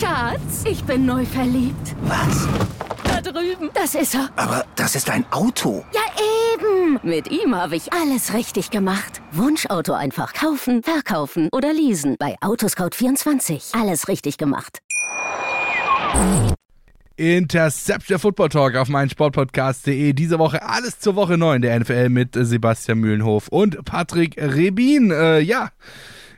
Schatz, 0.00 0.64
ich 0.66 0.82
bin 0.84 1.04
neu 1.06 1.24
verliebt. 1.26 1.94
Was? 2.02 2.48
Da 3.04 3.20
drüben. 3.20 3.70
Das 3.74 3.94
ist 3.94 4.14
er. 4.14 4.30
Aber 4.36 4.64
das 4.76 4.94
ist 4.94 5.10
ein 5.10 5.24
Auto. 5.30 5.84
Ja, 5.92 6.00
eben. 6.54 7.00
Mit 7.02 7.30
ihm 7.30 7.54
habe 7.54 7.76
ich 7.76 7.92
alles 7.92 8.32
richtig 8.32 8.70
gemacht. 8.70 9.20
Wunschauto 9.36 9.92
einfach 9.92 10.32
kaufen, 10.32 10.82
verkaufen 10.82 11.48
oder 11.50 11.72
leasen. 11.72 12.16
Bei 12.18 12.36
Autoscout24. 12.40 13.80
Alles 13.80 14.06
richtig 14.06 14.38
gemacht. 14.38 14.80
Intercept 17.16 18.10
der 18.10 18.18
Football 18.18 18.48
Talk 18.48 18.76
auf 18.76 18.88
meinen 18.88 19.10
Sportpodcast.de. 19.10 20.12
Diese 20.12 20.38
Woche 20.38 20.62
alles 20.62 21.00
zur 21.00 21.16
Woche 21.16 21.36
9 21.36 21.62
der 21.62 21.80
NFL 21.80 22.08
mit 22.10 22.30
Sebastian 22.34 22.98
Mühlenhof 22.98 23.48
und 23.48 23.84
Patrick 23.84 24.36
Rebin. 24.36 25.10
Äh, 25.10 25.40
ja. 25.40 25.70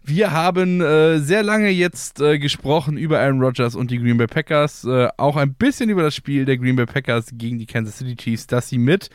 Wir 0.08 0.30
haben 0.30 0.80
äh, 0.80 1.18
sehr 1.18 1.42
lange 1.42 1.68
jetzt 1.68 2.20
äh, 2.20 2.38
gesprochen 2.38 2.96
über 2.96 3.18
Aaron 3.18 3.42
Rodgers 3.42 3.74
und 3.74 3.90
die 3.90 3.98
Green 3.98 4.16
Bay 4.16 4.28
Packers. 4.28 4.84
Äh, 4.84 5.08
auch 5.16 5.34
ein 5.34 5.54
bisschen 5.54 5.90
über 5.90 6.04
das 6.04 6.14
Spiel 6.14 6.44
der 6.44 6.58
Green 6.58 6.76
Bay 6.76 6.86
Packers 6.86 7.30
gegen 7.32 7.58
die 7.58 7.66
Kansas 7.66 7.98
City 7.98 8.14
Chiefs, 8.14 8.46
dass 8.46 8.68
sie 8.68 8.78
mit, 8.78 9.10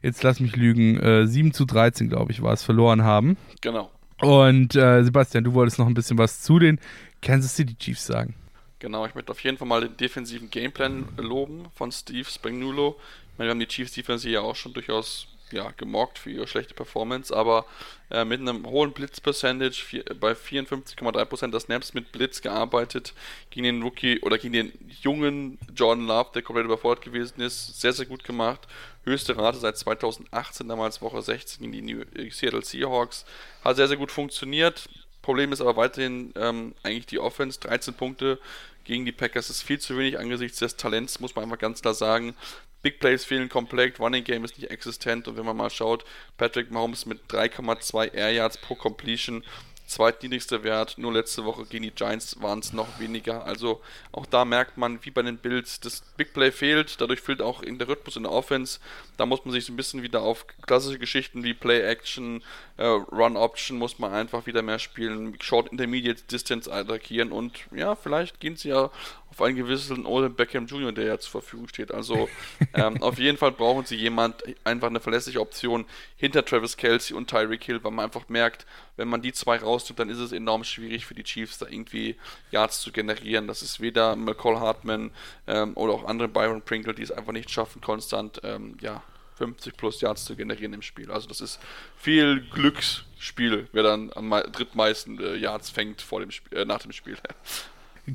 jetzt 0.00 0.22
lass 0.22 0.40
mich 0.40 0.56
lügen, 0.56 0.98
äh, 0.98 1.26
7 1.26 1.52
zu 1.52 1.66
13, 1.66 2.08
glaube 2.08 2.32
ich, 2.32 2.40
war 2.40 2.54
es, 2.54 2.62
verloren 2.62 3.02
haben. 3.02 3.36
Genau. 3.60 3.90
Und 4.22 4.74
äh, 4.74 5.04
Sebastian, 5.04 5.44
du 5.44 5.52
wolltest 5.52 5.78
noch 5.78 5.86
ein 5.86 5.92
bisschen 5.92 6.16
was 6.16 6.40
zu 6.40 6.58
den 6.58 6.80
Kansas 7.20 7.54
City 7.54 7.74
Chiefs 7.74 8.06
sagen. 8.06 8.34
Genau, 8.78 9.04
ich 9.04 9.14
möchte 9.14 9.32
auf 9.32 9.40
jeden 9.40 9.58
Fall 9.58 9.68
mal 9.68 9.82
den 9.82 9.98
defensiven 9.98 10.50
Gameplan 10.50 11.08
loben 11.18 11.66
von 11.74 11.92
Steve 11.92 12.24
Spagnuolo. 12.24 12.96
Ich 13.32 13.38
meine, 13.38 13.48
wir 13.48 13.50
haben 13.50 13.60
die 13.60 13.68
Chiefs 13.68 13.92
Defense 13.92 14.30
ja 14.30 14.40
auch 14.40 14.56
schon 14.56 14.72
durchaus 14.72 15.28
ja, 15.52 15.72
gemockt 15.76 16.18
für 16.18 16.30
ihre 16.30 16.46
schlechte 16.46 16.74
Performance, 16.74 17.34
aber 17.34 17.66
äh, 18.10 18.24
mit 18.24 18.40
einem 18.40 18.66
hohen 18.66 18.92
Blitz-Percentage 18.92 20.04
bei 20.20 20.32
54,3% 20.32 21.50
der 21.50 21.60
Snaps 21.60 21.94
mit 21.94 22.12
Blitz 22.12 22.42
gearbeitet, 22.42 23.14
gegen 23.50 23.64
den 23.64 23.82
Rookie 23.82 24.20
oder 24.20 24.38
gegen 24.38 24.52
den 24.52 24.72
jungen 25.02 25.58
Jordan 25.74 26.06
Love, 26.06 26.30
der 26.34 26.42
komplett 26.42 26.66
überfordert 26.66 27.04
gewesen 27.04 27.40
ist, 27.40 27.80
sehr, 27.80 27.92
sehr 27.92 28.06
gut 28.06 28.24
gemacht. 28.24 28.66
Höchste 29.04 29.36
Rate 29.36 29.58
seit 29.58 29.76
2018, 29.76 30.68
damals 30.68 31.02
Woche 31.02 31.22
16 31.22 31.60
gegen 31.60 31.86
die 31.86 31.94
New 31.94 32.02
äh, 32.14 32.30
Seattle 32.30 32.64
Seahawks. 32.64 33.24
Hat 33.64 33.76
sehr, 33.76 33.88
sehr 33.88 33.96
gut 33.96 34.12
funktioniert. 34.12 34.88
Problem 35.22 35.52
ist 35.52 35.60
aber 35.60 35.76
weiterhin 35.76 36.32
ähm, 36.36 36.74
eigentlich 36.82 37.06
die 37.06 37.18
Offense. 37.18 37.60
13 37.60 37.94
Punkte 37.94 38.38
gegen 38.84 39.04
die 39.04 39.12
Packers 39.12 39.50
ist 39.50 39.62
viel 39.62 39.78
zu 39.78 39.96
wenig 39.96 40.18
angesichts 40.18 40.58
des 40.58 40.76
Talents, 40.76 41.20
muss 41.20 41.34
man 41.34 41.44
einfach 41.44 41.58
ganz 41.58 41.82
klar 41.82 41.94
sagen. 41.94 42.34
Big 42.82 43.00
Plays 43.00 43.24
fehlen 43.24 43.48
komplett, 43.48 44.00
Running 44.00 44.24
Game 44.24 44.44
ist 44.44 44.58
nicht 44.58 44.70
existent 44.70 45.28
und 45.28 45.36
wenn 45.36 45.46
man 45.46 45.56
mal 45.56 45.70
schaut, 45.70 46.04
Patrick 46.36 46.70
Mahomes 46.70 47.06
mit 47.06 47.20
3,2 47.30 48.12
Air 48.12 48.32
Yards 48.32 48.58
pro 48.58 48.74
Completion, 48.74 49.44
zweitniedrigster 49.92 50.64
Wert, 50.64 50.96
nur 50.96 51.12
letzte 51.12 51.44
Woche 51.44 51.66
gegen 51.66 51.84
die 51.84 51.90
Giants 51.90 52.40
waren 52.40 52.60
es 52.60 52.72
noch 52.72 52.98
weniger. 52.98 53.44
Also 53.44 53.82
auch 54.10 54.26
da 54.26 54.44
merkt 54.44 54.78
man, 54.78 55.04
wie 55.04 55.10
bei 55.10 55.22
den 55.22 55.36
Bills, 55.36 55.80
das 55.80 56.02
Big 56.16 56.32
Play 56.32 56.50
fehlt, 56.50 57.00
dadurch 57.00 57.20
fehlt 57.20 57.42
auch 57.42 57.62
in 57.62 57.78
der 57.78 57.88
Rhythmus 57.88 58.16
in 58.16 58.22
der 58.22 58.32
Offense. 58.32 58.80
Da 59.16 59.26
muss 59.26 59.44
man 59.44 59.52
sich 59.52 59.66
so 59.66 59.72
ein 59.72 59.76
bisschen 59.76 60.02
wieder 60.02 60.22
auf 60.22 60.46
klassische 60.62 60.98
Geschichten 60.98 61.44
wie 61.44 61.54
Play 61.54 61.82
Action, 61.82 62.42
äh, 62.78 62.86
Run 62.86 63.36
Option 63.36 63.78
muss 63.78 63.98
man 63.98 64.12
einfach 64.12 64.46
wieder 64.46 64.62
mehr 64.62 64.78
spielen, 64.78 65.36
Short 65.40 65.70
Intermediate 65.70 66.22
Distance 66.22 66.72
attackieren 66.72 67.30
und 67.30 67.60
ja, 67.74 67.94
vielleicht 67.94 68.40
gehen 68.40 68.56
sie 68.56 68.70
ja 68.70 68.90
auf 69.32 69.40
einen 69.40 69.56
gewissen 69.56 70.04
Odell 70.04 70.28
Beckham 70.28 70.66
Jr., 70.66 70.92
der 70.92 71.06
ja 71.06 71.18
zur 71.18 71.30
Verfügung 71.40 71.66
steht. 71.66 71.90
Also 71.90 72.28
ähm, 72.74 73.02
auf 73.02 73.18
jeden 73.18 73.38
Fall 73.38 73.50
brauchen 73.50 73.86
sie 73.86 73.96
jemand, 73.96 74.42
einfach 74.62 74.88
eine 74.88 75.00
verlässliche 75.00 75.40
Option 75.40 75.86
hinter 76.16 76.44
Travis 76.44 76.76
Kelsey 76.76 77.16
und 77.16 77.30
Tyreek 77.30 77.64
Hill, 77.64 77.82
weil 77.82 77.92
man 77.92 78.04
einfach 78.04 78.28
merkt, 78.28 78.66
wenn 78.96 79.08
man 79.08 79.22
die 79.22 79.32
zwei 79.32 79.56
rausnimmt, 79.56 79.98
dann 79.98 80.10
ist 80.10 80.18
es 80.18 80.32
enorm 80.32 80.64
schwierig 80.64 81.06
für 81.06 81.14
die 81.14 81.24
Chiefs, 81.24 81.56
da 81.56 81.66
irgendwie 81.66 82.16
Yards 82.50 82.82
zu 82.82 82.92
generieren. 82.92 83.46
Das 83.46 83.62
ist 83.62 83.80
weder 83.80 84.16
McCall 84.16 84.60
Hartman 84.60 85.12
ähm, 85.46 85.72
oder 85.76 85.94
auch 85.94 86.04
andere 86.04 86.28
Byron 86.28 86.60
Pringle, 86.60 86.92
die 86.94 87.02
es 87.02 87.10
einfach 87.10 87.32
nicht 87.32 87.50
schaffen, 87.50 87.80
konstant 87.80 88.42
ähm, 88.44 88.76
ja, 88.82 89.02
50 89.36 89.78
plus 89.78 90.02
Yards 90.02 90.26
zu 90.26 90.36
generieren 90.36 90.74
im 90.74 90.82
Spiel. 90.82 91.10
Also 91.10 91.26
das 91.26 91.40
ist 91.40 91.58
viel 91.96 92.42
Glücksspiel, 92.50 93.66
wer 93.72 93.82
dann 93.82 94.12
am 94.14 94.30
drittmeisten 94.52 95.18
äh, 95.18 95.36
Yards 95.36 95.70
fängt 95.70 96.02
vor 96.02 96.20
dem 96.20 96.30
Spiel, 96.30 96.58
äh, 96.58 96.64
nach 96.66 96.80
dem 96.80 96.92
Spiel. 96.92 97.16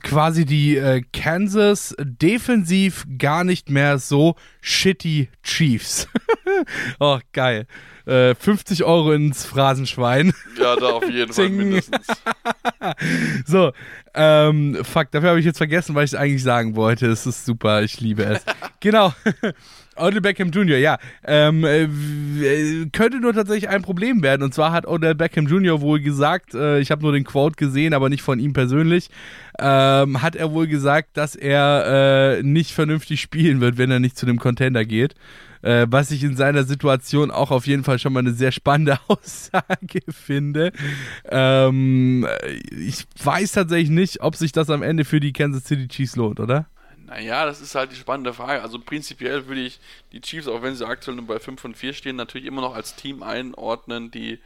quasi 0.03 0.45
die 0.45 0.77
äh, 0.77 1.01
Kansas 1.13 1.95
defensiv 1.99 3.05
gar 3.17 3.43
nicht 3.43 3.69
mehr 3.69 3.99
so 3.99 4.35
shitty 4.61 5.29
Chiefs. 5.43 6.07
oh, 6.99 7.19
geil. 7.33 7.67
Äh, 8.05 8.35
50 8.35 8.83
Euro 8.83 9.11
ins 9.13 9.45
Phrasenschwein. 9.45 10.33
Ja, 10.59 10.75
da 10.75 10.93
auf 10.93 11.09
jeden 11.09 11.33
Fall 11.33 11.49
mindestens. 11.49 12.07
so, 13.45 13.71
ähm, 14.13 14.77
fuck, 14.83 15.11
dafür 15.11 15.29
habe 15.29 15.39
ich 15.39 15.45
jetzt 15.45 15.57
vergessen, 15.57 15.95
was 15.95 16.13
ich 16.13 16.19
eigentlich 16.19 16.43
sagen 16.43 16.75
wollte. 16.75 17.07
Es 17.07 17.25
ist 17.25 17.45
super, 17.45 17.83
ich 17.83 17.99
liebe 17.99 18.23
es. 18.23 18.45
genau. 18.79 19.13
Odell 19.97 20.21
Beckham 20.21 20.49
Jr., 20.49 20.77
ja. 20.77 20.97
Ähm, 21.25 21.63
äh, 21.63 21.87
könnte 22.91 23.19
nur 23.19 23.33
tatsächlich 23.33 23.69
ein 23.69 23.81
Problem 23.81 24.23
werden. 24.23 24.43
Und 24.43 24.53
zwar 24.53 24.71
hat 24.71 24.87
Odell 24.87 25.15
Beckham 25.15 25.47
Jr. 25.47 25.81
wohl 25.81 25.99
gesagt, 25.99 26.53
äh, 26.53 26.79
ich 26.79 26.91
habe 26.91 27.01
nur 27.01 27.11
den 27.11 27.23
Quote 27.23 27.55
gesehen, 27.55 27.93
aber 27.93 28.09
nicht 28.09 28.21
von 28.21 28.39
ihm 28.39 28.53
persönlich, 28.53 29.09
ähm, 29.59 30.21
hat 30.21 30.35
er 30.35 30.51
wohl 30.51 30.67
gesagt, 30.67 31.17
dass 31.17 31.35
er 31.35 32.37
äh, 32.39 32.43
nicht 32.43 32.71
vernünftig 32.71 33.21
spielen 33.21 33.61
wird, 33.61 33.77
wenn 33.77 33.91
er 33.91 33.99
nicht 33.99 34.17
zu 34.17 34.25
dem 34.25 34.39
Contender 34.39 34.85
geht. 34.85 35.15
Äh, 35.61 35.87
was 35.89 36.11
ich 36.11 36.23
in 36.23 36.35
seiner 36.35 36.63
Situation 36.63 37.31
auch 37.31 37.51
auf 37.51 37.65
jeden 37.65 37.83
Fall 37.83 37.99
schon 37.99 38.13
mal 38.13 38.19
eine 38.19 38.33
sehr 38.33 38.51
spannende 38.51 38.99
Aussage 39.07 39.99
finde. 40.09 40.71
Ähm, 41.29 42.27
ich 42.71 43.05
weiß 43.23 43.53
tatsächlich 43.53 43.89
nicht, 43.89 44.21
ob 44.21 44.35
sich 44.35 44.51
das 44.51 44.69
am 44.69 44.83
Ende 44.83 45.03
für 45.05 45.19
die 45.19 45.33
Kansas 45.33 45.65
City 45.65 45.87
Chiefs 45.87 46.15
lohnt, 46.15 46.39
oder? 46.39 46.67
Naja, 47.07 47.45
das 47.45 47.61
ist 47.61 47.73
halt 47.73 47.91
die 47.93 47.95
spannende 47.95 48.33
Frage. 48.33 48.61
Also 48.61 48.79
prinzipiell 48.79 49.47
würde 49.47 49.61
ich 49.61 49.79
die 50.11 50.19
Chiefs, 50.19 50.47
auch 50.47 50.61
wenn 50.61 50.75
sie 50.75 50.85
aktuell 50.85 51.15
nur 51.15 51.25
bei 51.25 51.39
5 51.39 51.63
und 51.63 51.77
4 51.77 51.93
stehen, 51.93 52.17
natürlich 52.17 52.45
immer 52.45 52.61
noch 52.61 52.75
als 52.75 52.95
Team 52.95 53.23
einordnen, 53.23 54.11
die 54.11 54.39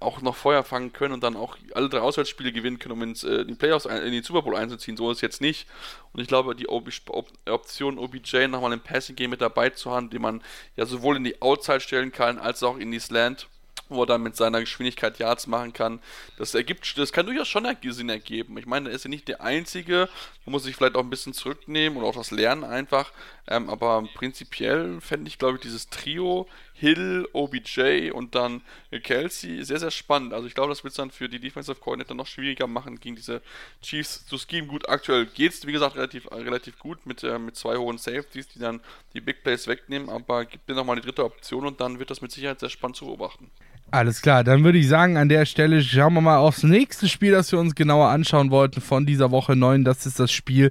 auch 0.00 0.20
noch 0.20 0.34
Feuer 0.34 0.64
fangen 0.64 0.92
können 0.92 1.14
und 1.14 1.22
dann 1.22 1.36
auch 1.36 1.56
alle 1.74 1.88
drei 1.88 2.00
Auswärtsspiele 2.00 2.52
gewinnen 2.52 2.80
können, 2.80 2.92
um 2.92 3.02
ins, 3.02 3.22
äh, 3.22 3.42
in 3.42 3.48
die 3.48 3.54
Playoffs, 3.54 3.86
in 3.86 4.10
die 4.10 4.20
Super 4.20 4.42
Bowl 4.42 4.56
einzuziehen. 4.56 4.96
So 4.96 5.10
ist 5.12 5.18
es 5.18 5.22
jetzt 5.22 5.40
nicht. 5.40 5.68
Und 6.12 6.20
ich 6.20 6.26
glaube, 6.26 6.56
die 6.56 6.68
Ob 6.68 6.88
Op 7.08 7.28
Option 7.48 7.98
OBJ 7.98 8.48
nochmal 8.48 8.72
im 8.72 8.80
Passing 8.80 9.14
Game 9.14 9.30
mit 9.30 9.40
dabei 9.40 9.70
zu 9.70 9.90
haben, 9.92 10.10
die 10.10 10.18
man 10.18 10.42
ja 10.76 10.86
sowohl 10.86 11.16
in 11.16 11.24
die 11.24 11.40
Outside 11.40 11.80
stellen 11.80 12.10
kann, 12.10 12.38
als 12.38 12.64
auch 12.64 12.78
in 12.78 12.90
die 12.90 12.98
Slant, 12.98 13.46
wo 13.88 14.02
er 14.02 14.06
dann 14.06 14.22
mit 14.22 14.36
seiner 14.36 14.60
Geschwindigkeit 14.60 15.18
Yards 15.18 15.46
machen 15.46 15.72
kann. 15.72 16.00
Das 16.36 16.54
ergibt, 16.54 16.96
das 16.98 17.12
kann 17.12 17.26
durchaus 17.26 17.48
schon 17.48 17.66
Sinn 17.88 18.08
ergeben. 18.08 18.58
Ich 18.58 18.66
meine, 18.66 18.88
er 18.88 18.94
ist 18.94 19.04
ja 19.04 19.10
nicht 19.10 19.28
der 19.28 19.40
Einzige, 19.40 20.08
man 20.44 20.52
muss 20.52 20.64
sich 20.64 20.76
vielleicht 20.76 20.96
auch 20.96 21.02
ein 21.02 21.10
bisschen 21.10 21.32
zurücknehmen 21.32 21.98
und 21.98 22.04
auch 22.04 22.14
das 22.14 22.30
Lernen 22.30 22.64
einfach. 22.64 23.12
Ähm, 23.46 23.70
aber 23.70 24.06
prinzipiell 24.14 25.00
fände 25.00 25.28
ich, 25.28 25.38
glaube 25.38 25.56
ich, 25.56 25.62
dieses 25.62 25.88
Trio 25.88 26.46
Hill, 26.78 27.28
OBJ 27.32 28.12
und 28.12 28.34
dann 28.34 28.62
Kelsey. 29.02 29.64
Sehr, 29.64 29.80
sehr 29.80 29.90
spannend. 29.90 30.32
Also 30.32 30.46
ich 30.46 30.54
glaube, 30.54 30.70
das 30.70 30.84
wird 30.84 30.92
es 30.92 30.96
dann 30.96 31.10
für 31.10 31.28
die 31.28 31.40
Defensive 31.40 31.80
Coordinator 31.80 32.16
noch 32.16 32.26
schwieriger 32.26 32.66
machen, 32.66 33.00
gegen 33.00 33.16
diese 33.16 33.42
Chiefs 33.82 34.26
zu 34.26 34.38
schemen. 34.38 34.68
Gut, 34.68 34.88
aktuell 34.88 35.26
geht 35.26 35.52
es, 35.52 35.66
wie 35.66 35.72
gesagt, 35.72 35.96
relativ, 35.96 36.30
relativ 36.30 36.78
gut 36.78 37.04
mit, 37.04 37.24
äh, 37.24 37.38
mit 37.38 37.56
zwei 37.56 37.76
hohen 37.76 37.98
Safeties, 37.98 38.48
die 38.48 38.60
dann 38.60 38.80
die 39.14 39.20
Big 39.20 39.42
Plays 39.42 39.66
wegnehmen, 39.66 40.08
aber 40.08 40.44
gibt 40.44 40.68
dir 40.68 40.74
nochmal 40.74 40.96
die 40.96 41.02
dritte 41.02 41.24
Option 41.24 41.66
und 41.66 41.80
dann 41.80 41.98
wird 41.98 42.10
das 42.10 42.20
mit 42.20 42.30
Sicherheit 42.30 42.60
sehr 42.60 42.70
spannend 42.70 42.96
zu 42.96 43.06
beobachten. 43.06 43.50
Alles 43.90 44.20
klar, 44.20 44.44
dann 44.44 44.64
würde 44.64 44.76
ich 44.76 44.86
sagen, 44.86 45.16
an 45.16 45.30
der 45.30 45.46
Stelle 45.46 45.80
schauen 45.80 46.12
wir 46.12 46.20
mal 46.20 46.36
aufs 46.36 46.62
nächste 46.62 47.08
Spiel, 47.08 47.32
das 47.32 47.50
wir 47.52 47.58
uns 47.58 47.74
genauer 47.74 48.08
anschauen 48.08 48.50
wollten 48.50 48.82
von 48.82 49.06
dieser 49.06 49.30
Woche 49.30 49.56
9. 49.56 49.82
Das 49.82 50.04
ist 50.04 50.20
das 50.20 50.30
Spiel 50.30 50.70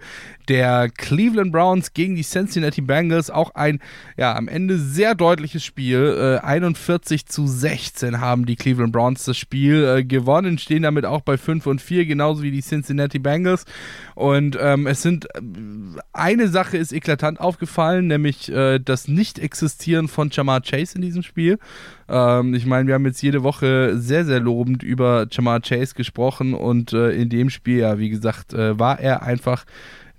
der 0.49 0.89
Cleveland 0.89 1.51
Browns 1.51 1.93
gegen 1.93 2.15
die 2.15 2.23
Cincinnati 2.23 2.81
Bengals. 2.81 3.31
Auch 3.31 3.55
ein, 3.55 3.79
ja, 4.17 4.35
am 4.35 4.47
Ende 4.47 4.77
sehr 4.77 5.15
deutliches 5.15 5.63
Spiel. 5.63 6.39
Äh, 6.43 6.45
41 6.45 7.25
zu 7.25 7.47
16 7.47 8.21
haben 8.21 8.45
die 8.45 8.55
Cleveland 8.55 8.93
Browns 8.93 9.25
das 9.25 9.35
Spiel 9.35 9.83
äh, 9.83 10.03
gewonnen, 10.03 10.59
stehen 10.59 10.83
damit 10.83 11.05
auch 11.05 11.21
bei 11.21 11.37
5 11.37 11.65
und 11.65 11.81
4, 11.81 12.05
genauso 12.05 12.43
wie 12.43 12.51
die 12.51 12.61
Cincinnati 12.61 13.17
Bengals. 13.17 13.65
Und 14.13 14.59
ähm, 14.61 14.85
es 14.85 15.01
sind, 15.01 15.25
äh, 15.33 15.41
eine 16.13 16.49
Sache 16.49 16.77
ist 16.77 16.93
eklatant 16.93 17.39
aufgefallen, 17.39 18.05
nämlich 18.05 18.51
äh, 18.51 18.77
das 18.77 19.07
Nicht-Existieren 19.07 20.07
von 20.07 20.29
Jamar 20.31 20.61
Chase 20.61 20.95
in 20.95 21.01
diesem 21.01 21.23
Spiel. 21.23 21.57
Ähm, 22.09 22.53
ich 22.53 22.65
meine, 22.65 22.87
wir 22.87 22.95
haben 22.95 23.05
jetzt 23.05 23.21
jede 23.21 23.43
Woche 23.43 23.97
sehr, 23.97 24.25
sehr 24.25 24.39
lobend 24.39 24.83
über 24.83 25.27
Jamar 25.29 25.61
Chase 25.61 25.93
gesprochen 25.95 26.53
und 26.53 26.93
äh, 26.93 27.11
in 27.11 27.29
dem 27.29 27.49
Spiel, 27.49 27.79
ja, 27.79 27.99
wie 27.99 28.09
gesagt, 28.09 28.53
äh, 28.53 28.79
war 28.79 28.99
er 28.99 29.23
einfach 29.23 29.65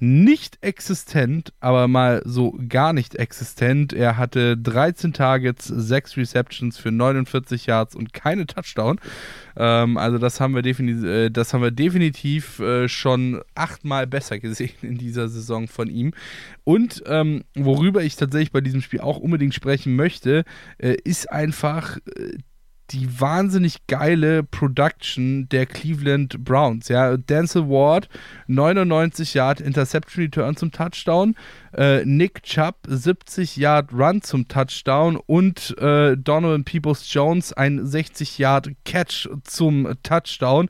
nicht 0.00 0.58
existent, 0.60 1.52
aber 1.60 1.88
mal 1.88 2.22
so 2.24 2.56
gar 2.68 2.92
nicht 2.92 3.16
existent. 3.16 3.92
Er 3.92 4.16
hatte 4.16 4.56
13 4.56 5.12
Targets, 5.12 5.66
6 5.66 6.16
Receptions 6.16 6.78
für 6.78 6.92
49 6.92 7.66
Yards 7.66 7.94
und 7.96 8.12
keine 8.12 8.46
Touchdown. 8.46 9.00
Ähm, 9.56 9.96
also 9.98 10.18
das 10.18 10.40
haben 10.40 10.54
wir, 10.54 10.62
defini 10.62 11.06
äh, 11.06 11.30
das 11.30 11.52
haben 11.52 11.62
wir 11.62 11.72
definitiv 11.72 12.60
äh, 12.60 12.88
schon 12.88 13.40
achtmal 13.54 14.06
besser 14.06 14.38
gesehen 14.38 14.74
in 14.82 14.98
dieser 14.98 15.28
Saison 15.28 15.66
von 15.66 15.88
ihm. 15.88 16.12
Und 16.64 17.02
ähm, 17.06 17.42
worüber 17.54 18.02
ich 18.02 18.16
tatsächlich 18.16 18.52
bei 18.52 18.60
diesem 18.60 18.82
Spiel 18.82 19.00
auch 19.00 19.18
unbedingt 19.18 19.54
sprechen 19.54 19.96
möchte, 19.96 20.44
äh, 20.78 20.96
ist 21.02 21.30
einfach 21.30 21.96
äh, 21.96 22.38
die 22.90 23.20
wahnsinnig 23.20 23.86
geile 23.86 24.42
Production 24.42 25.48
der 25.48 25.66
Cleveland 25.66 26.44
Browns. 26.44 26.88
Ja, 26.88 27.16
Denzel 27.16 27.68
Ward, 27.68 28.08
99 28.46 29.34
Yard 29.34 29.60
Interception 29.60 30.24
Return 30.24 30.56
zum 30.56 30.72
Touchdown, 30.72 31.34
äh, 31.76 32.04
Nick 32.04 32.42
Chubb, 32.42 32.76
70 32.86 33.56
Yard 33.56 33.92
Run 33.92 34.22
zum 34.22 34.48
Touchdown 34.48 35.16
und 35.16 35.76
äh, 35.78 36.16
Donovan 36.16 36.64
Peoples 36.64 37.12
Jones, 37.12 37.52
ein 37.52 37.86
60 37.86 38.38
Yard 38.38 38.70
Catch 38.84 39.28
zum 39.44 39.94
Touchdown. 40.02 40.68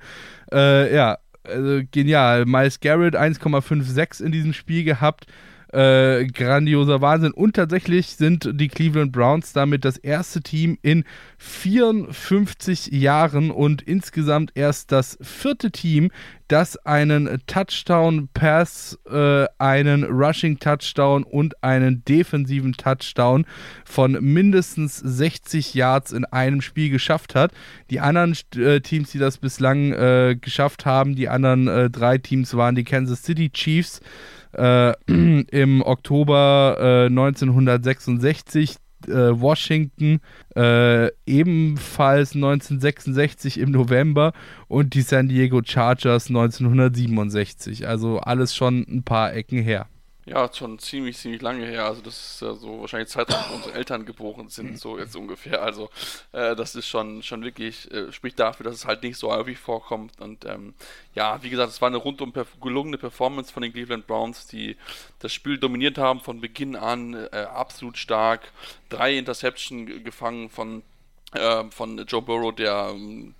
Äh, 0.53 0.95
ja, 0.95 1.19
also 1.45 1.81
genial. 1.91 2.45
Miles 2.47 2.81
Garrett 2.81 3.17
1,56 3.17 4.23
in 4.23 4.33
diesem 4.33 4.53
Spiel 4.53 4.85
gehabt. 4.85 5.27
Äh, 5.73 6.27
grandioser 6.29 7.03
Wahnsinn. 7.03 7.33
Und 7.33 7.57
tatsächlich 7.57 8.17
sind 8.17 8.49
die 8.55 8.69
Cleveland 8.69 9.13
Browns 9.13 9.53
damit 9.53 9.85
das 9.85 9.99
erste 9.99 10.41
Team 10.41 10.79
in 10.81 11.05
54 11.37 12.87
Jahren 12.87 13.51
und 13.51 13.83
insgesamt 13.83 14.53
erst 14.55 14.93
das 14.93 15.19
vierte 15.21 15.71
Team, 15.71 16.11
das 16.49 16.79
einen 16.87 17.43
Touchdown-Pass, 17.47 18.99
äh, 19.11 19.45
einen 19.59 20.05
Rushing-Touchdown 20.05 21.25
und 21.25 21.63
einen 21.63 22.03
defensiven 22.05 22.73
Touchdown 22.73 23.45
von 23.85 24.13
mindestens 24.23 24.97
60 24.97 25.75
Yards 25.75 26.13
in 26.13 26.25
einem 26.25 26.63
Spiel 26.63 26.89
geschafft 26.89 27.35
hat. 27.35 27.53
Die 27.91 28.01
anderen 28.01 28.35
äh, 28.57 28.81
Teams, 28.81 29.11
die 29.11 29.19
das 29.19 29.37
bislang 29.37 29.93
äh, 29.93 30.37
geschafft 30.41 30.87
haben, 30.87 31.15
die 31.15 31.29
anderen 31.29 31.69
äh, 31.69 31.91
drei 31.91 32.17
Teams 32.17 32.57
waren 32.57 32.75
die 32.75 32.85
Kansas 32.85 33.23
City 33.23 33.51
Chiefs, 33.51 34.01
äh, 34.53 34.93
im 35.51 35.83
Oktober 35.83 36.77
äh, 36.79 37.07
1966 37.07 38.77
äh, 39.07 39.11
Washington, 39.13 40.21
äh, 40.57 41.09
ebenfalls 41.27 42.35
1966 42.35 43.59
im 43.61 43.71
November 43.71 44.33
und 44.67 44.95
die 44.95 45.03
San 45.03 45.29
Diego 45.29 45.63
Chargers 45.65 46.29
1967. 46.29 47.87
Also 47.87 48.19
alles 48.19 48.55
schon 48.55 48.85
ein 48.89 49.03
paar 49.05 49.33
Ecken 49.35 49.63
her. 49.63 49.87
Ja, 50.29 50.53
schon 50.53 50.79
ziemlich, 50.79 51.17
ziemlich 51.17 51.41
lange 51.41 51.65
her. 51.65 51.87
Also 51.87 52.03
das 52.03 52.35
ist 52.35 52.43
ja 52.43 52.53
so 52.53 52.83
wahrscheinlich 52.83 53.09
Zeit, 53.09 53.35
als 53.35 53.51
unsere 53.51 53.73
Eltern 53.73 54.05
geboren 54.05 54.51
sind, 54.51 54.79
so 54.79 54.99
jetzt 54.99 55.17
ungefähr. 55.17 55.63
Also 55.63 55.89
äh, 56.33 56.55
das 56.55 56.75
ist 56.75 56.87
schon, 56.87 57.23
schon 57.23 57.43
wirklich, 57.43 57.91
äh, 57.91 58.13
spricht 58.13 58.39
dafür, 58.39 58.65
dass 58.65 58.75
es 58.75 58.85
halt 58.85 59.03
nicht 59.03 59.17
so 59.17 59.33
häufig 59.33 59.59
vorkommt. 59.59 60.21
Und 60.21 60.45
ähm, 60.45 60.75
ja, 61.15 61.43
wie 61.43 61.49
gesagt, 61.49 61.71
es 61.71 61.81
war 61.81 61.89
eine 61.89 61.97
rundum 61.97 62.35
gelungene 62.61 62.99
Performance 62.99 63.51
von 63.51 63.63
den 63.63 63.73
Cleveland 63.73 64.07
Browns, 64.07 64.47
die 64.47 64.77
das 65.21 65.33
Spiel 65.33 65.57
dominiert 65.57 65.97
haben 65.97 66.21
von 66.21 66.43
Beginn 66.43 66.77
an, 66.77 67.15
äh, 67.15 67.47
absolut 67.51 67.97
stark. 67.97 68.53
Drei 68.91 69.17
Interception 69.17 70.05
gefangen 70.05 70.51
von 70.51 70.83
von 71.71 71.99
Joe 72.07 72.23
Burrow, 72.23 72.55
der 72.55 72.91
ähm, 72.95 73.35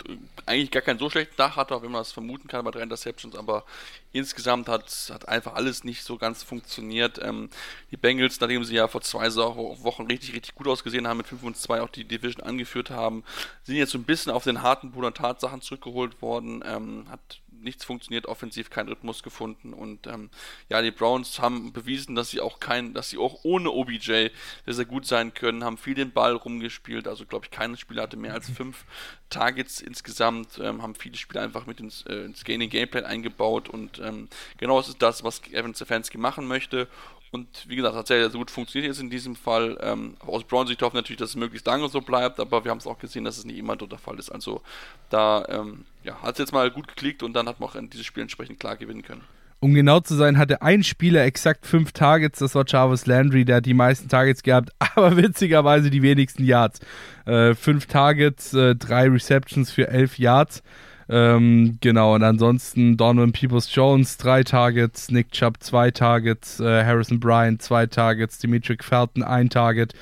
eigentlich 0.45 0.71
gar 0.71 0.83
keinen 0.83 0.99
so 0.99 1.09
schlechten 1.09 1.37
Tag 1.37 1.57
hatte, 1.57 1.75
auch 1.75 1.83
wenn 1.83 1.91
man 1.91 2.01
das 2.01 2.13
vermuten 2.13 2.47
kann 2.47 2.65
bei 2.65 2.71
drei 2.71 2.83
Interceptions, 2.83 3.35
aber 3.35 3.65
insgesamt 4.13 4.69
hat, 4.69 4.91
hat 5.13 5.29
einfach 5.29 5.55
alles 5.55 5.85
nicht 5.85 6.03
so 6.03 6.19
ganz 6.19 6.43
funktioniert. 6.43 7.19
Ähm, 7.23 7.49
die 7.91 7.97
Bengals, 7.97 8.41
nachdem 8.41 8.65
sie 8.65 8.75
ja 8.75 8.89
vor 8.89 9.01
zwei 9.01 9.35
Wochen 9.35 10.07
richtig, 10.07 10.35
richtig 10.35 10.55
gut 10.55 10.69
ausgesehen 10.69 11.09
haben, 11.09 11.17
mit 11.19 11.29
5 11.29 11.43
und 11.43 11.57
2 11.57 11.81
auch 11.81 11.89
die 11.89 12.05
Division 12.05 12.45
angeführt 12.45 12.91
haben, 12.91 13.25
sind 13.65 13.77
jetzt 13.77 13.93
so 13.93 13.99
ein 13.99 14.05
bisschen 14.05 14.33
auf 14.33 14.45
den 14.45 14.63
harten 14.63 14.93
Boden 14.93 15.15
Tatsachen 15.15 15.63
zurückgeholt 15.63 16.21
worden, 16.21 16.63
ähm, 16.67 17.07
hat 17.11 17.41
nichts 17.61 17.85
funktioniert, 17.85 18.27
offensiv 18.27 18.71
keinen 18.71 18.89
Rhythmus 18.89 19.23
gefunden 19.23 19.73
und 19.73 20.07
ähm, 20.07 20.31
ja, 20.69 20.83
die 20.83 20.91
Browns 20.91 21.41
haben 21.41 21.73
bewiesen, 21.73 22.15
dass 22.15 22.31
sie 22.31 22.41
auch 22.41 22.61
kein, 22.61 22.95
dass 22.95 23.11
sie 23.11 23.19
auch 23.19 23.41
ohne 23.45 23.71
OBJ 23.71 23.99
sehr, 24.07 24.31
sehr 24.67 24.85
gut 24.85 25.07
sein 25.07 25.35
können, 25.35 25.65
haben 25.65 25.79
viel 25.79 25.95
den 25.95 26.13
Ball 26.13 26.35
rumgespielt, 26.35 27.09
also 27.09 27.25
glaube 27.27 27.47
ich, 27.47 27.51
kein 27.51 27.77
Spieler 27.77 28.03
hatte 28.03 28.17
mehr 28.17 28.35
als 28.35 28.51
fünf 28.57 28.85
Targets 29.31 29.81
insgesamt, 29.81 30.59
ähm, 30.59 30.83
haben 30.83 30.95
viele 30.95 31.17
Spieler 31.17 31.43
einfach 31.43 31.67
mit 31.67 31.81
ins, 31.81 32.05
äh, 32.07 32.25
ins 32.25 32.45
Gaining 32.45 32.71
Gameplay 32.71 33.03
eingebaut 33.03 33.69
und 33.69 33.99
ähm, 33.99 34.29
genau 34.57 34.79
das 34.79 34.89
ist 34.89 35.03
das, 35.03 35.25
was 35.25 35.43
Evan 35.53 35.75
Stefanski 35.75 36.19
machen 36.19 36.47
möchte 36.47 36.89
und 37.31 37.47
wie 37.69 37.77
gesagt, 37.77 37.95
hat 37.95 38.07
sehr, 38.07 38.31
sehr 38.31 38.39
gut 38.39 38.51
funktioniert 38.51 38.91
jetzt 38.91 39.01
in 39.01 39.11
diesem 39.11 39.37
Fall. 39.37 39.79
Ähm, 39.83 40.17
aus 40.21 40.45
Browns 40.45 40.69
Sicht 40.69 40.81
hoffen 40.83 40.97
natürlich, 40.97 41.19
dass 41.19 41.31
es 41.31 41.37
möglichst 41.37 41.67
lange 41.67 41.89
so 41.89 42.01
bleibt, 42.01 42.41
aber 42.41 42.65
wir 42.65 42.71
haben 42.71 42.79
es 42.79 42.87
auch 42.87 42.99
gesehen, 42.99 43.25
dass 43.25 43.39
es 43.39 43.45
nicht 43.45 43.59
immer 43.59 43.77
dort 43.77 43.93
der 43.93 43.99
Fall 43.99 44.19
ist. 44.19 44.31
Also 44.31 44.63
da 45.11 45.45
ähm, 45.49 45.85
ja, 46.05 46.23
hat 46.23 46.33
es 46.33 46.39
jetzt 46.39 46.53
mal 46.53 46.71
gut 46.71 46.89
geklickt 46.89 47.23
und 47.23 47.35
dann 47.35 47.47
hat 47.49 47.61
man 47.61 47.69
auch 47.69 47.77
dieses 47.81 48.07
Spiel 48.07 48.23
entsprechend 48.23 48.61
klar 48.61 48.77
gewinnen 48.77 49.03
können. 49.03 49.23
Um 49.61 49.75
genau 49.75 49.99
zu 49.99 50.15
sein, 50.15 50.39
hatte 50.39 50.63
ein 50.63 50.85
Spieler 50.85 51.25
exakt 51.25 51.67
fünf 51.67 51.91
Targets, 51.91 52.39
das 52.39 52.55
war 52.55 52.65
Jarvis 52.67 53.07
Landry, 53.07 53.45
der 53.45 53.57
hat 53.57 53.67
die 53.67 53.75
meisten 53.75 54.09
Targets 54.09 54.45
gehabt, 54.45 54.71
aber 54.79 55.17
witzigerweise 55.17 55.91
die 55.91 56.03
wenigsten 56.03 56.45
Yards. 56.45 56.81
Äh, 57.27 57.55
fünf 57.55 57.87
Targets, 57.87 58.55
äh, 58.55 58.77
drei 58.77 59.09
Receptions 59.09 59.73
für 59.73 59.89
elf 59.89 60.19
Yards. 60.19 60.63
Ähm, 61.11 61.79
genau, 61.81 62.15
und 62.15 62.23
ansonsten 62.23 62.97
Donovan 62.97 63.33
Peoples 63.33 63.75
Jones, 63.75 64.19
drei 64.19 64.43
Targets, 64.43 65.11
Nick 65.11 65.33
Chubb, 65.33 65.57
zwei 65.61 65.91
Targets, 65.91 66.61
äh, 66.61 66.85
Harrison 66.85 67.19
Bryant, 67.19 67.63
zwei 67.63 67.87
Targets, 67.87 68.39
Dimitri 68.39 68.77
Felton, 68.81 69.23
ein 69.23 69.49
Target, 69.49 69.95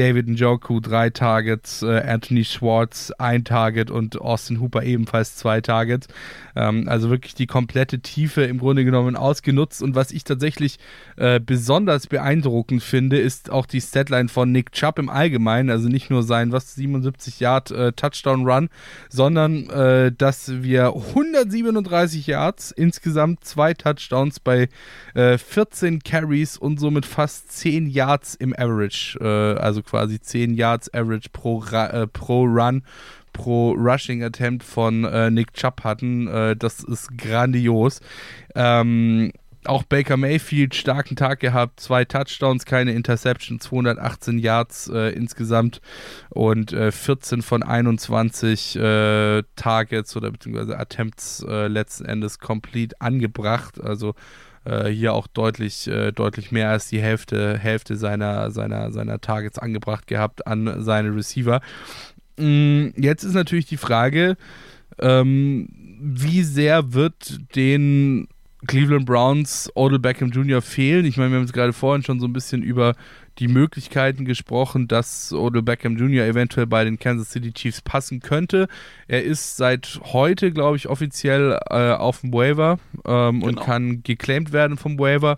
David 0.00 0.28
Njoku, 0.28 0.80
drei 0.80 1.10
Targets, 1.10 1.82
äh, 1.82 2.00
Anthony 2.00 2.46
Schwartz, 2.46 3.12
ein 3.18 3.44
Target 3.44 3.90
und 3.90 4.18
Austin 4.18 4.58
Hooper 4.58 4.82
ebenfalls 4.82 5.36
zwei 5.36 5.60
Targets. 5.60 6.08
Ähm, 6.56 6.88
also 6.88 7.10
wirklich 7.10 7.34
die 7.34 7.46
komplette 7.46 8.00
Tiefe 8.00 8.44
im 8.44 8.60
Grunde 8.60 8.86
genommen 8.86 9.14
ausgenutzt. 9.14 9.82
Und 9.82 9.94
was 9.94 10.10
ich 10.10 10.24
tatsächlich 10.24 10.78
äh, 11.18 11.38
besonders 11.38 12.06
beeindruckend 12.06 12.82
finde, 12.82 13.18
ist 13.18 13.50
auch 13.50 13.66
die 13.66 13.82
Statline 13.82 14.30
von 14.30 14.50
Nick 14.50 14.72
Chubb 14.72 14.98
im 14.98 15.10
Allgemeinen. 15.10 15.68
Also 15.68 15.90
nicht 15.90 16.08
nur 16.08 16.22
sein, 16.22 16.50
was 16.50 16.74
77 16.76 17.38
Yard 17.38 17.70
äh, 17.70 17.92
Touchdown 17.92 18.48
Run, 18.48 18.70
sondern 19.10 19.68
äh, 19.68 20.12
dass 20.16 20.62
wir 20.62 20.94
137 20.96 22.26
Yards, 22.26 22.70
insgesamt 22.70 23.44
zwei 23.44 23.74
Touchdowns 23.74 24.40
bei 24.40 24.70
äh, 25.12 25.36
14 25.36 25.98
Carries 25.98 26.56
und 26.56 26.80
somit 26.80 27.04
fast 27.04 27.52
10 27.52 27.86
Yards 27.86 28.34
im 28.34 28.54
Average, 28.56 29.18
äh, 29.20 29.60
also 29.60 29.82
quasi 29.90 30.20
10 30.20 30.54
Yards 30.54 30.92
Average 30.94 31.30
pro, 31.32 31.64
äh, 31.64 32.06
pro 32.06 32.44
Run 32.44 32.82
pro 33.32 33.72
Rushing 33.72 34.22
Attempt 34.22 34.64
von 34.64 35.04
äh, 35.04 35.30
Nick 35.30 35.54
Chubb 35.54 35.84
hatten. 35.84 36.26
Äh, 36.26 36.56
das 36.56 36.80
ist 36.80 37.16
grandios. 37.16 38.00
Ähm, 38.54 39.32
auch 39.66 39.82
Baker 39.82 40.16
Mayfield 40.16 40.74
starken 40.74 41.16
Tag 41.16 41.40
gehabt, 41.40 41.80
zwei 41.80 42.06
Touchdowns, 42.06 42.64
keine 42.64 42.92
Interception, 42.92 43.60
218 43.60 44.38
Yards 44.38 44.88
äh, 44.88 45.10
insgesamt 45.10 45.82
und 46.30 46.72
äh, 46.72 46.90
14 46.90 47.42
von 47.42 47.62
21 47.62 48.76
äh, 48.76 49.42
Targets 49.56 50.16
oder 50.16 50.30
beziehungsweise 50.30 50.78
Attempts 50.78 51.44
äh, 51.46 51.68
letzten 51.68 52.06
Endes 52.06 52.38
komplett 52.38 53.00
angebracht. 53.02 53.78
Also 53.80 54.14
äh, 54.64 54.88
hier 54.88 55.14
auch 55.14 55.26
deutlich, 55.26 55.86
äh, 55.86 56.12
deutlich 56.12 56.52
mehr 56.52 56.70
als 56.70 56.88
die 56.88 57.00
Hälfte, 57.00 57.58
Hälfte 57.58 57.96
seiner, 57.96 58.50
seiner, 58.50 58.92
seiner 58.92 59.20
Targets 59.20 59.58
angebracht 59.58 60.06
gehabt 60.06 60.46
an 60.46 60.82
seine 60.82 61.14
Receiver. 61.14 61.60
Mm, 62.36 62.88
jetzt 62.96 63.24
ist 63.24 63.34
natürlich 63.34 63.66
die 63.66 63.76
Frage, 63.76 64.36
ähm, 64.98 65.68
wie 66.00 66.42
sehr 66.42 66.92
wird 66.92 67.40
den 67.54 68.28
Cleveland 68.66 69.06
Browns 69.06 69.70
Odell 69.74 69.98
Beckham 69.98 70.30
Jr. 70.30 70.62
fehlen? 70.62 71.04
Ich 71.04 71.16
meine, 71.16 71.30
wir 71.30 71.38
haben 71.38 71.44
es 71.44 71.52
gerade 71.52 71.72
vorhin 71.72 72.02
schon 72.02 72.20
so 72.20 72.26
ein 72.26 72.32
bisschen 72.32 72.62
über 72.62 72.94
die 73.40 73.48
Möglichkeiten 73.48 74.26
gesprochen, 74.26 74.86
dass 74.86 75.32
Odell 75.32 75.62
Beckham 75.62 75.96
Jr. 75.96 76.26
eventuell 76.26 76.66
bei 76.66 76.84
den 76.84 76.98
Kansas 76.98 77.30
City 77.30 77.52
Chiefs 77.52 77.80
passen 77.80 78.20
könnte. 78.20 78.68
Er 79.08 79.24
ist 79.24 79.56
seit 79.56 80.00
heute, 80.04 80.52
glaube 80.52 80.76
ich, 80.76 80.88
offiziell 80.88 81.58
äh, 81.70 81.92
auf 81.92 82.20
dem 82.20 82.32
Waiver 82.32 82.78
ähm, 83.06 83.40
genau. 83.40 83.46
und 83.46 83.60
kann 83.60 84.02
geclaimed 84.02 84.52
werden 84.52 84.76
vom 84.76 84.98
Waiver. 84.98 85.36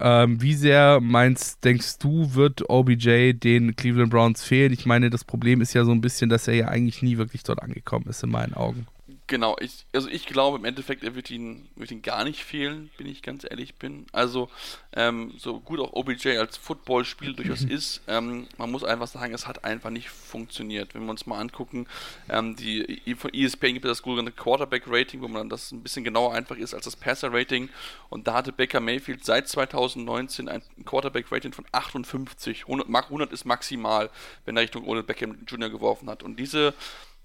Ähm, 0.00 0.40
wie 0.40 0.54
sehr 0.54 1.00
meinst, 1.00 1.64
denkst 1.64 1.98
du, 1.98 2.34
wird 2.34 2.68
OBJ 2.70 3.32
den 3.32 3.74
Cleveland 3.76 4.10
Browns 4.10 4.42
fehlen? 4.42 4.72
Ich 4.72 4.86
meine, 4.86 5.10
das 5.10 5.24
Problem 5.24 5.60
ist 5.60 5.74
ja 5.74 5.84
so 5.84 5.92
ein 5.92 6.00
bisschen, 6.00 6.30
dass 6.30 6.48
er 6.48 6.54
ja 6.54 6.68
eigentlich 6.68 7.02
nie 7.02 7.18
wirklich 7.18 7.42
dort 7.42 7.62
angekommen 7.62 8.06
ist, 8.08 8.22
in 8.22 8.30
meinen 8.30 8.54
Augen. 8.54 8.86
Genau, 9.26 9.56
ich, 9.58 9.86
also 9.94 10.08
ich 10.10 10.26
glaube 10.26 10.58
im 10.58 10.66
Endeffekt, 10.66 11.02
er 11.02 11.14
wird 11.14 11.30
ihn, 11.30 11.66
wird 11.76 11.90
ihn 11.90 12.02
gar 12.02 12.24
nicht 12.24 12.44
fehlen, 12.44 12.90
bin 12.98 13.06
ich 13.06 13.22
ganz 13.22 13.44
ehrlich 13.48 13.76
bin. 13.76 14.06
Also, 14.12 14.50
ähm, 14.92 15.32
so 15.38 15.60
gut 15.60 15.80
auch 15.80 15.94
OBJ 15.94 16.36
als 16.36 16.58
Footballspiel 16.58 17.32
durchaus 17.36 17.62
ist, 17.62 18.02
ähm, 18.06 18.46
man 18.58 18.70
muss 18.70 18.84
einfach 18.84 19.06
sagen, 19.06 19.32
es 19.32 19.46
hat 19.46 19.64
einfach 19.64 19.88
nicht 19.88 20.10
funktioniert. 20.10 20.94
Wenn 20.94 21.04
wir 21.04 21.10
uns 21.10 21.24
mal 21.24 21.40
angucken, 21.40 21.86
ähm, 22.28 22.54
die 22.54 23.14
von 23.16 23.32
ESPN 23.32 23.72
gibt 23.72 23.86
es 23.86 23.92
das 23.92 23.98
sogenannte 23.98 24.32
Quarterback-Rating, 24.32 25.22
wo 25.22 25.28
man 25.28 25.48
das 25.48 25.72
ein 25.72 25.82
bisschen 25.82 26.04
genauer 26.04 26.34
einfach 26.34 26.56
ist 26.56 26.74
als 26.74 26.84
das 26.84 26.96
Passer-Rating. 26.96 27.70
Und 28.10 28.26
da 28.26 28.34
hatte 28.34 28.52
Baker 28.52 28.80
Mayfield 28.80 29.24
seit 29.24 29.48
2019 29.48 30.50
ein 30.50 30.60
Quarterback-Rating 30.84 31.54
von 31.54 31.64
58. 31.72 32.64
100, 32.64 32.88
100 32.94 33.32
ist 33.32 33.46
maximal, 33.46 34.10
wenn 34.44 34.58
er 34.58 34.64
Richtung 34.64 34.86
Odell 34.86 35.02
Beckham 35.02 35.38
Jr. 35.46 35.70
geworfen 35.70 36.10
hat. 36.10 36.22
Und 36.22 36.38
diese 36.38 36.74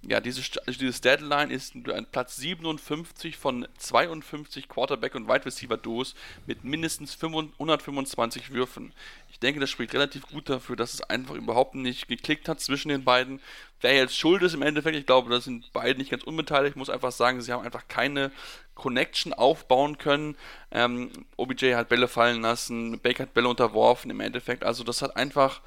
ja, 0.01 0.21
diese, 0.21 0.41
dieses 0.67 1.01
Deadline 1.01 1.51
ist 1.51 1.75
ein 1.75 2.05
Platz 2.09 2.37
57 2.37 3.35
von 3.35 3.67
52 3.77 4.69
Quarterback- 4.69 5.15
und 5.15 5.27
Wide 5.27 5.45
Receiver-Duos 5.45 6.15
mit 6.47 6.63
mindestens 6.63 7.17
125 7.21 8.51
Würfen. 8.51 8.93
Ich 9.29 9.39
denke, 9.39 9.59
das 9.59 9.69
spricht 9.69 9.93
relativ 9.93 10.25
gut 10.27 10.49
dafür, 10.49 10.77
dass 10.77 10.93
es 10.93 11.01
einfach 11.01 11.35
überhaupt 11.35 11.75
nicht 11.75 12.07
geklickt 12.07 12.47
hat 12.47 12.61
zwischen 12.61 12.89
den 12.89 13.03
beiden. 13.03 13.41
Wer 13.81 13.93
jetzt 13.93 14.17
schuld 14.17 14.41
ist 14.41 14.53
im 14.53 14.61
Endeffekt, 14.61 14.97
ich 14.97 15.05
glaube, 15.05 15.29
da 15.29 15.41
sind 15.41 15.71
beide 15.73 15.99
nicht 15.99 16.11
ganz 16.11 16.23
unbeteiligt. 16.23 16.71
Ich 16.71 16.79
muss 16.79 16.89
einfach 16.89 17.11
sagen, 17.11 17.41
sie 17.41 17.51
haben 17.51 17.65
einfach 17.65 17.87
keine 17.89 18.31
Connection 18.75 19.33
aufbauen 19.33 19.97
können. 19.97 20.37
Ähm, 20.71 21.11
OBJ 21.35 21.73
hat 21.73 21.89
Bälle 21.89 22.07
fallen 22.07 22.41
lassen, 22.41 22.99
Baker 23.01 23.23
hat 23.23 23.33
Bälle 23.33 23.49
unterworfen 23.49 24.09
im 24.11 24.21
Endeffekt. 24.21 24.63
Also 24.63 24.85
das 24.85 25.01
hat 25.01 25.17
einfach 25.17 25.61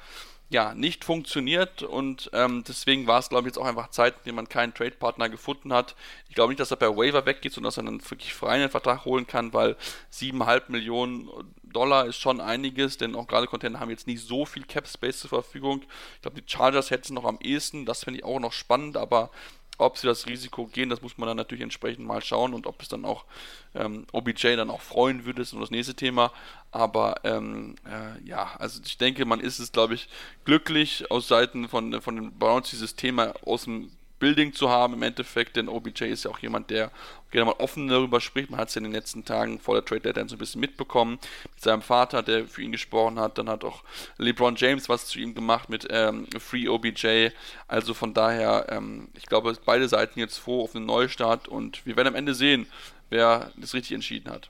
ja, 0.53 0.73
nicht 0.73 1.03
funktioniert 1.03 1.83
und 1.83 2.29
ähm, 2.31 2.63
deswegen 2.65 3.07
war 3.07 3.19
es, 3.19 3.29
glaube 3.29 3.47
ich, 3.47 3.53
jetzt 3.53 3.57
auch 3.57 3.65
einfach 3.65 3.89
Zeit, 3.89 4.13
in 4.25 4.35
man 4.35 4.47
keinen 4.47 4.73
Trade-Partner 4.73 5.27
gefunden 5.27 5.73
hat. 5.73 5.95
Ich 6.29 6.35
glaube 6.35 6.51
nicht, 6.51 6.59
dass 6.59 6.71
er 6.71 6.77
per 6.77 6.95
Waiver 6.95 7.25
weggeht, 7.25 7.53
sondern 7.53 7.69
dass 7.69 7.77
er 7.77 7.83
dann 7.83 7.99
wirklich 8.09 8.33
frei 8.33 8.51
einen 8.51 8.69
Vertrag 8.69 9.03
holen 9.03 9.27
kann, 9.27 9.51
weil 9.51 9.75
7,5 10.13 10.61
Millionen 10.67 11.29
Dollar 11.63 12.05
ist 12.05 12.17
schon 12.17 12.39
einiges, 12.39 12.97
denn 12.97 13.15
auch 13.15 13.27
gerade 13.27 13.47
Container 13.47 13.79
haben 13.79 13.89
jetzt 13.89 14.07
nicht 14.07 14.25
so 14.25 14.45
viel 14.45 14.63
Cap-Space 14.63 15.19
zur 15.19 15.29
Verfügung. 15.29 15.81
Ich 16.15 16.21
glaube, 16.21 16.39
die 16.39 16.49
Chargers 16.49 16.91
hätten 16.91 17.15
noch 17.15 17.25
am 17.25 17.39
ehesten, 17.41 17.85
das 17.85 18.03
finde 18.03 18.19
ich 18.19 18.25
auch 18.25 18.39
noch 18.39 18.53
spannend, 18.53 18.95
aber 18.95 19.31
ob 19.79 19.97
sie 19.97 20.07
das 20.07 20.27
Risiko 20.27 20.67
gehen, 20.67 20.89
das 20.89 21.01
muss 21.01 21.17
man 21.17 21.27
dann 21.27 21.37
natürlich 21.37 21.63
entsprechend 21.63 22.05
mal 22.05 22.21
schauen 22.21 22.53
und 22.53 22.67
ob 22.67 22.81
es 22.81 22.89
dann 22.89 23.05
auch 23.05 23.25
ähm, 23.73 24.05
OBJ 24.11 24.55
dann 24.55 24.69
auch 24.69 24.81
freuen 24.81 25.25
würde, 25.25 25.41
ist 25.41 25.53
nur 25.53 25.61
das 25.61 25.71
nächste 25.71 25.95
Thema. 25.95 26.31
Aber 26.73 27.21
ähm, 27.23 27.75
äh, 27.85 28.27
ja, 28.27 28.55
also 28.57 28.81
ich 28.83 28.97
denke, 28.97 29.25
man 29.25 29.39
ist 29.39 29.59
es, 29.59 29.71
glaube 29.71 29.93
ich, 29.93 30.09
glücklich 30.43 31.09
aus 31.11 31.27
Seiten 31.27 31.69
von, 31.69 32.01
von 32.01 32.15
den 32.15 32.31
Browns 32.37 32.71
dieses 32.71 32.95
Thema 32.95 33.33
aus 33.45 33.65
dem 33.65 33.91
Building 34.23 34.53
zu 34.53 34.69
haben 34.69 34.93
im 34.93 35.01
Endeffekt, 35.03 35.57
denn 35.57 35.67
OBJ 35.67 36.05
ist 36.05 36.23
ja 36.23 36.31
auch 36.31 36.39
jemand, 36.39 36.69
der 36.69 36.91
gerne 37.29 37.45
mal 37.45 37.57
offen 37.59 37.89
darüber 37.89 38.21
spricht. 38.21 38.49
Man 38.49 38.59
hat 38.59 38.69
es 38.69 38.75
ja 38.75 38.79
in 38.79 38.85
den 38.85 38.93
letzten 38.93 39.25
Tagen 39.25 39.59
vor 39.59 39.75
der 39.75 39.83
Trade 39.83 39.99
Deadline 39.99 40.29
so 40.29 40.35
ein 40.35 40.39
bisschen 40.39 40.61
mitbekommen 40.61 41.19
mit 41.53 41.61
seinem 41.61 41.81
Vater, 41.81 42.23
der 42.23 42.47
für 42.47 42.61
ihn 42.61 42.71
gesprochen 42.71 43.19
hat. 43.19 43.37
Dann 43.37 43.49
hat 43.49 43.65
auch 43.65 43.83
LeBron 44.17 44.55
James 44.55 44.87
was 44.87 45.07
zu 45.07 45.19
ihm 45.19 45.35
gemacht 45.35 45.67
mit 45.69 45.87
ähm, 45.89 46.25
Free 46.39 46.69
OBJ. 46.69 47.31
Also 47.67 47.93
von 47.93 48.13
daher, 48.13 48.67
ähm, 48.69 49.09
ich 49.13 49.25
glaube, 49.25 49.57
beide 49.65 49.89
Seiten 49.89 50.17
jetzt 50.19 50.37
froh 50.37 50.63
auf 50.63 50.73
einen 50.73 50.85
Neustart 50.85 51.49
und 51.49 51.85
wir 51.85 51.97
werden 51.97 52.07
am 52.07 52.15
Ende 52.15 52.33
sehen, 52.33 52.67
wer 53.09 53.51
das 53.57 53.73
richtig 53.73 53.91
entschieden 53.91 54.31
hat. 54.31 54.49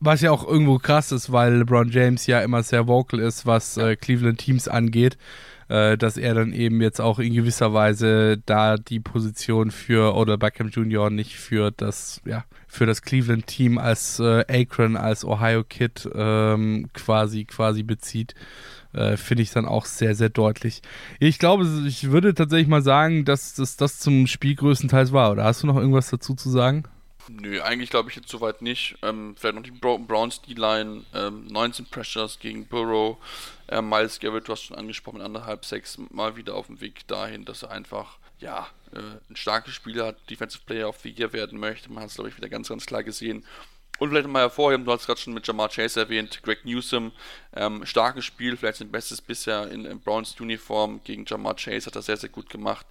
Was 0.00 0.20
ja 0.20 0.32
auch 0.32 0.46
irgendwo 0.46 0.78
krass 0.78 1.12
ist, 1.12 1.30
weil 1.30 1.58
LeBron 1.58 1.90
James 1.90 2.26
ja 2.26 2.40
immer 2.40 2.62
sehr 2.62 2.88
vocal 2.88 3.20
ist, 3.20 3.46
was 3.46 3.76
äh, 3.76 3.94
Cleveland 3.96 4.38
Teams 4.38 4.66
angeht 4.66 5.16
äh, 5.72 5.96
dass 5.96 6.18
er 6.18 6.34
dann 6.34 6.52
eben 6.52 6.82
jetzt 6.82 7.00
auch 7.00 7.18
in 7.18 7.32
gewisser 7.32 7.72
Weise 7.72 8.36
da 8.44 8.76
die 8.76 9.00
Position 9.00 9.70
für 9.70 10.14
Odell 10.14 10.36
Beckham 10.36 10.68
Jr. 10.68 11.08
nicht 11.08 11.36
für 11.36 11.70
das, 11.70 12.20
ja, 12.26 12.44
für 12.68 12.84
das 12.84 13.00
Cleveland 13.00 13.46
Team 13.46 13.78
als 13.78 14.20
äh, 14.20 14.44
Akron, 14.48 14.96
als 14.96 15.24
Ohio 15.24 15.64
Kid 15.64 16.06
ähm, 16.14 16.90
quasi, 16.92 17.44
quasi 17.44 17.82
bezieht. 17.82 18.34
Äh, 18.92 19.16
Finde 19.16 19.42
ich 19.42 19.50
dann 19.50 19.64
auch 19.64 19.86
sehr, 19.86 20.14
sehr 20.14 20.28
deutlich. 20.28 20.82
Ich 21.18 21.38
glaube, 21.38 21.66
ich 21.86 22.10
würde 22.10 22.34
tatsächlich 22.34 22.68
mal 22.68 22.82
sagen, 22.82 23.24
dass 23.24 23.54
das, 23.54 23.78
das 23.78 23.98
zum 23.98 24.26
Spiel 24.26 24.54
größtenteils 24.54 25.12
war. 25.12 25.32
Oder 25.32 25.44
hast 25.44 25.62
du 25.62 25.66
noch 25.66 25.76
irgendwas 25.76 26.10
dazu 26.10 26.34
zu 26.34 26.50
sagen? 26.50 26.84
Nö, 27.28 27.60
eigentlich 27.62 27.90
glaube 27.90 28.10
ich 28.10 28.16
jetzt 28.16 28.28
soweit 28.28 28.62
nicht. 28.62 28.96
Ähm, 29.02 29.34
vielleicht 29.38 29.54
noch 29.54 29.62
die 29.62 29.70
Browns 29.70 30.42
D-Line, 30.42 31.04
ähm, 31.14 31.46
19 31.46 31.86
Pressures 31.86 32.38
gegen 32.38 32.66
Burrow. 32.66 33.18
Äh, 33.68 33.80
Miles 33.80 34.18
Garrett, 34.18 34.48
du 34.48 34.52
hast 34.52 34.64
schon 34.64 34.76
angesprochen, 34.76 35.20
anderthalb, 35.20 35.64
sechs 35.64 35.98
mal 36.10 36.36
wieder 36.36 36.54
auf 36.54 36.66
dem 36.66 36.80
Weg 36.80 37.06
dahin, 37.06 37.44
dass 37.44 37.62
er 37.62 37.70
einfach, 37.70 38.18
ja, 38.40 38.68
äh, 38.92 38.98
ein 39.30 39.36
starkes 39.36 39.74
Spieler 39.74 40.06
hat, 40.06 40.30
Defensive 40.30 40.64
Player 40.66 40.88
of 40.88 40.98
the 40.98 41.16
werden 41.32 41.58
möchte. 41.58 41.92
Man 41.92 42.02
hat 42.02 42.10
es, 42.10 42.16
glaube 42.16 42.30
ich, 42.30 42.36
wieder 42.36 42.48
ganz, 42.48 42.68
ganz 42.68 42.86
klar 42.86 43.04
gesehen. 43.04 43.44
Und 44.02 44.10
vielleicht 44.10 44.26
mal 44.26 44.40
hervorheben, 44.40 44.84
du 44.84 44.90
hast 44.90 45.06
gerade 45.06 45.20
schon 45.20 45.32
mit 45.32 45.46
Jamar 45.46 45.68
Chase 45.68 46.00
erwähnt, 46.00 46.42
Greg 46.42 46.64
Newsom, 46.64 47.12
ähm, 47.54 47.86
starkes 47.86 48.24
Spiel, 48.24 48.56
vielleicht 48.56 48.78
sein 48.78 48.90
bestes 48.90 49.22
bisher 49.22 49.70
in, 49.70 49.84
in 49.84 50.00
Browns 50.00 50.34
Uniform 50.40 51.00
gegen 51.04 51.24
Jamar 51.24 51.54
Chase, 51.54 51.86
hat 51.86 51.94
er 51.94 52.02
sehr, 52.02 52.16
sehr 52.16 52.28
gut 52.28 52.50
gemacht. 52.50 52.84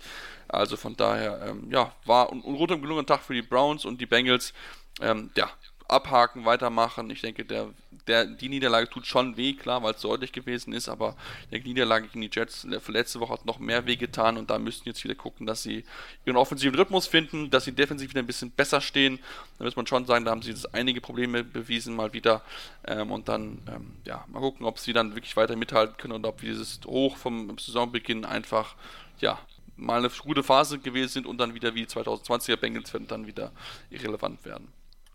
Also 0.47 0.78
von 0.78 0.95
daher, 0.95 1.47
ähm, 1.47 1.70
ja, 1.70 1.93
war 2.05 2.32
ein, 2.32 2.41
ein 2.45 2.55
rundum 2.55 2.82
gelungener 2.82 3.05
Tag 3.05 3.24
für 3.24 3.34
die 3.34 3.41
Browns 3.41 3.84
und 3.84 3.99
die 3.99 4.05
Bengals. 4.05 4.53
Ähm, 5.01 5.32
ja, 5.36 5.51
abhaken, 5.92 6.46
weitermachen. 6.46 7.10
Ich 7.10 7.22
denke, 7.22 7.46
der, 7.46 7.70
der, 8.08 8.26
die 8.26 8.50
Niederlage 8.50 8.89
tut 8.89 9.06
schon 9.06 9.38
weh, 9.38 9.54
klar, 9.54 9.84
weil 9.84 9.94
es 9.94 10.02
deutlich 10.02 10.32
gewesen 10.32 10.74
ist, 10.74 10.89
aber 10.89 11.16
die 11.52 11.60
Niederlage 11.60 12.08
gegen 12.08 12.22
die 12.22 12.30
Jets 12.32 12.66
letzte 12.88 13.20
Woche 13.20 13.34
hat 13.34 13.46
noch 13.46 13.60
mehr 13.60 13.86
weh 13.86 13.96
getan 13.96 14.38
und 14.38 14.50
da 14.50 14.58
müssten 14.58 14.88
jetzt 14.88 15.04
wieder 15.04 15.16
gucken, 15.16 15.46
dass 15.46 15.64
sie 15.64 15.84
ihren 16.26 16.38
offensiven 16.38 16.78
Rhythmus 16.80 17.08
finden, 17.08 17.50
dass 17.50 17.66
sie 17.66 17.74
defensiv 17.74 18.10
wieder 18.10 18.22
ein 18.22 18.28
bisschen 18.28 18.52
besser 18.52 18.82
stehen. 18.82 19.20
Da 19.58 19.66
muss 19.66 19.76
man 19.76 19.88
schon 19.88 20.06
sagen, 20.06 20.26
da 20.26 20.32
haben 20.32 20.42
sie 20.42 20.52
jetzt 20.52 20.74
einige 20.74 21.02
Probleme 21.02 21.44
bewiesen 21.44 21.96
mal 21.96 22.14
wieder 22.14 22.42
ähm, 22.86 23.12
und 23.12 23.28
dann, 23.28 23.60
ähm, 23.68 23.94
ja, 24.06 24.26
mal 24.30 24.39
gucken, 24.39 24.66
ob 24.66 24.80
sie 24.80 24.94
dann 24.94 25.16
wirklich 25.16 25.36
weiter 25.36 25.56
mithalten 25.56 25.98
können 25.98 26.14
und 26.14 26.26
ob 26.26 26.42
dieses 26.42 26.80
Hoch 26.86 27.18
vom 27.18 27.58
Saisonbeginn 27.58 28.26
einfach, 28.26 28.76
ja, 29.20 29.39
mal 29.78 30.00
eine 30.00 30.10
gute 30.10 30.44
Phase 30.44 30.80
gewesen 30.80 31.10
sind 31.10 31.26
und 31.26 31.38
dann 31.38 31.54
wieder 31.54 31.76
wie 31.76 31.84
2020er 31.84 32.56
Bengals 32.56 32.94
werden 32.94 33.08
dann 33.08 33.28
wieder 33.28 33.52
irrelevant 33.89 34.46
werden. 34.46 34.72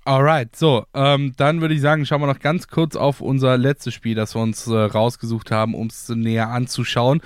Alright, 0.07 0.55
so, 0.55 0.87
ähm, 0.95 1.33
dann 1.37 1.61
würde 1.61 1.75
ich 1.75 1.81
sagen, 1.81 2.07
schauen 2.07 2.21
wir 2.21 2.29
noch 2.29 2.39
ganz 2.39 2.69
kurz 2.69 2.95
auf 2.95 3.21
unser 3.21 3.59
letztes 3.59 3.93
Spiel, 3.93 4.15
das 4.15 4.37
wir 4.37 4.41
uns 4.41 4.69
äh, 4.69 4.73
rausgesucht 4.73 5.51
haben, 5.51 5.75
um 5.75 5.89
es 5.89 6.09
näher 6.09 6.49
anzuschauen, 6.51 7.21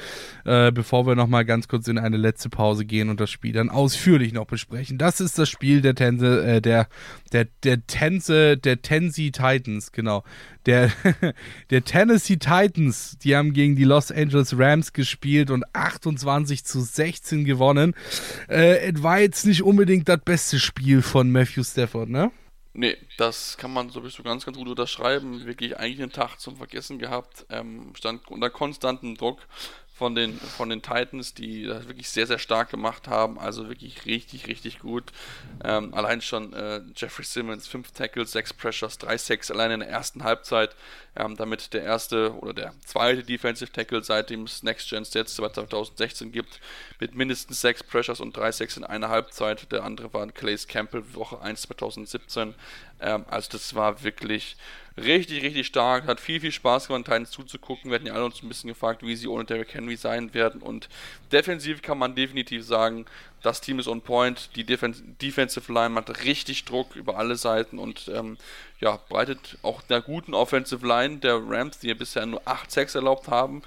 äh, 0.46 0.72
bevor 0.72 1.06
wir 1.06 1.14
nochmal 1.14 1.44
ganz 1.44 1.68
kurz 1.68 1.88
in 1.88 1.98
eine 1.98 2.16
letzte 2.16 2.48
Pause 2.48 2.86
gehen 2.86 3.10
und 3.10 3.20
das 3.20 3.30
Spiel 3.30 3.52
dann 3.52 3.68
ausführlich 3.68 4.32
noch 4.32 4.46
besprechen. 4.46 4.96
Das 4.96 5.20
ist 5.20 5.38
das 5.38 5.50
Spiel 5.50 5.82
der 5.82 5.94
Tänze, 5.94 6.42
äh, 6.42 6.62
der, 6.62 6.88
der, 7.32 7.48
der 7.64 7.86
Tänze, 7.86 8.56
der 8.56 8.80
Tennessee 8.80 9.30
Titans, 9.30 9.92
genau. 9.92 10.24
Der, 10.64 10.90
der 11.70 11.84
Tennessee 11.84 12.38
Titans, 12.38 13.18
die 13.18 13.36
haben 13.36 13.52
gegen 13.52 13.76
die 13.76 13.84
Los 13.84 14.10
Angeles 14.10 14.58
Rams 14.58 14.94
gespielt 14.94 15.50
und 15.50 15.64
28 15.74 16.64
zu 16.64 16.80
16 16.80 17.44
gewonnen. 17.44 17.94
Äh, 18.48 18.90
es 18.90 19.02
war 19.02 19.20
jetzt 19.20 19.44
nicht 19.44 19.62
unbedingt 19.62 20.08
das 20.08 20.20
beste 20.24 20.58
Spiel 20.58 21.02
von 21.02 21.30
Matthew 21.30 21.64
Stafford, 21.64 22.08
ne? 22.08 22.30
Nee, 22.72 22.96
das 23.18 23.56
kann 23.56 23.72
man 23.72 23.90
sowieso 23.90 24.22
ganz, 24.22 24.44
ganz 24.44 24.56
gut 24.56 24.68
unterschreiben. 24.68 25.44
Wirklich 25.44 25.76
eigentlich 25.78 26.02
einen 26.02 26.12
Tag 26.12 26.36
zum 26.38 26.56
Vergessen 26.56 26.98
gehabt. 26.98 27.44
Ähm, 27.50 27.92
stand 27.96 28.28
unter 28.28 28.48
konstantem 28.48 29.16
Druck 29.16 29.40
von 30.00 30.14
den, 30.14 30.40
von 30.40 30.70
den 30.70 30.80
Titans, 30.80 31.34
die 31.34 31.64
das 31.66 31.86
wirklich 31.86 32.08
sehr, 32.08 32.26
sehr 32.26 32.38
stark 32.38 32.70
gemacht 32.70 33.06
haben. 33.06 33.38
Also 33.38 33.68
wirklich 33.68 34.06
richtig, 34.06 34.46
richtig 34.46 34.78
gut. 34.78 35.12
Ähm, 35.62 35.92
allein 35.92 36.22
schon 36.22 36.54
äh, 36.54 36.80
Jeffrey 36.96 37.22
Simmons, 37.22 37.68
5 37.68 37.90
Tackles, 37.92 38.32
6 38.32 38.54
Pressures, 38.54 38.96
3 38.96 39.18
Sacks 39.18 39.50
allein 39.50 39.72
in 39.72 39.80
der 39.80 39.90
ersten 39.90 40.24
Halbzeit. 40.24 40.74
Ähm, 41.16 41.36
damit 41.36 41.74
der 41.74 41.82
erste 41.82 42.32
oder 42.38 42.54
der 42.54 42.72
zweite 42.82 43.22
Defensive 43.22 43.70
Tackle 43.72 44.02
seitdem 44.02 44.44
es 44.44 44.62
Next 44.62 44.88
Gen 44.88 45.04
Stats 45.04 45.34
2016 45.34 46.32
gibt, 46.32 46.60
mit 46.98 47.14
mindestens 47.14 47.60
6 47.60 47.82
Pressures 47.82 48.20
und 48.20 48.34
3 48.34 48.52
Sacks 48.52 48.78
in 48.78 48.84
einer 48.84 49.10
Halbzeit. 49.10 49.70
Der 49.70 49.84
andere 49.84 50.14
war 50.14 50.26
Calais 50.28 50.66
Campbell, 50.66 51.04
Woche 51.12 51.42
1 51.42 51.60
2017. 51.60 52.54
Ähm, 53.00 53.26
also 53.28 53.50
das 53.52 53.74
war 53.74 54.02
wirklich 54.02 54.56
richtig, 55.04 55.42
richtig 55.42 55.66
stark. 55.66 56.06
Hat 56.06 56.20
viel, 56.20 56.40
viel 56.40 56.52
Spaß 56.52 56.88
gemacht, 56.88 57.04
Titans 57.04 57.30
zuzugucken. 57.30 57.90
Wir 57.90 57.96
hatten 57.96 58.06
ja 58.06 58.14
alle 58.14 58.24
uns 58.24 58.42
ein 58.42 58.48
bisschen 58.48 58.68
gefragt, 58.68 59.02
wie 59.02 59.16
sie 59.16 59.28
ohne 59.28 59.44
Derrick 59.44 59.74
Henry 59.74 59.96
sein 59.96 60.32
werden. 60.34 60.62
Und 60.62 60.88
defensiv 61.32 61.82
kann 61.82 61.98
man 61.98 62.14
definitiv 62.14 62.64
sagen, 62.64 63.06
das 63.42 63.60
Team 63.60 63.78
ist 63.78 63.88
on 63.88 64.02
point. 64.02 64.50
Die 64.56 64.64
Defen 64.64 65.16
Defensive 65.20 65.72
Line 65.72 65.94
hat 65.94 66.24
richtig 66.24 66.64
Druck 66.64 66.96
über 66.96 67.16
alle 67.16 67.36
Seiten 67.36 67.78
und 67.78 68.10
ähm, 68.14 68.36
ja, 68.80 68.98
breitet 69.08 69.58
auch 69.62 69.82
der 69.82 70.02
guten 70.02 70.34
Offensive 70.34 70.86
Line 70.86 71.18
der 71.18 71.40
Rams, 71.42 71.78
die 71.78 71.88
ja 71.88 71.94
bisher 71.94 72.26
nur 72.26 72.42
8 72.44 72.70
Sacks 72.70 72.94
erlaubt 72.94 73.28
haben, 73.28 73.62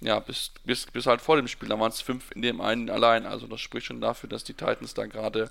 ja, 0.00 0.20
bis, 0.20 0.52
bis, 0.64 0.86
bis 0.86 1.06
halt 1.06 1.20
vor 1.20 1.36
dem 1.36 1.48
Spiel. 1.48 1.68
Da 1.68 1.78
waren 1.80 1.90
es 1.90 2.00
5 2.00 2.32
in 2.32 2.42
dem 2.42 2.60
einen 2.60 2.90
allein. 2.90 3.26
Also 3.26 3.46
das 3.46 3.60
spricht 3.60 3.86
schon 3.86 4.00
dafür, 4.00 4.28
dass 4.28 4.44
die 4.44 4.54
Titans 4.54 4.94
da 4.94 5.06
gerade 5.06 5.50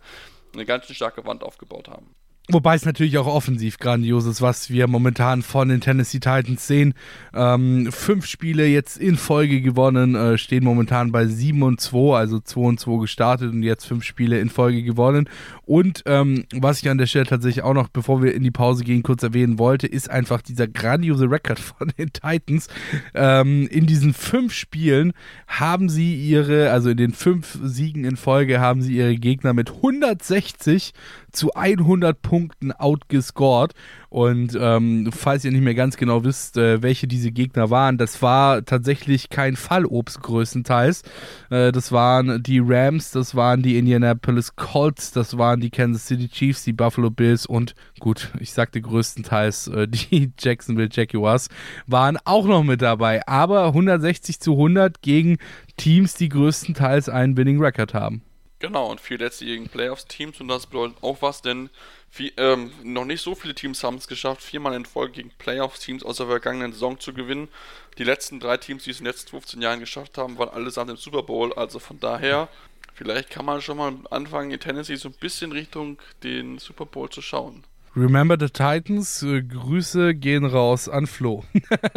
eine 0.54 0.66
ganz 0.66 0.92
starke 0.94 1.26
Wand 1.26 1.44
aufgebaut 1.44 1.90
haben. 1.90 2.16
Wobei 2.52 2.76
es 2.76 2.86
natürlich 2.86 3.18
auch 3.18 3.26
offensiv 3.26 3.80
grandios 3.80 4.28
ist, 4.28 4.40
was 4.40 4.70
wir 4.70 4.88
momentan 4.88 5.42
von 5.42 5.68
den 5.68 5.82
Tennessee 5.82 6.20
Titans 6.20 6.68
sehen. 6.68 6.94
Ähm, 7.34 7.92
fünf 7.92 8.28
Spiele 8.28 8.68
jetzt 8.68 8.98
in 8.98 9.16
Folge 9.16 9.62
gewonnen, 9.62 10.14
äh, 10.14 10.38
stehen 10.38 10.64
momentan 10.64 11.12
bei 11.12 11.26
7 11.26 11.64
und 11.64 11.82
2, 11.82 12.16
also 12.16 12.40
2 12.40 12.62
und 12.62 12.80
2 12.80 13.02
gestartet 13.02 13.52
und 13.52 13.64
jetzt 13.64 13.86
fünf 13.86 14.04
Spiele 14.04 14.40
in 14.40 14.50
Folge 14.50 14.84
gewonnen. 14.84 15.28
Und 15.64 16.04
ähm, 16.06 16.46
was 16.54 16.84
ich 16.84 16.90
an 16.90 17.00
der 17.00 17.08
Stelle 17.08 17.26
tatsächlich 17.26 17.64
auch 17.64 17.74
noch, 17.74 17.90
bevor 17.90 18.22
wir 18.22 18.36
in 18.36 18.44
die 18.44 18.52
Pause 18.52 18.84
gehen, 18.84 19.02
kurz 19.02 19.24
erwähnen 19.24 19.58
wollte, 19.58 19.88
ist 19.88 20.12
einfach 20.12 20.44
dieser 20.44 20.68
grandiose 20.68 21.32
Rekord 21.32 21.60
von 21.78 21.92
den 21.98 22.14
Titans. 22.14 22.68
Ähm, 23.16 23.68
in 23.72 23.88
diesen 23.88 24.14
fünf 24.14 24.54
Spielen 24.54 25.14
haben 25.48 25.90
sie 25.90 26.14
ihre, 26.14 26.70
also 26.70 26.92
in 26.92 26.98
den 26.98 27.14
fünf 27.14 27.58
Siegen 27.64 28.04
in 28.06 28.18
Folge, 28.18 28.60
haben 28.60 28.84
sie 28.84 28.98
ihre 28.98 29.16
Gegner 29.16 29.54
mit 29.54 29.72
160 29.72 30.94
zu 31.36 31.54
100 31.54 32.22
Punkten 32.22 32.72
outgescored. 32.72 33.74
Und 34.10 34.58
ähm, 34.60 35.10
falls 35.12 35.44
ihr 35.44 35.52
nicht 35.52 35.64
mehr 35.64 35.76
ganz 35.76 35.98
genau 35.98 36.24
wisst, 36.24 36.58
äh, 36.58 36.82
welche 36.82 37.06
diese 37.06 37.32
Gegner 37.32 37.70
waren, 37.70 37.98
das 37.98 38.22
war 38.22 38.64
tatsächlich 38.64 39.30
kein 39.30 39.58
Fallobst 39.58 40.22
größtenteils. 40.22 41.04
Äh, 41.50 41.72
das 41.74 41.92
waren 41.92 42.42
die 42.42 42.62
Rams, 42.64 43.12
das 43.12 43.36
waren 43.36 43.62
die 43.62 43.78
Indianapolis 43.78 44.56
Colts, 44.56 45.12
das 45.12 45.38
waren 45.38 45.60
die 45.60 45.70
Kansas 45.70 46.08
City 46.08 46.30
Chiefs, 46.30 46.64
die 46.64 46.72
Buffalo 46.72 47.10
Bills 47.10 47.46
und 47.46 47.76
gut, 48.00 48.32
ich 48.40 48.54
sagte 48.54 48.82
größtenteils 48.82 49.68
äh, 49.68 49.88
die 49.90 50.32
Jacksonville 50.40 50.90
Jaguars 50.92 51.50
waren 51.86 52.18
auch 52.24 52.46
noch 52.48 52.64
mit 52.64 52.82
dabei. 52.82 53.28
Aber 53.28 53.68
160 53.68 54.40
zu 54.40 54.54
100 54.54 55.02
gegen 55.02 55.38
Teams, 55.76 56.14
die 56.14 56.30
größtenteils 56.30 57.10
einen 57.10 57.36
Winning 57.36 57.60
Record 57.60 57.94
haben. 57.94 58.22
Genau, 58.60 58.90
und 58.90 59.02
vier 59.02 59.18
letztjährigen 59.18 59.68
Playoffs-Teams 59.68 60.40
und 60.40 60.48
das 60.48 60.68
bedeutet 60.68 60.98
auch 61.02 61.22
was, 61.22 61.42
denn 61.42 61.70
viel, 62.10 62.32
ähm, 62.38 62.72
noch 62.84 63.04
nicht 63.04 63.22
so 63.22 63.36
viele 63.36 63.54
Teams 63.54 63.84
haben 63.84 63.98
es 63.98 64.08
geschafft, 64.08 64.42
viermal 64.42 64.74
in 64.76 64.86
Folge 64.86 65.14
gegen 65.14 65.32
Playoffs-Teams 65.32 66.04
aus 66.04 66.18
der 66.18 66.28
vergangenen 66.28 66.72
Saison 66.72 66.98
zu 66.98 67.14
gewinnen. 67.14 67.50
Die 67.98 68.06
letzten 68.06 68.40
drei 68.40 68.56
Teams, 68.56 68.86
die 68.86 68.92
es 68.92 69.00
in 69.00 69.04
den 69.04 69.12
letzten 69.12 69.32
15 69.32 69.62
Jahren 69.62 69.82
geschafft 69.82 70.18
haben, 70.18 70.38
waren 70.38 70.50
allesamt 70.50 70.90
im 70.90 70.96
Super 70.96 71.24
Bowl. 71.24 71.54
Also 71.54 71.80
von 71.80 72.00
daher, 72.00 72.48
vielleicht 72.94 73.30
kann 73.30 73.46
man 73.46 73.62
schon 73.62 73.78
mal 73.78 73.94
anfangen, 74.10 74.52
in 74.52 74.60
Tennessee 74.62 74.96
so 74.96 75.10
ein 75.10 75.16
bisschen 75.20 75.52
Richtung 75.52 75.98
den 76.24 76.58
Super 76.58 76.86
Bowl 76.86 77.10
zu 77.10 77.22
schauen. 77.22 77.66
Remember 77.96 78.36
the 78.38 78.50
Titans. 78.50 79.24
Äh, 79.24 79.42
Grüße 79.42 80.16
gehen 80.16 80.46
raus 80.46 80.90
an 80.90 81.08
Flo. 81.08 81.44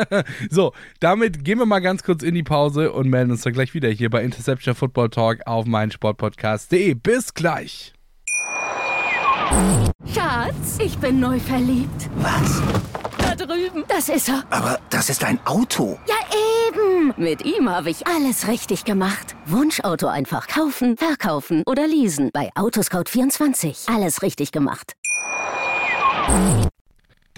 so, 0.50 0.72
damit 1.00 1.44
gehen 1.44 1.58
wir 1.58 1.66
mal 1.66 1.80
ganz 1.80 2.04
kurz 2.04 2.22
in 2.22 2.34
die 2.34 2.44
Pause 2.44 2.92
und 2.92 3.08
melden 3.08 3.32
uns 3.32 3.42
dann 3.42 3.52
gleich 3.52 3.74
wieder 3.74 3.88
hier 3.88 4.08
bei 4.08 4.22
Interception 4.22 4.74
Football 4.74 5.10
Talk 5.10 5.46
auf 5.46 5.66
meinsportpodcast.de. 5.66 6.94
Bis 6.94 7.34
gleich. 7.34 7.94
Schatz, 10.14 10.78
ich 10.78 10.96
bin 10.98 11.18
neu 11.20 11.40
verliebt. 11.40 12.08
Was? 12.16 12.62
Da 13.18 13.34
drüben. 13.34 13.84
Das 13.88 14.08
ist 14.08 14.28
er. 14.28 14.44
Aber 14.50 14.78
das 14.90 15.10
ist 15.10 15.24
ein 15.24 15.40
Auto. 15.46 15.98
Ja, 16.06 16.14
eben. 16.68 17.14
Mit 17.16 17.44
ihm 17.44 17.68
habe 17.68 17.90
ich 17.90 18.06
alles 18.06 18.46
richtig 18.46 18.84
gemacht. 18.84 19.34
Wunschauto 19.46 20.06
einfach 20.06 20.46
kaufen, 20.46 20.96
verkaufen 20.96 21.62
oder 21.66 21.86
leasen. 21.88 22.30
Bei 22.32 22.50
Autoscout24. 22.54 23.92
Alles 23.92 24.22
richtig 24.22 24.52
gemacht. 24.52 24.94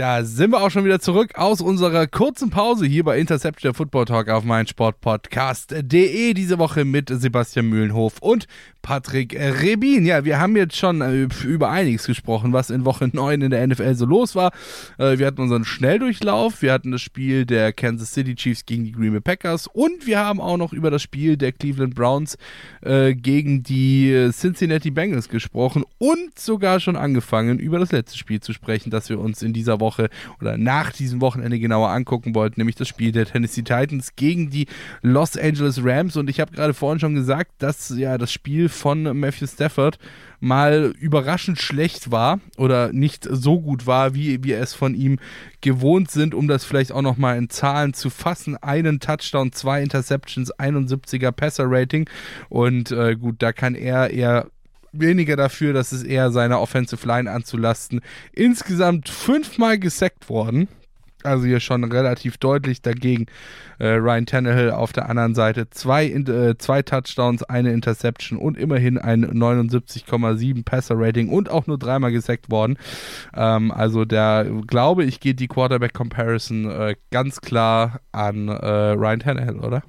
Da 0.01 0.25
sind 0.25 0.53
wir 0.53 0.63
auch 0.63 0.71
schon 0.71 0.87
wieder 0.87 0.99
zurück 0.99 1.37
aus 1.37 1.61
unserer 1.61 2.07
kurzen 2.07 2.49
Pause 2.49 2.87
hier 2.87 3.05
bei 3.05 3.19
Interception 3.19 3.69
der 3.71 3.75
Football 3.75 4.07
Talk 4.07 4.31
auf 4.31 4.45
meinsportpodcast.de. 4.45 6.33
Diese 6.33 6.59
Woche 6.59 6.87
mit 6.87 7.11
Sebastian 7.11 7.67
Mühlenhof 7.67 8.15
und 8.23 8.47
Patrick 8.83 9.35
Rebin. 9.35 10.07
Ja, 10.07 10.25
wir 10.25 10.39
haben 10.39 10.57
jetzt 10.57 10.77
schon 10.77 11.01
äh, 11.01 11.29
über 11.45 11.71
einiges 11.71 12.07
gesprochen, 12.07 12.53
was 12.53 12.71
in 12.71 12.85
Woche 12.85 13.09
9 13.13 13.43
in 13.43 13.51
der 13.51 13.67
NFL 13.67 13.95
so 13.95 14.07
los 14.07 14.35
war. 14.35 14.53
Äh, 14.99 15.19
wir 15.19 15.27
hatten 15.27 15.43
unseren 15.43 15.65
Schnelldurchlauf, 15.65 16.63
wir 16.63 16.73
hatten 16.73 16.93
das 16.93 17.03
Spiel 17.03 17.47
der 17.47 17.73
Kansas 17.73 18.13
City 18.13 18.35
Chiefs 18.35 18.65
gegen 18.67 18.85
die 18.85 18.93
Green 18.93 19.13
Bay 19.13 19.21
Packers 19.21 19.67
und 19.67 20.07
wir 20.07 20.19
haben 20.19 20.41
auch 20.41 20.57
noch 20.57 20.73
über 20.73 20.91
das 20.91 21.03
Spiel 21.03 21.37
der 21.37 21.53
Cleveland 21.53 21.95
Browns 21.95 22.39
äh, 22.83 23.15
gegen 23.15 23.63
die 23.63 24.31
Cincinnati 24.33 24.91
Bengals 24.91 25.29
gesprochen 25.29 25.85
und 25.99 26.39
sogar 26.39 26.81
schon 26.81 26.97
angefangen, 26.97 27.59
über 27.59 27.79
das 27.79 27.93
letzte 27.93 28.17
Spiel 28.17 28.41
zu 28.41 28.53
sprechen, 28.53 28.91
das 28.91 29.09
wir 29.09 29.19
uns 29.21 29.43
in 29.43 29.53
dieser 29.53 29.81
Woche 29.81 30.09
oder 30.41 30.57
nach 30.57 30.93
diesem 30.93 31.21
Wochenende 31.21 31.59
genauer 31.59 31.91
angucken 31.91 32.35
wollten, 32.35 32.61
nämlich 32.61 32.77
das 32.77 32.89
Spiel 32.89 33.13
der 33.13 33.27
Tennessee 33.27 33.63
Titans 33.63 34.17
gegen 34.17 34.51
die 34.51 34.67
Los 35.03 35.37
Angeles 35.37 35.85
Rams. 35.85 36.17
Und 36.17 36.31
ich 36.31 36.41
habe 36.41 36.53
gerade 36.53 36.75
vorhin 36.75 37.01
schon 37.01 37.15
gesagt, 37.15 37.53
dass 37.59 37.91
ja 37.91 38.17
das 38.17 38.33
Spiel 38.33 38.70
von 38.71 39.03
Matthew 39.19 39.47
Stafford 39.47 39.99
mal 40.41 40.95
überraschend 40.99 41.61
schlecht 41.61 42.11
war 42.11 42.41
oder 42.57 42.93
nicht 42.93 43.29
so 43.31 43.61
gut 43.61 43.87
war, 43.87 44.15
wie 44.15 44.43
wir 44.43 44.59
es 44.59 44.73
von 44.73 44.95
ihm 44.95 45.19
gewohnt 45.61 46.11
sind, 46.11 46.35
um 46.35 46.49
das 46.49 46.65
vielleicht 46.65 46.93
auch 46.93 47.03
nochmal 47.03 47.37
in 47.37 47.51
Zahlen 47.51 47.93
zu 47.93 48.09
fassen. 48.09 48.57
Einen 48.57 49.01
Touchdown, 49.01 49.53
zwei 49.53 49.83
Interceptions, 49.83 50.55
71er 50.55 51.31
Passer-Rating 51.31 52.09
und 52.49 52.91
äh, 52.91 53.17
gut, 53.17 53.37
da 53.41 53.53
kann 53.53 53.75
er 53.75 54.11
eher 54.11 54.47
weniger 54.93 55.37
dafür, 55.37 55.73
dass 55.73 55.93
es 55.93 56.03
eher 56.03 56.31
seiner 56.31 56.61
Offensive 56.61 57.07
Line 57.07 57.31
anzulasten. 57.31 58.01
Insgesamt 58.33 59.09
fünfmal 59.09 59.79
gesackt 59.79 60.29
worden. 60.29 60.69
Also 61.25 61.47
hier 61.47 61.61
schon 61.61 61.85
relativ 61.85 62.39
deutlich 62.39 62.83
dagegen. 62.83 63.27
Äh, 63.79 63.95
Ryan 63.95 64.27
Tannehill 64.27 64.71
auf 64.71 64.93
der 64.93 65.09
anderen 65.09 65.35
Seite 65.35 65.71
zwei, 65.71 66.07
äh, 66.07 66.57
zwei 66.59 66.83
Touchdowns, 66.83 67.43
eine 67.43 67.73
Interception 67.73 68.39
und 68.39 68.59
immerhin 68.59 68.99
ein 68.99 69.25
79,7 69.25 70.65
Passer-Rating 70.65 71.29
und 71.29 71.51
auch 71.51 71.67
nur 71.67 71.79
dreimal 71.79 72.13
gesackt 72.13 72.51
worden. 72.51 72.79
Ähm, 73.35 73.71
also 73.73 74.05
da 74.05 74.45
glaube 74.67 75.05
ich, 75.05 75.21
geht 75.21 75.41
die 75.41 75.49
Quarterback-Comparison 75.49 76.71
äh, 76.71 76.97
ganz 77.11 77.41
klar 77.41 78.01
an 78.13 78.49
äh, 78.49 78.91
Ryan 78.93 79.21
Tannehill, 79.21 79.59
oder? 79.61 79.83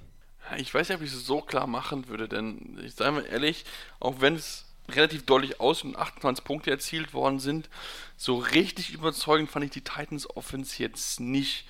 Ich 0.58 0.74
weiß 0.74 0.90
nicht, 0.90 0.98
ob 0.98 1.04
ich 1.04 1.14
es 1.14 1.26
so 1.26 1.42
klar 1.42 1.68
machen 1.68 2.10
würde, 2.10 2.28
denn 2.28 2.78
ich 2.84 2.96
sage 2.96 3.12
mal 3.14 3.26
ehrlich, 3.26 3.66
auch 4.00 4.16
wenn 4.20 4.36
es 4.36 4.71
relativ 4.96 5.26
deutlich 5.26 5.60
aus 5.60 5.84
und 5.84 5.96
28 5.96 6.44
Punkte 6.44 6.72
erzielt 6.72 7.14
worden 7.14 7.40
sind. 7.40 7.70
So 8.18 8.38
richtig 8.38 8.92
überzeugend 8.94 9.50
fand 9.50 9.66
ich 9.66 9.72
die 9.72 9.82
Titans 9.82 10.30
Offense 10.36 10.82
jetzt 10.82 11.20
nicht. 11.20 11.66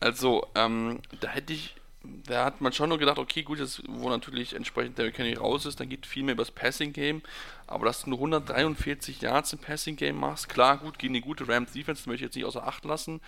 Also, 0.00 0.46
ähm, 0.54 1.00
da 1.20 1.28
hätte 1.28 1.52
ich, 1.52 1.74
da 2.02 2.44
hat 2.44 2.60
man 2.60 2.72
schon 2.72 2.90
nur 2.90 2.98
gedacht, 2.98 3.18
okay, 3.18 3.42
gut, 3.42 3.58
jetzt, 3.58 3.82
wo 3.88 4.10
natürlich 4.10 4.54
entsprechend 4.54 4.98
der 4.98 5.10
Kenny 5.12 5.34
raus 5.34 5.64
ist, 5.64 5.80
dann 5.80 5.88
geht 5.88 6.04
viel 6.04 6.22
mehr 6.22 6.34
über 6.34 6.44
das 6.44 6.50
Passing 6.50 6.92
Game. 6.92 7.22
Aber 7.66 7.86
dass 7.86 8.02
du 8.02 8.10
nur 8.10 8.18
143 8.18 9.22
Yards 9.22 9.54
im 9.54 9.60
Passing 9.60 9.96
Game 9.96 10.16
machst, 10.16 10.48
klar, 10.48 10.78
gut, 10.78 10.98
gegen 10.98 11.14
die 11.14 11.20
gute 11.20 11.48
Rams 11.48 11.72
Defense, 11.72 12.08
möchte 12.08 12.24
ich 12.24 12.28
jetzt 12.28 12.36
nicht 12.36 12.44
außer 12.44 12.66
Acht 12.66 12.84
lassen. 12.84 13.20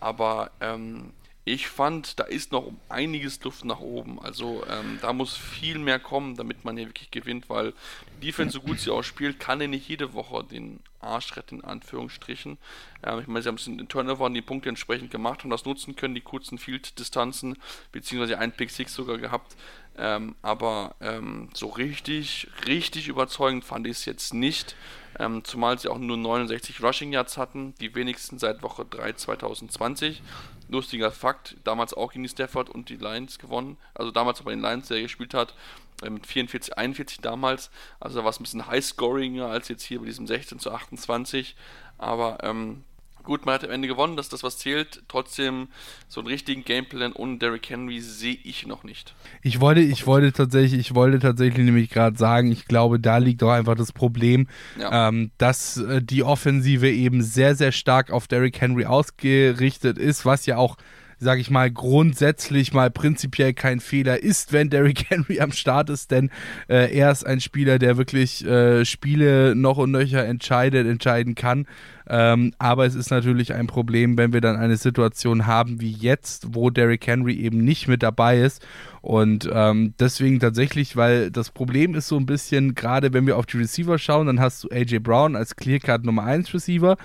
Aber, 0.00 0.50
ähm, 0.60 1.12
ich 1.48 1.68
fand, 1.68 2.18
da 2.18 2.24
ist 2.24 2.50
noch 2.50 2.72
einiges 2.88 3.40
Luft 3.44 3.64
nach 3.64 3.78
oben. 3.78 4.18
Also 4.20 4.64
ähm, 4.68 4.98
da 5.00 5.12
muss 5.12 5.36
viel 5.36 5.78
mehr 5.78 6.00
kommen, 6.00 6.34
damit 6.34 6.64
man 6.64 6.76
hier 6.76 6.88
wirklich 6.88 7.12
gewinnt, 7.12 7.48
weil 7.48 7.72
die 8.20 8.26
Defense, 8.26 8.54
so 8.54 8.60
gut 8.60 8.80
sie 8.80 8.90
auch 8.90 9.04
spielt, 9.04 9.38
kann 9.38 9.60
er 9.60 9.68
nicht 9.68 9.88
jede 9.88 10.12
Woche 10.12 10.42
den 10.42 10.80
Arsch 11.00 11.36
retten, 11.36 11.60
in 11.60 11.64
Anführungsstrichen. 11.64 12.58
Ähm, 13.04 13.20
ich 13.20 13.28
meine, 13.28 13.42
sie 13.42 13.48
haben 13.48 13.54
es 13.54 13.66
in 13.68 13.78
den 13.78 13.86
Turnover 13.86 14.24
und 14.24 14.34
die 14.34 14.42
Punkte 14.42 14.68
entsprechend 14.68 15.12
gemacht 15.12 15.44
und 15.44 15.50
das 15.50 15.64
nutzen 15.64 15.94
können, 15.94 16.16
die 16.16 16.20
kurzen 16.20 16.58
Field-Distanzen, 16.58 17.56
beziehungsweise 17.92 18.40
ein 18.40 18.50
Pick 18.50 18.70
Six 18.70 18.92
sogar 18.92 19.18
gehabt. 19.18 19.54
Ähm, 19.96 20.34
aber 20.42 20.96
ähm, 21.00 21.48
so 21.54 21.68
richtig, 21.68 22.48
richtig 22.66 23.06
überzeugend 23.06 23.64
fand 23.64 23.86
ich 23.86 23.92
es 23.92 24.04
jetzt 24.04 24.34
nicht. 24.34 24.74
Ähm, 25.18 25.44
zumal 25.44 25.78
sie 25.78 25.88
auch 25.88 25.98
nur 25.98 26.16
69 26.16 26.82
Rushing 26.82 27.12
Yards 27.12 27.36
hatten, 27.38 27.74
die 27.80 27.94
wenigsten 27.94 28.38
seit 28.38 28.62
Woche 28.62 28.84
3 28.84 29.14
2020 29.14 30.22
lustiger 30.68 31.10
Fakt, 31.10 31.56
damals 31.64 31.94
auch 31.94 32.12
gegen 32.12 32.24
die 32.24 32.28
Stafford 32.28 32.70
und 32.70 32.88
die 32.88 32.96
Lions 32.96 33.38
gewonnen. 33.38 33.76
Also 33.94 34.10
damals 34.10 34.42
bei 34.42 34.50
den 34.50 34.60
Lions, 34.60 34.88
der 34.88 35.00
gespielt 35.00 35.34
hat, 35.34 35.54
äh, 36.02 36.10
mit 36.10 36.26
44, 36.26 36.76
41 36.76 37.20
damals. 37.20 37.70
Also 38.00 38.18
da 38.18 38.24
war 38.24 38.30
es 38.30 38.40
ein 38.40 38.42
bisschen 38.42 38.66
high-scoringer 38.66 39.46
als 39.46 39.68
jetzt 39.68 39.84
hier 39.84 40.00
bei 40.00 40.06
diesem 40.06 40.26
16 40.26 40.58
zu 40.58 40.70
28. 40.70 41.56
Aber 41.98 42.38
ähm, 42.42 42.84
Gut, 43.26 43.44
man 43.44 43.54
hat 43.56 43.64
am 43.64 43.70
Ende 43.70 43.88
gewonnen, 43.88 44.16
das 44.16 44.26
ist 44.26 44.32
das, 44.32 44.42
was 44.44 44.56
zählt. 44.56 45.02
Trotzdem, 45.08 45.66
so 46.08 46.20
einen 46.20 46.28
richtigen 46.28 46.64
Gameplan 46.64 47.12
ohne 47.12 47.38
Derrick 47.38 47.68
Henry 47.68 48.00
sehe 48.00 48.38
ich 48.44 48.66
noch 48.68 48.84
nicht. 48.84 49.14
Ich 49.42 49.60
wollte, 49.60 49.80
ich 49.80 50.06
wollte 50.06 50.32
tatsächlich, 50.32 50.78
ich 50.78 50.94
wollte 50.94 51.18
tatsächlich 51.18 51.64
nämlich 51.64 51.90
gerade 51.90 52.16
sagen, 52.16 52.52
ich 52.52 52.66
glaube, 52.66 53.00
da 53.00 53.18
liegt 53.18 53.42
doch 53.42 53.50
einfach 53.50 53.74
das 53.74 53.92
Problem, 53.92 54.46
Ja. 54.78 55.08
ähm, 55.08 55.32
dass 55.38 55.76
äh, 55.76 56.00
die 56.00 56.22
Offensive 56.22 56.88
eben 56.88 57.20
sehr, 57.20 57.56
sehr 57.56 57.72
stark 57.72 58.12
auf 58.12 58.28
Derrick 58.28 58.60
Henry 58.60 58.84
ausgerichtet 58.86 59.98
ist, 59.98 60.24
was 60.24 60.46
ja 60.46 60.56
auch 60.56 60.76
sage 61.18 61.40
ich 61.40 61.50
mal, 61.50 61.70
grundsätzlich 61.70 62.72
mal 62.74 62.90
prinzipiell 62.90 63.54
kein 63.54 63.80
Fehler 63.80 64.22
ist, 64.22 64.52
wenn 64.52 64.68
Derrick 64.68 65.06
Henry 65.10 65.40
am 65.40 65.52
Start 65.52 65.90
ist, 65.90 66.10
denn 66.10 66.30
äh, 66.68 66.94
er 66.94 67.10
ist 67.10 67.26
ein 67.26 67.40
Spieler, 67.40 67.78
der 67.78 67.96
wirklich 67.96 68.44
äh, 68.44 68.84
Spiele 68.84 69.54
noch 69.54 69.78
und 69.78 69.90
nöcher 69.90 70.24
entscheidet, 70.24 70.86
entscheiden 70.86 71.34
kann. 71.34 71.66
Ähm, 72.08 72.52
aber 72.58 72.86
es 72.86 72.94
ist 72.94 73.10
natürlich 73.10 73.54
ein 73.54 73.66
Problem, 73.66 74.16
wenn 74.16 74.32
wir 74.32 74.40
dann 74.40 74.56
eine 74.56 74.76
Situation 74.76 75.46
haben 75.46 75.80
wie 75.80 75.90
jetzt, 75.90 76.54
wo 76.54 76.70
Derrick 76.70 77.06
Henry 77.06 77.34
eben 77.34 77.64
nicht 77.64 77.88
mit 77.88 78.02
dabei 78.02 78.40
ist. 78.40 78.64
Und 79.00 79.48
ähm, 79.52 79.94
deswegen 79.98 80.38
tatsächlich, 80.38 80.96
weil 80.96 81.30
das 81.30 81.50
Problem 81.50 81.94
ist 81.94 82.08
so 82.08 82.16
ein 82.16 82.26
bisschen, 82.26 82.74
gerade 82.74 83.12
wenn 83.12 83.26
wir 83.26 83.36
auf 83.36 83.46
die 83.46 83.56
Receiver 83.56 83.98
schauen, 83.98 84.26
dann 84.26 84.40
hast 84.40 84.64
du 84.64 84.68
AJ 84.68 85.00
Brown 85.00 85.34
als 85.34 85.56
Clearcut 85.56 86.04
Nummer 86.04 86.24
1 86.24 86.52
Receiver 86.54 86.96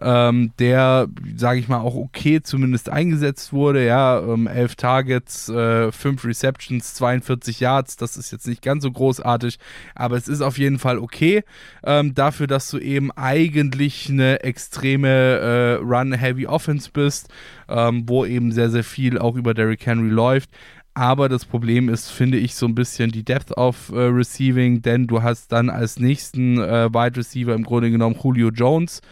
ähm, 0.00 0.52
der, 0.58 1.08
sage 1.36 1.58
ich 1.58 1.68
mal, 1.68 1.78
auch 1.78 1.94
okay 1.94 2.42
zumindest 2.42 2.88
eingesetzt 2.88 3.52
wurde. 3.52 3.84
Ja, 3.86 4.20
ähm, 4.20 4.46
11 4.46 4.76
Targets, 4.76 5.48
äh, 5.48 5.90
5 5.90 6.24
Receptions, 6.24 6.94
42 6.94 7.60
Yards, 7.60 7.96
das 7.96 8.16
ist 8.16 8.30
jetzt 8.30 8.46
nicht 8.46 8.62
ganz 8.62 8.82
so 8.82 8.90
großartig, 8.90 9.58
aber 9.94 10.16
es 10.16 10.28
ist 10.28 10.40
auf 10.40 10.58
jeden 10.58 10.78
Fall 10.78 10.98
okay 10.98 11.44
ähm, 11.84 12.14
dafür, 12.14 12.46
dass 12.46 12.70
du 12.70 12.78
eben 12.78 13.10
eigentlich 13.12 14.08
eine 14.10 14.42
extreme 14.42 15.08
äh, 15.08 15.72
Run-Heavy 15.74 16.46
Offense 16.46 16.90
bist, 16.92 17.28
ähm, 17.68 18.04
wo 18.06 18.24
eben 18.24 18.52
sehr, 18.52 18.70
sehr 18.70 18.84
viel 18.84 19.18
auch 19.18 19.36
über 19.36 19.54
Derrick 19.54 19.86
Henry 19.86 20.10
läuft. 20.10 20.50
Aber 20.96 21.28
das 21.28 21.44
Problem 21.44 21.90
ist, 21.90 22.10
finde 22.10 22.38
ich, 22.38 22.54
so 22.54 22.64
ein 22.64 22.74
bisschen 22.74 23.10
die 23.10 23.22
Depth 23.22 23.54
of 23.58 23.90
äh, 23.90 23.98
Receiving, 23.98 24.80
denn 24.80 25.06
du 25.06 25.22
hast 25.22 25.52
dann 25.52 25.68
als 25.68 26.00
nächsten 26.00 26.58
äh, 26.58 26.88
Wide 26.90 27.18
Receiver 27.18 27.54
im 27.54 27.64
Grunde 27.64 27.90
genommen 27.90 28.16
Julio 28.18 28.48
Jones, 28.48 29.02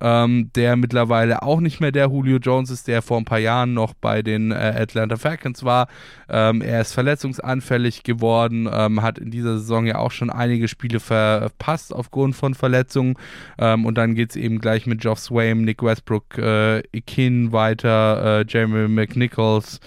ähm, 0.00 0.50
der 0.54 0.76
mittlerweile 0.76 1.42
auch 1.42 1.60
nicht 1.60 1.80
mehr 1.80 1.92
der 1.92 2.06
Julio 2.06 2.38
Jones 2.38 2.70
ist, 2.70 2.88
der 2.88 3.02
vor 3.02 3.18
ein 3.18 3.24
paar 3.24 3.38
Jahren 3.38 3.74
noch 3.74 3.94
bei 3.94 4.22
den 4.22 4.50
äh, 4.50 4.54
Atlanta 4.54 5.16
Falcons 5.16 5.64
war. 5.64 5.88
Ähm, 6.28 6.62
er 6.62 6.80
ist 6.80 6.92
verletzungsanfällig 6.92 8.02
geworden, 8.02 8.68
ähm, 8.72 9.02
hat 9.02 9.18
in 9.18 9.30
dieser 9.30 9.58
Saison 9.58 9.86
ja 9.86 9.98
auch 9.98 10.10
schon 10.10 10.30
einige 10.30 10.68
Spiele 10.68 11.00
verpasst 11.00 11.92
aufgrund 11.92 12.36
von 12.36 12.54
Verletzungen. 12.54 13.14
Ähm, 13.58 13.86
und 13.86 13.96
dann 13.96 14.14
geht 14.14 14.30
es 14.30 14.36
eben 14.36 14.60
gleich 14.60 14.86
mit 14.86 15.00
Geoff 15.00 15.18
Swaim, 15.18 15.62
Nick 15.62 15.82
Westbrook, 15.82 16.38
äh, 16.38 16.80
Ikin 16.92 17.52
weiter, 17.52 18.40
äh, 18.40 18.44
Jeremy 18.48 18.88
McNichols. 18.88 19.80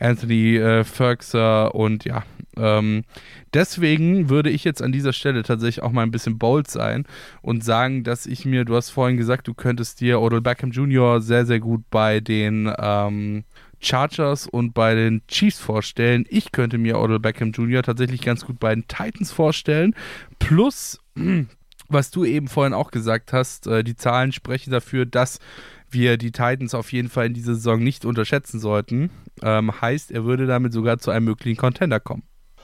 Anthony 0.00 0.56
äh, 0.56 0.82
Ferguson 0.82 1.68
und 1.72 2.04
ja, 2.06 2.22
ähm, 2.60 3.04
deswegen 3.54 4.28
würde 4.28 4.50
ich 4.50 4.64
jetzt 4.64 4.82
an 4.82 4.92
dieser 4.92 5.12
Stelle 5.12 5.42
tatsächlich 5.42 5.82
auch 5.82 5.92
mal 5.92 6.02
ein 6.02 6.10
bisschen 6.10 6.38
bold 6.38 6.70
sein 6.70 7.06
und 7.42 7.64
sagen, 7.64 8.04
dass 8.04 8.26
ich 8.26 8.44
mir, 8.44 8.64
du 8.64 8.76
hast 8.76 8.90
vorhin 8.90 9.16
gesagt, 9.16 9.48
du 9.48 9.54
könntest 9.54 10.00
dir 10.00 10.20
Odell 10.20 10.40
Beckham 10.40 10.70
Jr. 10.70 11.20
sehr, 11.20 11.46
sehr 11.46 11.60
gut 11.60 11.82
bei 11.90 12.20
den 12.20 12.72
ähm, 12.78 13.44
Chargers 13.80 14.46
und 14.46 14.74
bei 14.74 14.94
den 14.94 15.22
Chiefs 15.26 15.58
vorstellen. 15.58 16.26
Ich 16.28 16.52
könnte 16.52 16.76
mir 16.76 16.98
Odell 16.98 17.18
Beckham 17.18 17.52
Jr. 17.52 17.82
tatsächlich 17.82 18.20
ganz 18.20 18.44
gut 18.44 18.60
bei 18.60 18.74
den 18.74 18.86
Titans 18.86 19.32
vorstellen. 19.32 19.94
Plus, 20.38 21.00
was 21.88 22.10
du 22.10 22.24
eben 22.24 22.48
vorhin 22.48 22.74
auch 22.74 22.90
gesagt 22.90 23.32
hast, 23.32 23.66
äh, 23.66 23.82
die 23.82 23.96
Zahlen 23.96 24.32
sprechen 24.32 24.70
dafür, 24.70 25.06
dass 25.06 25.38
wir 25.90 26.18
die 26.18 26.30
Titans 26.30 26.74
auf 26.74 26.92
jeden 26.92 27.08
Fall 27.08 27.26
in 27.26 27.34
dieser 27.34 27.54
Saison 27.54 27.82
nicht 27.82 28.04
unterschätzen 28.04 28.60
sollten. 28.60 29.10
Ähm, 29.42 29.80
heißt, 29.80 30.12
er 30.12 30.24
würde 30.24 30.46
damit 30.46 30.72
sogar 30.72 30.98
zu 30.98 31.10
einem 31.10 31.24
möglichen 31.24 31.56
Contender 31.56 31.98
kommen. 31.98 32.22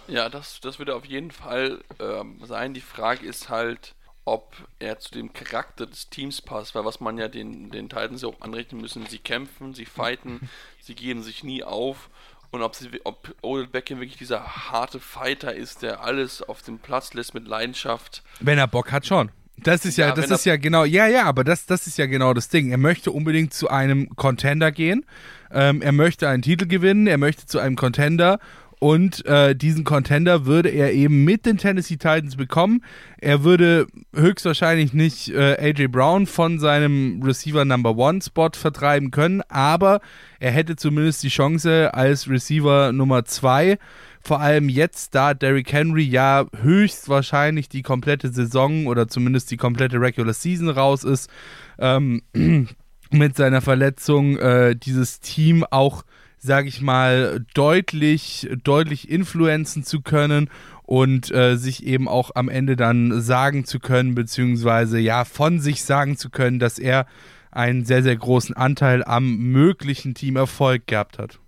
Ja, 0.08 0.28
das, 0.28 0.60
das 0.60 0.78
würde 0.78 0.94
auf 0.94 1.04
jeden 1.04 1.30
Fall 1.30 1.80
ähm, 1.98 2.40
sein. 2.44 2.74
Die 2.74 2.80
Frage 2.80 3.26
ist 3.26 3.48
halt, 3.48 3.94
ob 4.24 4.54
er 4.80 4.98
zu 4.98 5.12
dem 5.12 5.32
Charakter 5.32 5.86
des 5.86 6.10
Teams 6.10 6.42
passt, 6.42 6.74
weil 6.74 6.84
was 6.84 7.00
man 7.00 7.16
ja 7.16 7.28
den, 7.28 7.70
den 7.70 7.88
Titans 7.88 8.22
ja 8.22 8.28
auch 8.28 8.40
anrechnen 8.40 8.80
müssen, 8.80 9.06
sie 9.06 9.18
kämpfen, 9.18 9.72
sie 9.72 9.86
fighten, 9.86 10.48
sie 10.80 10.94
gehen 10.94 11.22
sich 11.22 11.44
nie 11.44 11.62
auf 11.62 12.10
und 12.50 12.62
ob, 12.62 12.74
sie, 12.74 12.88
ob 13.04 13.34
Odell 13.42 13.68
Beckham 13.68 14.00
wirklich 14.00 14.18
dieser 14.18 14.70
harte 14.70 14.98
Fighter 14.98 15.54
ist, 15.54 15.82
der 15.82 16.02
alles 16.02 16.42
auf 16.42 16.62
den 16.62 16.78
Platz 16.78 17.14
lässt 17.14 17.34
mit 17.34 17.46
Leidenschaft. 17.46 18.22
Wenn 18.40 18.58
er 18.58 18.66
Bock 18.66 18.92
hat, 18.92 19.06
schon. 19.06 19.30
Das 19.58 19.84
ist 19.84 19.96
ja, 19.96 20.08
Ja, 20.08 20.14
das 20.14 20.30
ist 20.30 20.44
ja 20.44 20.56
genau, 20.56 20.84
ja, 20.84 21.06
ja, 21.06 21.24
aber 21.24 21.42
das, 21.42 21.66
das 21.66 21.86
ist 21.86 21.96
ja 21.96 22.06
genau 22.06 22.34
das 22.34 22.48
Ding. 22.48 22.70
Er 22.70 22.78
möchte 22.78 23.10
unbedingt 23.10 23.54
zu 23.54 23.68
einem 23.70 24.14
Contender 24.14 24.70
gehen. 24.70 25.06
Ähm, 25.50 25.80
er 25.80 25.92
möchte 25.92 26.28
einen 26.28 26.42
Titel 26.42 26.66
gewinnen, 26.66 27.06
er 27.06 27.18
möchte 27.18 27.46
zu 27.46 27.58
einem 27.58 27.76
Contender 27.76 28.38
und 28.78 29.24
äh, 29.26 29.54
diesen 29.54 29.84
Contender 29.84 30.46
würde 30.46 30.68
er 30.68 30.92
eben 30.92 31.24
mit 31.24 31.46
den 31.46 31.58
Tennessee 31.58 31.96
Titans 31.96 32.36
bekommen. 32.36 32.84
Er 33.18 33.42
würde 33.44 33.86
höchstwahrscheinlich 34.14 34.92
nicht 34.92 35.28
äh, 35.30 35.56
AJ 35.58 35.88
Brown 35.88 36.26
von 36.26 36.58
seinem 36.58 37.22
Receiver 37.22 37.64
Number 37.64 37.96
One 37.96 38.20
Spot 38.22 38.50
vertreiben 38.52 39.10
können, 39.10 39.42
aber 39.48 40.00
er 40.40 40.50
hätte 40.50 40.76
zumindest 40.76 41.22
die 41.22 41.28
Chance 41.28 41.94
als 41.94 42.28
Receiver 42.28 42.92
Nummer 42.92 43.24
zwei 43.24 43.78
vor 44.26 44.40
allem 44.40 44.68
jetzt, 44.68 45.14
da 45.14 45.34
Derrick 45.34 45.72
Henry 45.72 46.02
ja 46.02 46.46
höchstwahrscheinlich 46.60 47.68
die 47.68 47.82
komplette 47.82 48.32
Saison 48.32 48.86
oder 48.86 49.06
zumindest 49.06 49.52
die 49.52 49.56
komplette 49.56 50.00
Regular 50.00 50.34
Season 50.34 50.68
raus 50.68 51.04
ist, 51.04 51.30
ähm, 51.78 52.22
mit 53.12 53.36
seiner 53.36 53.60
Verletzung 53.60 54.36
äh, 54.36 54.74
dieses 54.74 55.20
Team 55.20 55.64
auch, 55.70 56.02
sage 56.46 56.68
ich 56.68 56.80
mal, 56.80 57.44
deutlich, 57.54 58.48
deutlich 58.62 59.10
influenzen 59.10 59.84
zu 59.84 60.00
können 60.00 60.48
und 60.84 61.30
äh, 61.32 61.56
sich 61.56 61.84
eben 61.84 62.08
auch 62.08 62.30
am 62.34 62.48
Ende 62.48 62.76
dann 62.76 63.20
sagen 63.20 63.64
zu 63.64 63.80
können, 63.80 64.14
beziehungsweise 64.14 64.98
ja 64.98 65.24
von 65.24 65.60
sich 65.60 65.82
sagen 65.82 66.16
zu 66.16 66.30
können, 66.30 66.58
dass 66.58 66.78
er 66.78 67.06
einen 67.50 67.84
sehr, 67.84 68.02
sehr 68.02 68.16
großen 68.16 68.56
Anteil 68.56 69.04
am 69.04 69.36
möglichen 69.36 70.14
Teamerfolg 70.14 70.86
gehabt 70.86 71.18
hat. 71.18 71.38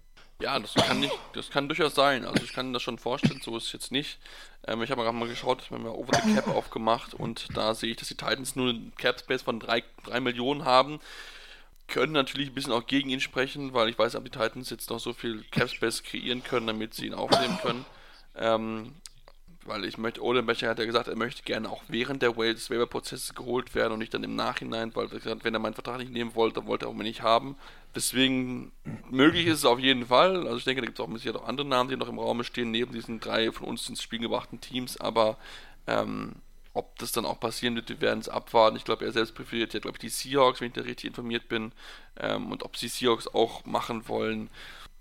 Ja, 0.41 0.59
das 0.59 0.75
kann 0.75 1.01
nicht, 1.01 1.13
das 1.33 1.51
kann 1.51 1.69
durchaus 1.69 1.95
sein. 1.95 2.25
Also 2.25 2.45
ich 2.45 2.53
kann 2.53 2.73
das 2.73 2.83
schon 2.83 2.99
vorstellen, 2.99 3.41
so 3.43 3.57
ist 3.57 3.67
es 3.67 3.73
jetzt 3.73 3.93
nicht. 3.93 4.19
Ähm, 4.67 4.83
ich 4.83 4.91
habe 4.91 5.03
gerade 5.03 5.17
mal 5.17 5.29
geschaut, 5.29 5.63
ich 5.63 5.71
habe 5.71 5.83
mir 5.83 5.93
Over 5.93 6.13
the 6.25 6.35
Cap 6.35 6.49
aufgemacht 6.49 7.15
und 7.15 7.49
da 7.57 7.75
sehe 7.75 7.91
ich, 7.91 7.97
dass 7.97 8.09
die 8.09 8.17
Titans 8.17 8.55
nur 8.55 8.71
einen 8.71 8.93
Cap 8.97 9.19
Space 9.19 9.43
von 9.43 9.59
3, 9.59 9.83
3 10.05 10.21
Millionen 10.21 10.65
haben. 10.65 11.01
Können 11.89 12.13
natürlich 12.13 12.49
ein 12.49 12.55
bisschen 12.55 12.73
auch 12.73 12.87
gegen 12.87 13.11
ihn 13.11 13.21
sprechen, 13.21 13.73
weil 13.73 13.89
ich 13.89 13.99
weiß, 13.99 14.15
ob 14.15 14.25
die 14.25 14.31
Titans 14.31 14.71
jetzt 14.71 14.91
noch 14.91 15.01
so 15.01 15.13
viel 15.13 15.43
Cap 15.51 15.71
Space 15.71 16.03
kreieren 16.03 16.45
können, 16.45 16.67
damit 16.67 16.95
sie 16.95 17.07
ihn 17.07 17.15
aufnehmen 17.15 17.59
können. 17.63 17.85
Ähm, 18.37 18.93
weil 19.69 19.85
ich 19.85 19.99
möchte, 19.99 20.23
Ole 20.23 20.43
Becher 20.43 20.69
hat 20.69 20.79
ja 20.79 20.85
gesagt, 20.85 21.09
er 21.09 21.17
möchte 21.17 21.43
gerne 21.43 21.71
auch 21.71 21.83
während 21.89 22.23
der 22.23 22.37
Wales 22.37 22.71
Waiver 22.71 22.87
Prozesses 22.87 23.35
geholt 23.35 23.75
werden 23.75 23.93
und 23.93 23.99
nicht 23.99 24.15
dann 24.15 24.25
im 24.25 24.35
Nachhinein, 24.35 24.95
weil 24.95 25.09
gesagt, 25.09 25.45
wenn 25.45 25.55
er 25.55 25.61
meinen 25.61 25.75
Vertrag 25.75 25.99
nicht 25.99 26.13
nehmen 26.13 26.35
wollte, 26.35 26.61
dann 26.61 26.67
wollte 26.67 26.87
er 26.87 26.89
auch 26.89 26.95
mal 26.95 27.03
nicht 27.03 27.23
haben. 27.23 27.57
Deswegen 27.95 28.73
möglich 29.11 29.47
ist 29.47 29.59
es 29.59 29.65
auf 29.65 29.79
jeden 29.79 30.07
Fall. 30.07 30.47
Also 30.47 30.57
ich 30.57 30.65
denke, 30.65 30.81
da 30.83 30.87
gibt 30.87 30.99
es 30.99 31.05
auch 31.05 31.13
Sicherheit 31.17 31.41
auch 31.41 31.49
andere 31.49 31.67
Namen, 31.67 31.91
die 31.91 31.97
noch 31.97 32.09
im 32.09 32.19
Raum 32.19 32.43
stehen, 32.45 32.71
neben 32.71 32.93
diesen 32.93 33.21
drei 33.21 33.53
von 33.53 33.69
uns 33.69 33.89
ins 33.89 34.03
Spiel 34.03 34.21
gebrachten 34.21 34.61
Teams, 34.61 34.99
aber 35.01 35.37
ähm, 35.87 36.33
ob 36.79 36.97
das 37.01 37.11
dann 37.11 37.27
auch 37.27 37.41
passieren 37.41 37.75
wird, 37.75 37.89
wir 37.89 38.01
werden 38.01 38.21
es 38.21 38.29
abwarten. 38.29 38.77
Ich 38.77 38.85
glaube, 38.85 39.05
er 39.05 39.11
selbst 39.11 39.35
präferiert 39.35 39.75
ja, 39.75 39.81
glaube 39.81 39.97
ich, 39.97 40.01
die 40.01 40.09
Seahawks, 40.09 40.61
wenn 40.61 40.69
ich 40.69 40.75
da 40.75 40.83
richtig 40.83 41.09
informiert 41.09 41.49
bin. 41.49 41.73
Ähm, 42.17 42.53
und 42.53 42.63
ob 42.63 42.77
sie 42.77 42.87
Seahawks 42.87 43.27
auch 43.27 43.65
machen 43.67 44.09
wollen, 44.09 44.49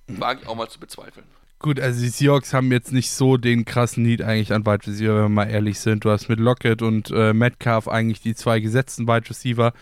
wage 0.07 0.41
ich 0.41 0.47
auch 0.47 0.55
mal 0.55 0.69
zu 0.69 0.79
bezweifeln. 0.79 1.27
Gut, 1.59 1.79
also 1.79 2.01
die 2.01 2.09
Seahawks 2.09 2.53
haben 2.53 2.71
jetzt 2.71 2.91
nicht 2.93 3.09
so 3.09 3.35
den 3.35 3.65
krassen 3.65 4.03
Need 4.03 4.21
eigentlich 4.21 4.53
an 4.53 4.67
Wide 4.67 4.85
Receiver, 4.85 5.15
wenn 5.15 5.23
wir 5.23 5.29
mal 5.29 5.49
ehrlich 5.49 5.79
sind. 5.79 6.05
Du 6.05 6.11
hast 6.11 6.29
mit 6.29 6.39
Lockett 6.39 6.83
und 6.83 7.09
äh, 7.09 7.33
Metcalf 7.33 7.87
eigentlich 7.87 8.21
die 8.21 8.35
zwei 8.35 8.59
gesetzten 8.59 9.07
Wide 9.07 9.27
Receiver. 9.27 9.73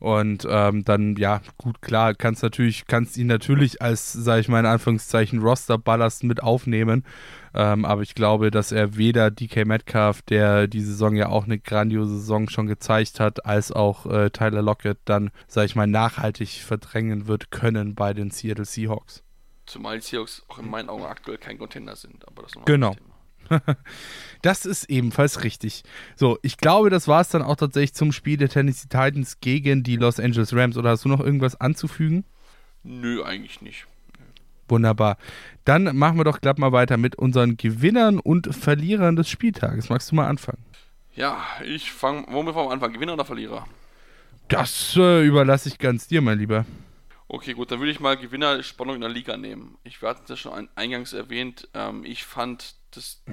Und 0.00 0.46
ähm, 0.50 0.84
dann, 0.84 1.16
ja, 1.16 1.40
gut, 1.56 1.80
klar, 1.80 2.14
kannst 2.14 2.42
natürlich, 2.42 2.86
kannst 2.86 3.16
ihn 3.16 3.26
natürlich 3.26 3.80
als, 3.80 4.12
sage 4.12 4.42
ich 4.42 4.48
mal 4.48 4.60
in 4.60 4.66
Anführungszeichen, 4.66 5.40
Roster-Ballast 5.40 6.24
mit 6.24 6.42
aufnehmen. 6.42 7.04
Ähm, 7.54 7.86
aber 7.86 8.02
ich 8.02 8.14
glaube, 8.14 8.50
dass 8.50 8.70
er 8.70 8.98
weder 8.98 9.30
DK 9.30 9.64
Metcalf, 9.64 10.20
der 10.20 10.66
die 10.66 10.82
Saison 10.82 11.16
ja 11.16 11.30
auch 11.30 11.44
eine 11.44 11.58
grandiose 11.58 12.18
Saison 12.18 12.50
schon 12.50 12.66
gezeigt 12.66 13.18
hat, 13.18 13.46
als 13.46 13.72
auch 13.72 14.04
äh, 14.04 14.28
Tyler 14.28 14.60
Lockett 14.60 14.98
dann, 15.06 15.30
sage 15.46 15.66
ich 15.66 15.74
mal, 15.74 15.86
nachhaltig 15.86 16.60
verdrängen 16.62 17.28
wird 17.28 17.50
können 17.50 17.94
bei 17.94 18.12
den 18.12 18.30
Seattle 18.30 18.66
Seahawks. 18.66 19.23
Zumal 19.66 19.98
die 19.98 20.04
Seahawks 20.04 20.42
auch 20.48 20.58
in 20.58 20.70
meinen 20.70 20.88
Augen 20.88 21.04
aktuell 21.04 21.38
kein 21.38 21.58
Contender 21.58 21.96
sind. 21.96 22.26
Aber 22.28 22.42
das 22.42 22.52
Genau. 22.64 22.96
Das 24.42 24.66
ist 24.66 24.90
ebenfalls 24.90 25.42
richtig. 25.42 25.84
So, 26.16 26.38
ich 26.42 26.58
glaube, 26.58 26.90
das 26.90 27.08
war 27.08 27.20
es 27.20 27.28
dann 27.28 27.42
auch 27.42 27.56
tatsächlich 27.56 27.94
zum 27.94 28.12
Spiel 28.12 28.36
der 28.36 28.48
Tennessee 28.48 28.88
Titans 28.88 29.40
gegen 29.40 29.82
die 29.82 29.96
Los 29.96 30.20
Angeles 30.20 30.54
Rams. 30.54 30.76
Oder 30.76 30.90
hast 30.90 31.04
du 31.04 31.08
noch 31.08 31.20
irgendwas 31.20 31.58
anzufügen? 31.60 32.24
Nö, 32.82 33.22
eigentlich 33.22 33.62
nicht. 33.62 33.86
Wunderbar. 34.68 35.16
Dann 35.64 35.96
machen 35.96 36.18
wir 36.18 36.24
doch 36.24 36.40
glatt 36.40 36.58
mal 36.58 36.72
weiter 36.72 36.96
mit 36.96 37.16
unseren 37.16 37.56
Gewinnern 37.56 38.18
und 38.18 38.54
Verlierern 38.54 39.16
des 39.16 39.28
Spieltages. 39.28 39.88
Magst 39.88 40.10
du 40.10 40.16
mal 40.16 40.26
anfangen? 40.26 40.62
Ja, 41.14 41.38
ich 41.64 41.92
fange, 41.92 42.26
womit 42.28 42.54
fangen 42.54 42.68
wir 42.68 42.72
anfangen? 42.72 42.94
Gewinner 42.94 43.14
oder 43.14 43.24
Verlierer? 43.24 43.66
Das 44.48 44.94
äh, 44.96 45.24
überlasse 45.24 45.68
ich 45.68 45.78
ganz 45.78 46.06
dir, 46.08 46.20
mein 46.20 46.38
Lieber. 46.38 46.66
Okay, 47.34 47.52
gut, 47.54 47.72
dann 47.72 47.80
würde 47.80 47.90
ich 47.90 47.98
mal 47.98 48.16
Gewinnerspannung 48.16 48.94
in 48.94 49.00
der 49.00 49.10
Liga 49.10 49.36
nehmen. 49.36 49.76
Ich 49.82 50.00
hatte 50.02 50.22
das 50.28 50.38
schon 50.38 50.68
eingangs 50.76 51.12
erwähnt. 51.12 51.66
Ähm, 51.74 52.04
ich 52.04 52.24
fand 52.24 52.76
das 52.92 53.24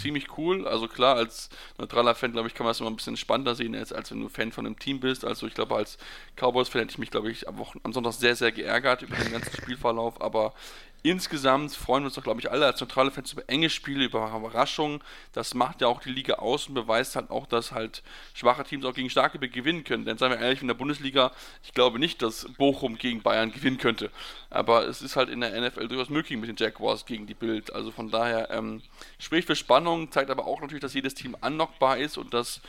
ziemlich 0.00 0.38
cool. 0.38 0.66
Also 0.66 0.88
klar, 0.88 1.16
als 1.16 1.50
neutraler 1.76 2.14
Fan, 2.14 2.32
glaube 2.32 2.48
ich, 2.48 2.54
kann 2.54 2.64
man 2.64 2.70
das 2.70 2.80
immer 2.80 2.88
ein 2.88 2.96
bisschen 2.96 3.18
spannender 3.18 3.54
sehen, 3.54 3.74
als, 3.74 3.92
als 3.92 4.10
wenn 4.10 4.20
du 4.22 4.30
Fan 4.30 4.50
von 4.50 4.64
einem 4.64 4.78
Team 4.78 5.00
bist. 5.00 5.26
Also 5.26 5.46
ich 5.46 5.52
glaube, 5.52 5.76
als 5.76 5.98
Cowboys-Fan 6.36 6.80
hätte 6.80 6.92
ich 6.92 6.98
mich, 6.98 7.10
glaube 7.10 7.30
ich, 7.30 7.48
am, 7.48 7.58
Wochen 7.58 7.80
am 7.82 7.92
Sonntag 7.92 8.14
sehr, 8.14 8.34
sehr 8.34 8.50
geärgert 8.50 9.02
über 9.02 9.16
den 9.16 9.30
ganzen 9.30 9.54
Spielverlauf. 9.54 10.22
Aber 10.22 10.54
insgesamt 11.02 11.74
freuen 11.74 12.02
wir 12.02 12.06
uns 12.06 12.14
doch, 12.14 12.22
glaube 12.22 12.40
ich, 12.40 12.50
alle 12.50 12.66
als 12.66 12.80
neutrale 12.80 13.10
Fans 13.10 13.32
über 13.32 13.42
enge 13.48 13.70
Spiele, 13.70 14.04
über 14.04 14.34
Überraschungen. 14.36 15.00
Das 15.32 15.54
macht 15.54 15.80
ja 15.80 15.88
auch 15.88 16.00
die 16.00 16.10
Liga 16.10 16.34
aus 16.34 16.68
und 16.68 16.74
beweist 16.74 17.16
halt 17.16 17.30
auch, 17.30 17.46
dass 17.46 17.72
halt 17.72 18.02
schwache 18.34 18.64
Teams 18.64 18.84
auch 18.84 18.94
gegen 18.94 19.10
starke 19.10 19.38
gewinnen 19.38 19.84
können. 19.84 20.04
Denn 20.04 20.18
seien 20.18 20.30
wir 20.30 20.38
ehrlich, 20.38 20.62
in 20.62 20.68
der 20.68 20.74
Bundesliga, 20.74 21.32
ich 21.62 21.74
glaube 21.74 21.98
nicht, 21.98 22.22
dass 22.22 22.46
Bochum 22.58 22.98
gegen 22.98 23.22
Bayern 23.22 23.52
gewinnen 23.52 23.78
könnte. 23.78 24.10
Aber 24.50 24.86
es 24.86 25.02
ist 25.02 25.16
halt 25.16 25.28
in 25.28 25.40
der 25.40 25.58
NFL 25.60 25.88
durchaus 25.88 26.10
möglich 26.10 26.38
mit 26.38 26.48
den 26.48 26.56
Jaguars 26.56 27.06
gegen 27.06 27.26
die 27.26 27.34
Bild. 27.34 27.72
Also 27.72 27.90
von 27.90 28.10
daher 28.10 28.50
ähm, 28.50 28.82
spricht 29.18 29.46
für 29.46 29.56
Spannung, 29.56 30.10
zeigt 30.10 30.30
aber 30.30 30.46
auch 30.46 30.60
natürlich, 30.60 30.82
dass 30.82 30.94
jedes 30.94 31.14
Team 31.14 31.36
unlockbar 31.40 31.98
ist 31.98 32.18
und 32.18 32.34
dass 32.34 32.60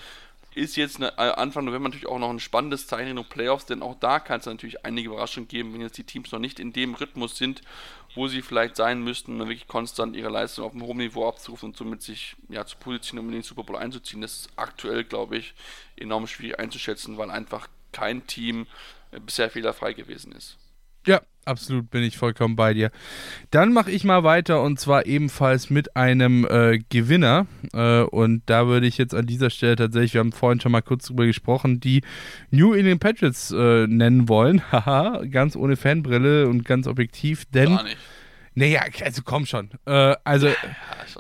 ist 0.53 0.75
jetzt 0.75 0.97
eine, 0.97 1.17
äh, 1.17 1.33
Anfang 1.33 1.65
November 1.65 1.89
natürlich 1.89 2.07
auch 2.07 2.19
noch 2.19 2.29
ein 2.29 2.39
spannendes 2.39 2.87
Zeichen 2.87 3.09
in 3.09 3.15
den 3.15 3.25
Playoffs, 3.25 3.65
denn 3.65 3.81
auch 3.81 3.95
da 3.99 4.19
kann 4.19 4.39
es 4.39 4.45
natürlich 4.45 4.85
einige 4.85 5.09
Überraschungen 5.09 5.47
geben, 5.47 5.73
wenn 5.73 5.81
jetzt 5.81 5.97
die 5.97 6.03
Teams 6.03 6.31
noch 6.31 6.39
nicht 6.39 6.59
in 6.59 6.73
dem 6.73 6.93
Rhythmus 6.93 7.37
sind, 7.37 7.61
wo 8.15 8.27
sie 8.27 8.41
vielleicht 8.41 8.75
sein 8.75 9.01
müssten, 9.01 9.39
um 9.39 9.47
wirklich 9.47 9.67
konstant 9.67 10.15
ihre 10.15 10.29
Leistung 10.29 10.65
auf 10.65 10.73
einem 10.73 10.83
hohen 10.83 10.97
Niveau 10.97 11.27
abzurufen 11.27 11.69
und 11.69 11.77
somit 11.77 12.01
sich 12.01 12.35
ja, 12.49 12.65
zu 12.65 12.77
positionieren, 12.77 13.27
um 13.27 13.33
in 13.33 13.39
den 13.39 13.43
Super 13.43 13.63
Bowl 13.63 13.77
einzuziehen. 13.77 14.21
Das 14.21 14.41
ist 14.41 14.49
aktuell, 14.57 15.05
glaube 15.05 15.37
ich, 15.37 15.53
enorm 15.95 16.27
schwierig 16.27 16.59
einzuschätzen, 16.59 17.17
weil 17.17 17.31
einfach 17.31 17.67
kein 17.93 18.27
Team 18.27 18.67
äh, 19.11 19.19
bisher 19.19 19.49
fehlerfrei 19.49 19.93
gewesen 19.93 20.33
ist. 20.33 20.57
Ja, 21.05 21.21
absolut 21.45 21.89
bin 21.89 22.03
ich 22.03 22.17
vollkommen 22.17 22.55
bei 22.55 22.73
dir. 22.73 22.91
Dann 23.49 23.73
mache 23.73 23.91
ich 23.91 24.03
mal 24.03 24.23
weiter 24.23 24.61
und 24.61 24.79
zwar 24.79 25.05
ebenfalls 25.05 25.69
mit 25.69 25.95
einem 25.95 26.45
äh, 26.45 26.79
Gewinner. 26.89 27.47
Äh, 27.73 28.01
und 28.01 28.43
da 28.45 28.67
würde 28.67 28.87
ich 28.87 28.97
jetzt 28.97 29.15
an 29.15 29.25
dieser 29.25 29.49
Stelle 29.49 29.75
tatsächlich, 29.75 30.13
wir 30.13 30.19
haben 30.19 30.31
vorhin 30.31 30.59
schon 30.59 30.71
mal 30.71 30.81
kurz 30.81 31.07
drüber 31.07 31.25
gesprochen, 31.25 31.79
die 31.79 32.01
New 32.51 32.73
England 32.73 33.01
Patriots 33.01 33.51
äh, 33.51 33.87
nennen 33.87 34.29
wollen. 34.29 34.61
Haha, 34.71 35.23
ganz 35.29 35.55
ohne 35.55 35.75
Fanbrille 35.75 36.47
und 36.47 36.65
ganz 36.65 36.87
objektiv, 36.87 37.45
denn. 37.45 37.75
Gar 37.75 37.83
nicht. 37.83 37.97
Naja, 38.53 38.81
also 39.05 39.21
komm 39.23 39.45
schon. 39.45 39.69
Äh, 39.85 40.15
also 40.25 40.47
ja, 40.47 40.55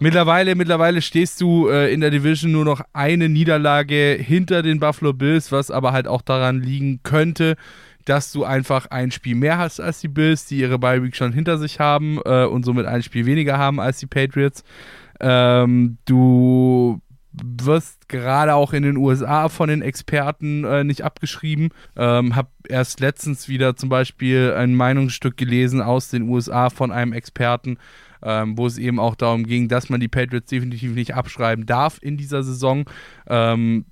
mittlerweile, 0.01 0.55
mittlerweile 0.55 1.01
stehst 1.01 1.39
du 1.39 1.69
äh, 1.69 1.91
in 1.93 2.01
der 2.01 2.09
Division 2.11 2.51
nur 2.51 2.65
noch 2.65 2.81
eine 2.91 3.29
Niederlage 3.29 4.17
hinter 4.21 4.61
den 4.61 4.81
Buffalo 4.81 5.13
Bills, 5.13 5.51
was 5.51 5.71
aber 5.71 5.93
halt 5.93 6.07
auch 6.07 6.21
daran 6.21 6.61
liegen 6.61 6.99
könnte, 7.03 7.55
dass 8.05 8.31
du 8.31 8.43
einfach 8.43 8.87
ein 8.87 9.11
Spiel 9.11 9.35
mehr 9.35 9.57
hast 9.57 9.79
als 9.79 10.01
die 10.01 10.07
Bills, 10.07 10.45
die 10.45 10.59
ihre 10.59 10.79
Bye 10.79 11.03
Week 11.03 11.15
schon 11.15 11.33
hinter 11.33 11.57
sich 11.57 11.79
haben 11.79 12.19
äh, 12.25 12.45
und 12.45 12.63
somit 12.63 12.85
ein 12.85 13.03
Spiel 13.03 13.25
weniger 13.25 13.57
haben 13.57 13.79
als 13.79 13.99
die 13.99 14.07
Patriots. 14.07 14.63
Ähm, 15.19 15.97
du 16.05 17.01
wirst 17.33 18.09
gerade 18.09 18.55
auch 18.55 18.73
in 18.73 18.83
den 18.83 18.97
USA 18.97 19.47
von 19.47 19.69
den 19.69 19.81
Experten 19.81 20.63
äh, 20.63 20.83
nicht 20.83 21.03
abgeschrieben. 21.03 21.69
Ähm, 21.95 22.35
hab 22.35 22.51
erst 22.67 22.99
letztens 22.99 23.47
wieder 23.47 23.75
zum 23.75 23.89
Beispiel 23.89 24.53
ein 24.57 24.75
Meinungsstück 24.75 25.37
gelesen 25.37 25.81
aus 25.81 26.09
den 26.09 26.27
USA 26.27 26.69
von 26.69 26.91
einem 26.91 27.13
Experten, 27.13 27.77
ähm, 28.21 28.57
wo 28.57 28.67
es 28.67 28.77
eben 28.77 28.99
auch 28.99 29.15
darum 29.15 29.45
ging, 29.45 29.69
dass 29.69 29.89
man 29.89 29.99
die 29.99 30.09
Patriots 30.09 30.49
definitiv 30.49 30.93
nicht 30.93 31.15
abschreiben 31.15 31.65
darf 31.65 31.99
in 32.01 32.17
dieser 32.17 32.43
Saison. 32.43 32.85
Ähm, 33.27 33.85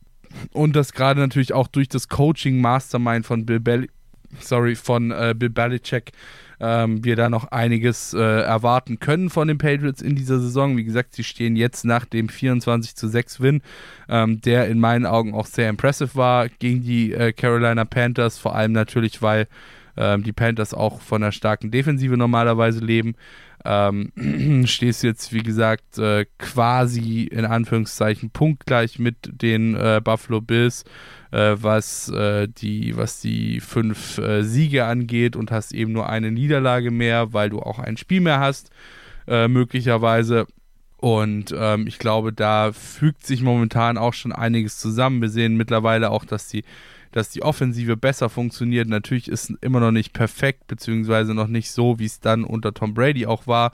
und 0.52 0.76
das 0.76 0.94
gerade 0.94 1.20
natürlich 1.20 1.54
auch 1.54 1.68
durch 1.68 1.88
das 1.88 2.08
Coaching 2.08 2.62
Mastermind 2.62 3.26
von 3.26 3.46
Bill 3.46 3.60
Belichick 3.60 3.92
sorry, 4.40 4.76
von 4.76 5.12
äh, 5.12 5.34
Bill 5.38 5.50
Belichick 5.50 6.12
ähm, 6.60 7.04
wir 7.04 7.16
da 7.16 7.30
noch 7.30 7.52
einiges 7.52 8.14
äh, 8.14 8.20
erwarten 8.20 9.00
können 9.00 9.30
von 9.30 9.48
den 9.48 9.58
Patriots 9.58 10.02
in 10.02 10.16
dieser 10.16 10.40
Saison. 10.40 10.78
Wie 10.78 10.84
gesagt, 10.84 11.16
sie 11.16 11.24
stehen 11.24 11.56
jetzt 11.56 11.86
nach 11.86 12.06
dem 12.06 12.30
24 12.30 12.96
zu 12.96 13.08
6 13.08 13.40
Win, 13.40 13.62
ähm, 14.10 14.42
der 14.42 14.68
in 14.68 14.80
meinen 14.80 15.06
Augen 15.06 15.34
auch 15.34 15.46
sehr 15.46 15.70
impressive 15.70 16.16
war 16.16 16.50
gegen 16.50 16.84
die 16.84 17.14
äh, 17.14 17.32
Carolina 17.32 17.86
Panthers, 17.86 18.38
vor 18.38 18.56
allem 18.56 18.74
natürlich, 18.74 19.22
weil 19.22 19.48
ähm, 19.96 20.24
die 20.24 20.34
Panthers 20.34 20.74
auch 20.74 21.02
von 21.02 21.24
einer 21.24 21.32
starken 21.32 21.72
Defensive 21.72 22.18
normalerweise 22.18 22.80
leben. 22.80 23.16
Ähm, 23.66 24.12
stehst 24.66 25.04
jetzt, 25.04 25.34
wie 25.34 25.44
gesagt, 25.44 25.98
äh, 25.98 26.26
quasi 26.38 27.24
in 27.24 27.46
Anführungszeichen 27.46 28.32
punktgleich 28.32 29.00
mit 29.00 29.18
den 29.24 29.76
äh, 29.76 30.02
Buffalo 30.04 30.42
Bills, 30.42 30.86
äh, 31.32 31.56
was, 31.60 32.10
äh, 32.10 32.48
die, 32.48 32.96
was 32.98 33.22
die 33.22 33.60
fünf 33.60 34.18
äh, 34.18 34.44
Siege 34.44 34.86
angeht 34.86 35.36
und 35.36 35.52
hast 35.52 35.74
eben 35.74 35.92
nur 35.92 36.10
eine 36.10 36.32
Niederlage 36.32 36.92
mehr, 36.92 37.34
weil 37.34 37.50
du 37.50 37.60
auch 37.60 37.80
ein 37.80 37.98
Spiel 37.98 38.22
mehr 38.22 38.40
hast, 38.40 38.72
äh, 39.28 39.48
möglicherweise. 39.48 40.48
Und 40.98 41.56
ähm, 41.58 41.88
ich 41.88 41.98
glaube, 41.98 42.34
da 42.34 42.74
fügt 42.74 43.26
sich 43.26 43.42
momentan 43.42 43.98
auch 43.98 44.14
schon 44.14 44.34
einiges 44.34 44.78
zusammen. 44.78 45.22
Wir 45.22 45.30
sehen 45.30 45.56
mittlerweile 45.56 46.12
auch, 46.12 46.26
dass 46.26 46.48
die 46.50 46.64
dass 47.12 47.30
die 47.30 47.42
Offensive 47.42 47.98
besser 47.98 48.30
funktioniert. 48.30 48.88
Natürlich 48.88 49.30
ist 49.30 49.52
immer 49.62 49.80
noch 49.80 49.92
nicht 49.92 50.14
perfekt, 50.14 50.68
beziehungsweise 50.68 51.34
noch 51.34 51.48
nicht 51.48 51.72
so, 51.72 52.00
wie 52.00 52.06
es 52.06 52.20
dann 52.20 52.44
unter 52.44 52.74
Tom 52.74 52.94
Brady 52.94 53.26
auch 53.26 53.48
war. 53.48 53.72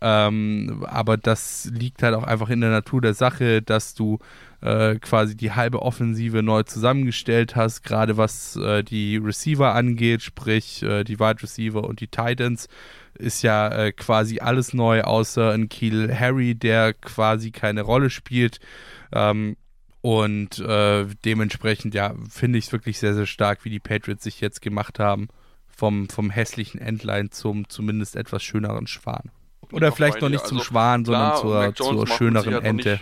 Ähm, 0.00 0.84
aber 0.88 1.18
das 1.18 1.70
liegt 1.74 2.02
halt 2.02 2.14
auch 2.14 2.24
einfach 2.24 2.48
in 2.48 2.62
der 2.62 2.70
Natur 2.70 3.02
der 3.02 3.14
Sache, 3.14 3.60
dass 3.60 3.94
du 3.94 4.18
äh, 4.62 4.96
quasi 4.96 5.36
die 5.36 5.52
halbe 5.52 5.82
Offensive 5.82 6.42
neu 6.42 6.62
zusammengestellt 6.62 7.56
hast, 7.56 7.82
gerade 7.82 8.16
was 8.16 8.56
äh, 8.56 8.82
die 8.82 9.16
Receiver 9.16 9.74
angeht, 9.74 10.22
sprich 10.22 10.82
äh, 10.82 11.04
die 11.04 11.18
Wide 11.18 11.42
Receiver 11.42 11.84
und 11.84 12.00
die 12.00 12.08
Titans, 12.08 12.68
ist 13.14 13.42
ja 13.42 13.68
äh, 13.68 13.92
quasi 13.92 14.40
alles 14.40 14.74
neu, 14.74 15.02
außer 15.02 15.52
ein 15.52 15.68
Kiel 15.68 16.14
Harry, 16.14 16.54
der 16.54 16.94
quasi 16.94 17.50
keine 17.50 17.82
Rolle 17.82 18.10
spielt. 18.10 18.60
Ähm, 19.12 19.56
und 20.02 20.58
äh, 20.60 21.06
dementsprechend, 21.24 21.94
ja, 21.94 22.14
finde 22.30 22.58
ich 22.58 22.66
es 22.66 22.72
wirklich 22.72 22.98
sehr, 22.98 23.14
sehr 23.14 23.26
stark, 23.26 23.64
wie 23.64 23.70
die 23.70 23.80
Patriots 23.80 24.24
sich 24.24 24.40
jetzt 24.40 24.62
gemacht 24.62 24.98
haben. 24.98 25.28
Vom, 25.68 26.10
vom 26.10 26.28
hässlichen 26.28 26.78
Entlein 26.78 27.30
zum 27.30 27.68
zumindest 27.70 28.14
etwas 28.14 28.42
schöneren 28.42 28.86
Schwan. 28.86 29.30
Oder 29.72 29.92
vielleicht 29.92 30.20
noch 30.20 30.28
nicht 30.28 30.42
also, 30.42 30.56
zum 30.56 30.64
Schwan, 30.64 31.04
sondern 31.06 31.36
zur, 31.36 31.74
zur 31.74 32.06
schöneren 32.06 32.62
Ente. 32.62 33.00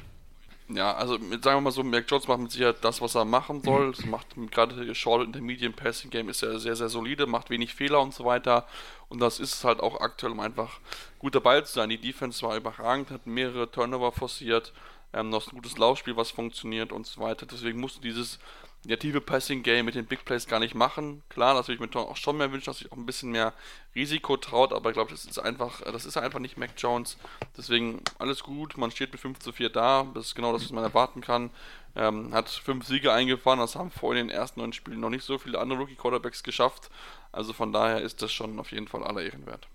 Ja, 0.69 0.95
also 0.95 1.19
mit, 1.19 1.43
sagen 1.43 1.57
wir 1.57 1.61
mal 1.63 1.71
so, 1.71 1.83
Mac 1.83 2.05
Jones 2.09 2.29
macht 2.29 2.41
mit 2.41 2.51
Sicherheit 2.51 2.77
das, 2.83 3.01
was 3.01 3.15
er 3.15 3.25
machen 3.25 3.63
soll. 3.63 3.93
Das 3.93 4.05
macht 4.05 4.27
gerade 4.51 4.95
Short 4.95 5.25
in 5.25 5.33
der 5.33 5.41
Medium 5.41 5.73
Passing 5.73 6.11
Game 6.11 6.29
ist 6.29 6.43
ja 6.43 6.59
sehr, 6.59 6.77
sehr 6.77 6.89
solide, 6.91 7.27
macht 7.27 7.49
wenig 7.49 7.75
Fehler 7.75 8.01
und 8.01 8.13
so 8.13 8.25
weiter. 8.25 8.67
Und 9.09 9.21
das 9.21 9.41
ist 9.41 9.65
halt 9.65 9.81
auch 9.81 10.01
aktuell, 10.01 10.33
um 10.33 10.41
einfach 10.41 10.81
gut 11.19 11.35
dabei 11.35 11.63
zu 11.63 11.73
sein. 11.73 11.89
Die 11.89 11.99
Defense 11.99 12.43
war 12.43 12.57
überragend, 12.57 13.11
hat 13.11 13.27
mehrere 13.27 13.71
Turnover 13.71 14.13
forciert 14.13 14.73
ähm, 15.13 15.31
noch 15.31 15.47
ein 15.47 15.57
gutes 15.57 15.79
Laufspiel, 15.79 16.17
was 16.17 16.31
funktioniert 16.31 16.93
und 16.93 17.07
so 17.07 17.21
weiter. 17.21 17.47
Deswegen 17.47 17.81
musst 17.81 17.97
du 17.97 18.01
dieses 18.01 18.39
native 18.85 19.21
Passing-Game 19.21 19.85
mit 19.85 19.95
den 19.95 20.07
Big 20.07 20.25
Plays 20.25 20.47
gar 20.47 20.61
nicht 20.61 20.75
machen. 20.75 21.23
Klar, 21.29 21.55
das 21.55 21.69
würde 21.69 21.85
ich 21.85 21.95
mir 21.95 22.01
auch 22.01 22.17
schon 22.17 22.37
mehr 22.37 22.53
wünschen, 22.53 22.67
dass 22.67 22.79
sich 22.79 22.93
auch 22.93 22.97
ein 22.97 23.07
bisschen 23.07 23.31
mehr 23.31 23.53
Risiko 23.95 24.37
traut, 24.37 24.73
aber 24.73 24.91
ich 24.91 24.95
glaube, 24.95 25.11
das 25.11 25.25
ist 25.25 25.39
einfach, 25.39 25.81
das 25.83 26.07
ist 26.07 26.17
einfach 26.17 26.39
nicht 26.39 26.57
Mac 26.57 26.71
Jones. 26.77 27.19
Deswegen 27.57 28.01
alles 28.19 28.43
gut, 28.43 28.77
man 28.77 28.91
steht 28.91 29.13
mit 29.13 29.21
5 29.21 29.39
zu 29.41 29.53
4 29.53 29.71
da, 29.71 30.07
das 30.15 30.27
ist 30.27 30.35
genau 30.35 30.53
das, 30.53 30.65
was 30.65 30.73
man 30.73 30.85
erwarten 30.85 31.21
kann. 31.21 31.51
Ähm, 31.97 32.33
hat 32.33 32.49
fünf 32.49 32.87
Siege 32.87 33.13
eingefahren, 33.13 33.59
das 33.59 33.75
haben 33.75 33.91
vorhin 33.91 34.23
in 34.23 34.29
den 34.29 34.37
ersten 34.37 34.61
neun 34.61 34.73
Spielen 34.73 35.01
noch 35.01 35.11
nicht 35.11 35.25
so 35.25 35.39
viele 35.39 35.59
andere 35.59 35.81
Rookie-Quarterbacks 35.81 36.43
geschafft. 36.43 36.91
Also 37.33 37.53
von 37.53 37.73
daher 37.73 38.01
ist 38.01 38.23
das 38.23 38.33
schon 38.33 38.59
auf 38.61 38.71
jeden 38.71 38.87
Fall 38.87 39.03
aller 39.03 39.23
Ehren 39.23 39.47
wert. 39.47 39.67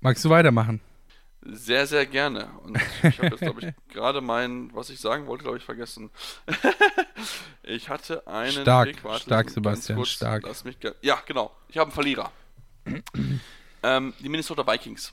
Magst 0.00 0.24
du 0.24 0.30
weitermachen? 0.30 0.80
Sehr, 1.42 1.86
sehr 1.86 2.06
gerne. 2.06 2.48
Und 2.64 2.78
ich 3.02 3.18
habe 3.18 3.28
jetzt, 3.28 3.40
glaube 3.40 3.60
ich, 3.60 3.74
gerade 3.94 4.20
mein, 4.20 4.74
was 4.74 4.90
ich 4.90 4.98
sagen 4.98 5.26
wollte, 5.26 5.44
glaube 5.44 5.58
ich, 5.58 5.64
vergessen. 5.64 6.10
ich 7.62 7.88
hatte 7.88 8.26
einen 8.26 8.62
stark, 8.62 8.88
Pick, 8.88 9.04
warte, 9.04 9.22
stark, 9.22 9.50
Sebastian, 9.50 9.98
kurz, 9.98 10.08
stark. 10.10 10.44
ja, 11.02 11.22
genau. 11.24 11.54
Ich 11.68 11.78
habe 11.78 11.88
einen 11.88 11.94
Verlierer. 11.94 12.32
ähm, 13.82 14.14
die 14.18 14.28
Minnesota 14.28 14.66
Vikings. 14.66 15.12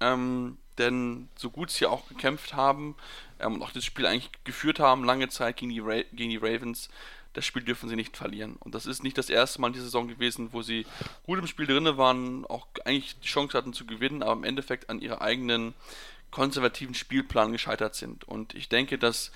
Ähm, 0.00 0.58
denn 0.78 1.28
so 1.36 1.50
gut 1.50 1.70
sie 1.70 1.86
auch 1.86 2.08
gekämpft 2.08 2.54
haben 2.54 2.96
ähm, 3.38 3.54
und 3.54 3.62
auch 3.62 3.72
das 3.72 3.84
Spiel 3.84 4.06
eigentlich 4.06 4.30
geführt 4.44 4.80
haben, 4.80 5.04
lange 5.04 5.28
Zeit 5.28 5.56
gegen 5.56 5.70
die, 5.70 5.80
Ra 5.80 6.02
gegen 6.12 6.30
die 6.30 6.36
Ravens, 6.36 6.88
das 7.34 7.44
Spiel 7.44 7.62
dürfen 7.62 7.88
sie 7.88 7.96
nicht 7.96 8.16
verlieren. 8.16 8.56
Und 8.60 8.74
das 8.74 8.86
ist 8.86 9.02
nicht 9.02 9.18
das 9.18 9.28
erste 9.28 9.60
Mal 9.60 9.68
in 9.68 9.72
dieser 9.74 9.86
Saison 9.86 10.08
gewesen, 10.08 10.52
wo 10.52 10.62
sie 10.62 10.86
gut 11.26 11.38
im 11.38 11.46
Spiel 11.46 11.66
drin 11.66 11.96
waren, 11.96 12.46
auch 12.46 12.66
eigentlich 12.84 13.18
die 13.20 13.28
Chance 13.28 13.58
hatten 13.58 13.72
zu 13.72 13.86
gewinnen, 13.86 14.22
aber 14.22 14.32
im 14.32 14.44
Endeffekt 14.44 14.88
an 14.88 15.00
ihrer 15.00 15.20
eigenen 15.20 15.74
konservativen 16.30 16.94
Spielplan 16.94 17.52
gescheitert 17.52 17.94
sind. 17.94 18.24
Und 18.24 18.54
ich 18.54 18.68
denke, 18.68 18.98
dass 18.98 19.30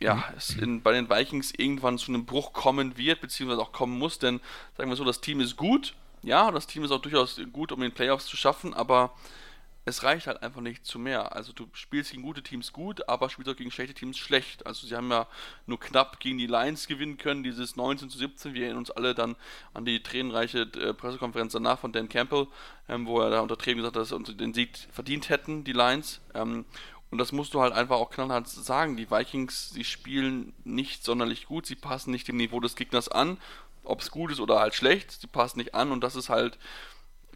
ja, 0.00 0.24
es 0.36 0.50
in, 0.50 0.82
bei 0.82 0.92
den 0.92 1.08
Vikings 1.08 1.52
irgendwann 1.56 1.98
zu 1.98 2.10
einem 2.10 2.26
Bruch 2.26 2.52
kommen 2.52 2.96
wird, 2.96 3.20
beziehungsweise 3.20 3.62
auch 3.62 3.72
kommen 3.72 3.98
muss, 3.98 4.18
denn 4.18 4.40
sagen 4.76 4.90
wir 4.90 4.96
so, 4.96 5.04
das 5.04 5.20
Team 5.20 5.40
ist 5.40 5.56
gut, 5.56 5.94
ja, 6.22 6.50
das 6.50 6.66
Team 6.66 6.84
ist 6.84 6.90
auch 6.90 7.00
durchaus 7.00 7.40
gut, 7.52 7.72
um 7.72 7.80
den 7.80 7.92
Playoffs 7.92 8.26
zu 8.26 8.36
schaffen, 8.36 8.74
aber 8.74 9.14
es 9.88 10.02
reicht 10.02 10.26
halt 10.26 10.42
einfach 10.42 10.60
nicht 10.60 10.84
zu 10.84 10.98
mehr. 10.98 11.36
Also 11.36 11.52
du 11.52 11.68
spielst 11.72 12.10
gegen 12.10 12.24
gute 12.24 12.42
Teams 12.42 12.72
gut, 12.72 13.08
aber 13.08 13.30
spielst 13.30 13.48
auch 13.48 13.56
gegen 13.56 13.70
schlechte 13.70 13.94
Teams 13.94 14.18
schlecht. 14.18 14.66
Also 14.66 14.84
sie 14.84 14.96
haben 14.96 15.08
ja 15.12 15.28
nur 15.66 15.78
knapp 15.78 16.18
gegen 16.18 16.38
die 16.38 16.48
Lions 16.48 16.88
gewinnen 16.88 17.18
können, 17.18 17.44
dieses 17.44 17.76
19 17.76 18.10
zu 18.10 18.18
17. 18.18 18.52
Wir 18.52 18.62
erinnern 18.64 18.80
uns 18.80 18.90
alle 18.90 19.14
dann 19.14 19.36
an 19.74 19.84
die 19.84 20.02
tränenreiche 20.02 20.62
äh, 20.62 20.92
Pressekonferenz 20.92 21.52
danach 21.52 21.78
von 21.78 21.92
Dan 21.92 22.08
Campbell, 22.08 22.48
ähm, 22.88 23.06
wo 23.06 23.20
er 23.20 23.30
da 23.30 23.40
unter 23.40 23.56
Tränen 23.56 23.78
gesagt 23.78 23.94
hat, 23.94 24.10
dass 24.10 24.26
sie 24.26 24.36
den 24.36 24.54
Sieg 24.54 24.76
verdient 24.90 25.28
hätten, 25.28 25.62
die 25.62 25.72
Lions. 25.72 26.20
Ähm, 26.34 26.64
und 27.12 27.18
das 27.18 27.30
musst 27.30 27.54
du 27.54 27.60
halt 27.60 27.72
einfach 27.72 27.96
auch 27.96 28.10
knallhart 28.10 28.48
sagen. 28.48 28.96
Die 28.96 29.08
Vikings, 29.08 29.70
sie 29.70 29.84
spielen 29.84 30.52
nicht 30.64 31.04
sonderlich 31.04 31.46
gut, 31.46 31.64
sie 31.64 31.76
passen 31.76 32.10
nicht 32.10 32.26
dem 32.26 32.38
Niveau 32.38 32.58
des 32.58 32.74
Gegners 32.74 33.08
an. 33.08 33.38
Ob 33.84 34.00
es 34.00 34.10
gut 34.10 34.32
ist 34.32 34.40
oder 34.40 34.58
halt 34.58 34.74
schlecht, 34.74 35.12
sie 35.12 35.28
passen 35.28 35.58
nicht 35.58 35.76
an 35.76 35.92
und 35.92 36.02
das 36.02 36.16
ist 36.16 36.28
halt 36.28 36.58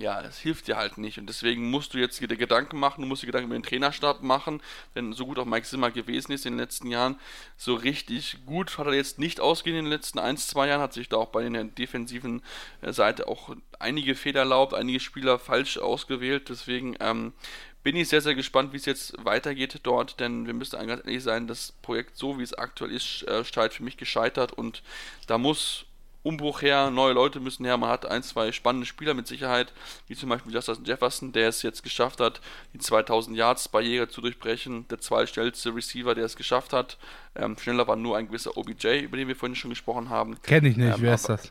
ja, 0.01 0.22
es 0.22 0.38
hilft 0.38 0.66
dir 0.66 0.76
halt 0.76 0.96
nicht. 0.96 1.18
Und 1.18 1.26
deswegen 1.26 1.70
musst 1.70 1.92
du 1.92 1.98
jetzt 1.98 2.20
dir 2.20 2.26
Gedanken 2.26 2.78
machen, 2.78 3.03
du 3.03 3.07
musst 3.07 3.22
dir 3.22 3.26
Gedanken 3.26 3.48
über 3.48 3.59
den 3.59 3.62
Trainerstab 3.62 4.22
machen, 4.22 4.62
denn 4.94 5.12
so 5.12 5.26
gut 5.26 5.38
auch 5.38 5.44
Mike 5.44 5.66
Zimmer 5.66 5.90
gewesen 5.90 6.32
ist 6.32 6.46
in 6.46 6.55
den 6.55 6.59
letzten 6.59 6.88
Jahren, 6.88 7.20
so 7.59 7.74
richtig 7.74 8.38
gut 8.46 8.78
hat 8.78 8.86
er 8.86 8.94
jetzt 8.94 9.18
nicht 9.18 9.40
ausgehen 9.40 9.76
in 9.76 9.84
den 9.84 9.92
letzten 9.92 10.18
1, 10.18 10.48
2 10.48 10.68
Jahren, 10.68 10.80
hat 10.80 10.94
sich 10.94 11.11
da 11.11 11.18
auch 11.18 11.28
bei 11.28 11.46
der 11.46 11.64
defensiven 11.64 12.42
äh, 12.80 12.92
Seite 12.92 13.28
auch 13.28 13.55
einige 13.78 14.14
Fehler 14.14 14.40
erlaubt, 14.40 14.72
einige 14.72 15.01
Spieler 15.01 15.38
falsch 15.38 15.76
ausgewählt. 15.76 16.48
Deswegen 16.48 16.96
ähm, 17.01 17.34
bin 17.82 17.94
ich 17.94 18.09
sehr, 18.09 18.22
sehr 18.22 18.34
gespannt, 18.34 18.72
wie 18.72 18.78
es 18.78 18.86
jetzt 18.86 19.14
weitergeht 19.22 19.80
dort, 19.82 20.18
denn 20.18 20.46
wir 20.46 20.55
müssen 20.55 20.86
ganz 20.86 21.05
ehrlich 21.05 21.22
sein, 21.22 21.46
das 21.46 21.72
Projekt 21.82 22.16
so 22.16 22.38
wie 22.38 22.42
es 22.42 22.55
aktuell 22.55 22.90
ist, 22.90 23.22
äh, 23.24 23.44
steht 23.44 23.74
für 23.74 23.82
mich 23.82 23.98
gescheitert 23.98 24.53
und 24.53 24.82
da 25.26 25.36
muss 25.36 25.84
Umbruch 26.22 26.62
her, 26.62 26.90
neue 26.90 27.14
Leute 27.14 27.40
müssen 27.40 27.64
her. 27.64 27.76
Man 27.76 27.88
hat 27.88 28.04
ein, 28.04 28.22
zwei 28.22 28.52
spannende 28.52 28.86
Spieler 28.86 29.14
mit 29.14 29.26
Sicherheit, 29.26 29.72
wie 30.06 30.14
zum 30.14 30.28
Beispiel 30.28 30.52
Justin 30.52 30.84
Jefferson, 30.84 31.32
der 31.32 31.48
es 31.48 31.62
jetzt 31.62 31.82
geschafft 31.82 32.20
hat, 32.20 32.40
die 32.74 32.78
2000 32.78 33.36
Yards 33.36 33.68
Barriere 33.68 34.08
zu 34.08 34.20
durchbrechen. 34.20 34.86
Der 34.88 35.00
zweitstellste 35.00 35.74
Receiver, 35.74 36.14
der 36.14 36.26
es 36.26 36.36
geschafft 36.36 36.72
hat. 36.72 36.98
Ähm, 37.34 37.56
schneller 37.58 37.88
war 37.88 37.96
nur 37.96 38.16
ein 38.16 38.26
gewisser 38.26 38.56
OBJ, 38.56 39.00
über 39.00 39.16
den 39.16 39.28
wir 39.28 39.36
vorhin 39.36 39.56
schon 39.56 39.70
gesprochen 39.70 40.10
haben. 40.10 40.40
Kenne 40.42 40.68
ich 40.68 40.76
nicht, 40.76 40.96
ähm, 40.96 41.02
wer 41.02 41.14
ist 41.14 41.28
das? 41.28 41.50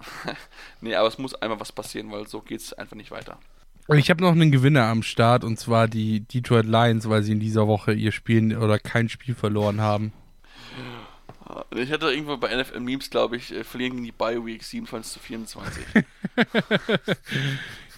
nee, 0.80 0.94
aber 0.94 1.08
es 1.08 1.18
muss 1.18 1.34
einfach 1.34 1.60
was 1.60 1.72
passieren, 1.72 2.10
weil 2.10 2.26
so 2.26 2.40
geht 2.40 2.60
es 2.60 2.72
einfach 2.72 2.96
nicht 2.96 3.10
weiter. 3.10 3.38
Ich 3.96 4.08
habe 4.08 4.22
noch 4.22 4.30
einen 4.30 4.52
Gewinner 4.52 4.84
am 4.84 5.02
Start 5.02 5.42
und 5.42 5.58
zwar 5.58 5.88
die 5.88 6.20
Detroit 6.20 6.66
Lions, 6.66 7.08
weil 7.08 7.24
sie 7.24 7.32
in 7.32 7.40
dieser 7.40 7.66
Woche 7.66 7.92
ihr 7.92 8.12
Spiel 8.12 8.56
oder 8.56 8.78
kein 8.78 9.08
Spiel 9.08 9.34
verloren 9.34 9.80
haben. 9.80 10.12
Ich 11.76 11.90
hatte 11.90 12.10
irgendwo 12.10 12.36
bei 12.36 12.54
NFL 12.54 12.80
Memes, 12.80 13.10
glaube 13.10 13.36
ich, 13.36 13.52
äh, 13.52 13.64
verlieren 13.64 13.92
gegen 13.92 14.04
die 14.04 14.12
Bye 14.12 14.44
Week 14.44 14.62
27 14.62 15.12
zu 15.12 15.18
24. 15.20 15.84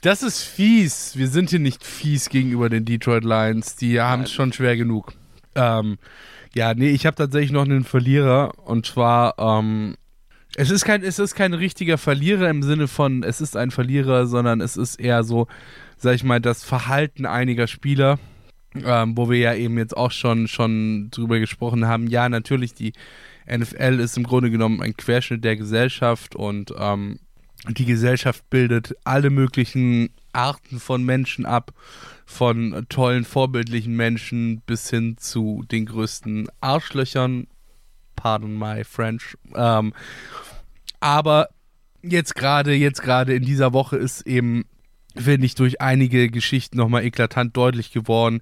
das 0.03 0.23
ist 0.23 0.43
fies. 0.43 1.17
Wir 1.17 1.29
sind 1.29 1.51
hier 1.51 1.59
nicht 1.59 1.85
fies 1.85 2.29
gegenüber 2.29 2.69
den 2.69 2.85
Detroit 2.85 3.25
Lions. 3.25 3.77
Die 3.77 4.01
haben 4.01 4.23
es 4.23 4.33
schon 4.33 4.53
schwer 4.53 4.77
genug. 4.77 5.13
Ähm, 5.55 5.99
ja, 6.55 6.75
nee, 6.75 6.91
ich 6.91 7.07
habe 7.07 7.17
tatsächlich 7.17 7.53
noch 7.53 7.65
einen 7.65 7.85
Verlierer 7.85 8.53
und 8.67 8.87
zwar, 8.87 9.39
ähm, 9.39 9.97
es 10.55 10.71
ist 10.71 10.85
kein, 10.85 11.03
es 11.03 11.19
ist 11.19 11.35
kein 11.35 11.55
richtiger 11.55 11.97
Verlierer 11.97 12.51
im 12.51 12.63
Sinne 12.63 12.89
von, 12.89 13.23
es 13.23 13.41
ist 13.41 13.57
ein 13.57 13.71
Verlierer, 13.71 14.27
sondern 14.27 14.61
es 14.61 14.77
ist 14.77 14.97
eher 14.97 15.25
so, 15.25 15.47
sag 15.97 16.15
ich 16.15 16.25
mal, 16.25 16.41
das 16.41 16.65
Verhalten 16.65 17.27
einiger 17.27 17.67
Spieler. 17.67 18.19
Ähm, 18.75 19.19
wo 19.19 19.29
wir 19.29 19.39
ja 19.39 19.55
eben 19.55 19.77
jetzt 19.77 19.95
auch 19.95 20.11
schon, 20.11 20.49
schon 20.49 21.11
drüber 21.11 21.39
gesprochen 21.39 21.87
haben. 21.87 22.07
Ja, 22.07 22.31
natürlich, 22.31 22.73
die 22.73 22.95
NFL 23.47 24.01
ist 24.01 24.17
im 24.17 24.25
Grunde 24.25 24.51
genommen 24.51 24.81
ein 24.83 24.97
Querschnitt 24.97 25.45
der 25.45 25.57
Gesellschaft 25.57 26.37
und 26.37 26.73
ähm, 26.79 27.19
die 27.69 27.85
Gesellschaft 27.85 28.49
bildet 28.51 28.95
alle 29.05 29.31
möglichen 29.31 30.11
Arten 30.33 30.81
von 30.81 31.05
Menschen 31.05 31.47
ab, 31.47 31.73
von 32.27 32.87
tollen, 32.89 33.25
vorbildlichen 33.25 33.95
Menschen 33.95 34.63
bis 34.63 34.91
hin 34.91 35.17
zu 35.19 35.65
den 35.71 35.87
größten 35.87 36.49
Arschlöchern. 36.61 37.47
Pardon 38.17 38.59
my 38.59 38.85
French. 38.85 39.37
Ähm, 39.55 39.93
aber 41.01 41.49
jetzt 42.03 42.35
gerade, 42.35 42.73
jetzt 42.75 43.03
gerade 43.03 43.35
in 43.35 43.45
dieser 43.45 43.73
Woche 43.73 43.97
ist 43.97 44.23
eben, 44.27 44.65
finde 45.17 45.47
ich, 45.47 45.55
durch 45.55 45.81
einige 45.81 46.31
Geschichten 46.31 46.79
nochmal 46.79 47.05
eklatant 47.05 47.57
deutlich 47.57 47.93
geworden, 47.93 48.41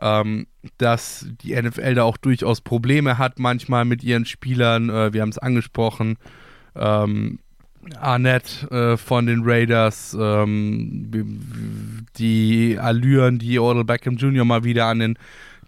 ähm, 0.00 0.46
dass 0.78 1.26
die 1.42 1.60
NFL 1.60 1.94
da 1.94 2.04
auch 2.04 2.16
durchaus 2.16 2.60
Probleme 2.60 3.18
hat, 3.18 3.38
manchmal 3.38 3.84
mit 3.84 4.02
ihren 4.02 4.24
Spielern. 4.24 4.90
Äh, 4.90 5.12
wir 5.12 5.22
haben 5.22 5.30
es 5.30 5.38
angesprochen. 5.38 6.16
Ähm, 6.74 7.38
Arnett 7.98 8.70
äh, 8.70 8.96
von 8.96 9.26
den 9.26 9.42
Raiders, 9.42 10.16
ähm, 10.18 11.10
die 12.16 12.78
Allüren, 12.78 13.38
die 13.38 13.58
Odell 13.58 13.84
Beckham 13.84 14.16
Jr. 14.16 14.44
mal 14.44 14.64
wieder 14.64 14.86
an 14.86 14.98
den 14.98 15.18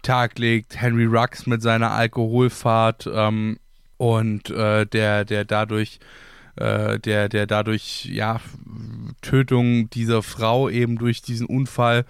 Tag 0.03 0.37
legt, 0.37 0.79
Henry 0.79 1.05
Rux 1.05 1.47
mit 1.47 1.61
seiner 1.61 1.91
Alkoholfahrt 1.91 3.09
ähm, 3.11 3.57
und 3.97 4.49
äh, 4.51 4.85
der, 4.85 5.25
der 5.25 5.45
dadurch, 5.45 5.99
äh, 6.55 6.99
der, 6.99 7.29
der 7.29 7.47
dadurch, 7.47 8.05
ja, 8.05 8.41
Tötung 9.21 9.89
dieser 9.89 10.21
Frau 10.21 10.69
eben 10.69 10.97
durch 10.97 11.21
diesen 11.21 11.47
Unfall 11.47 12.05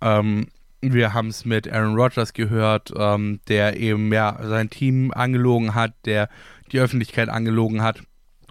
ähm, 0.00 0.46
wir 0.80 1.12
haben 1.12 1.28
es 1.28 1.44
mit 1.44 1.70
Aaron 1.70 1.94
Rodgers 1.94 2.32
gehört, 2.32 2.92
ähm, 2.96 3.40
der 3.48 3.78
eben 3.78 4.12
ja 4.12 4.38
sein 4.42 4.70
Team 4.70 5.12
angelogen 5.12 5.74
hat, 5.74 5.92
der 6.04 6.28
die 6.72 6.80
Öffentlichkeit 6.80 7.28
angelogen 7.28 7.82
hat. 7.82 8.02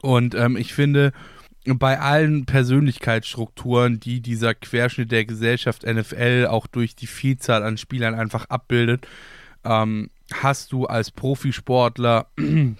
Und 0.02 0.36
ähm, 0.36 0.56
ich 0.56 0.74
finde, 0.74 1.12
bei 1.66 2.00
allen 2.00 2.46
Persönlichkeitsstrukturen, 2.46 4.00
die 4.00 4.22
dieser 4.22 4.54
Querschnitt 4.56 5.12
der 5.12 5.26
Gesellschaft 5.26 5.86
NFL 5.86 6.48
auch 6.50 6.68
durch 6.68 6.96
die 6.96 7.08
Vielzahl 7.08 7.64
an 7.64 7.78
Spielern 7.78 8.16
einfach 8.16 8.46
abbildet, 8.46 9.08
ähm, 9.64 10.10
hast 10.34 10.72
du 10.72 10.86
als 10.86 11.12
Profisportler, 11.12 12.28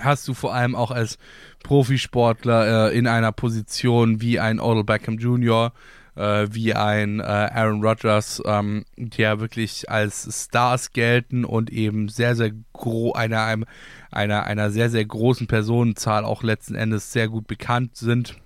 hast 0.00 0.26
du 0.26 0.34
vor 0.34 0.54
allem 0.54 0.74
auch 0.74 0.90
als 0.90 1.18
Profisportler 1.62 2.90
äh, 2.90 2.98
in 2.98 3.06
einer 3.06 3.32
Position 3.32 4.20
wie 4.20 4.40
ein 4.40 4.60
Odell 4.60 4.84
Beckham 4.84 5.18
Jr., 5.18 5.72
äh, 6.16 6.46
wie 6.50 6.74
ein 6.74 7.20
äh, 7.20 7.22
Aaron 7.22 7.82
Rodgers, 7.82 8.42
ähm, 8.44 8.84
die 8.96 9.22
ja 9.22 9.40
wirklich 9.40 9.90
als 9.90 10.44
Stars 10.44 10.92
gelten 10.92 11.44
und 11.44 11.70
eben 11.70 12.08
sehr, 12.08 12.36
sehr 12.36 12.52
gro 12.72 13.12
einer, 13.12 13.64
einer, 14.10 14.44
einer 14.44 14.70
sehr, 14.70 14.90
sehr 14.90 15.04
großen 15.04 15.46
Personenzahl 15.46 16.24
auch 16.24 16.42
letzten 16.42 16.74
Endes 16.74 17.12
sehr 17.12 17.28
gut 17.28 17.46
bekannt 17.46 17.96
sind, 17.96 18.36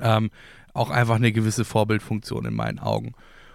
ähm, 0.00 0.30
auch 0.72 0.90
einfach 0.90 1.16
eine 1.16 1.32
gewisse 1.32 1.64
Vorbildfunktion 1.64 2.44
in 2.46 2.54
meinen 2.54 2.78
Augen. 2.78 3.12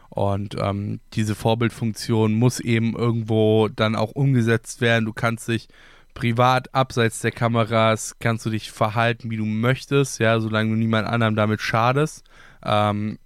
Und 0.09 0.55
ähm, 0.59 1.01
diese 1.13 1.35
Vorbildfunktion 1.35 2.33
muss 2.33 2.59
eben 2.59 2.95
irgendwo 2.95 3.67
dann 3.67 3.95
auch 3.95 4.11
umgesetzt 4.11 4.81
werden. 4.81 5.05
Du 5.05 5.13
kannst 5.13 5.47
dich 5.47 5.67
privat 6.15 6.73
abseits 6.73 7.21
der 7.21 7.31
Kameras, 7.31 8.15
kannst 8.19 8.45
du 8.45 8.49
dich 8.49 8.71
verhalten, 8.71 9.29
wie 9.29 9.37
du 9.37 9.45
möchtest, 9.45 10.19
ja, 10.19 10.39
solange 10.39 10.71
du 10.71 10.75
niemand 10.75 11.07
anderem 11.07 11.35
damit 11.35 11.61
schadest. 11.61 12.23
Ähm, 12.65 13.19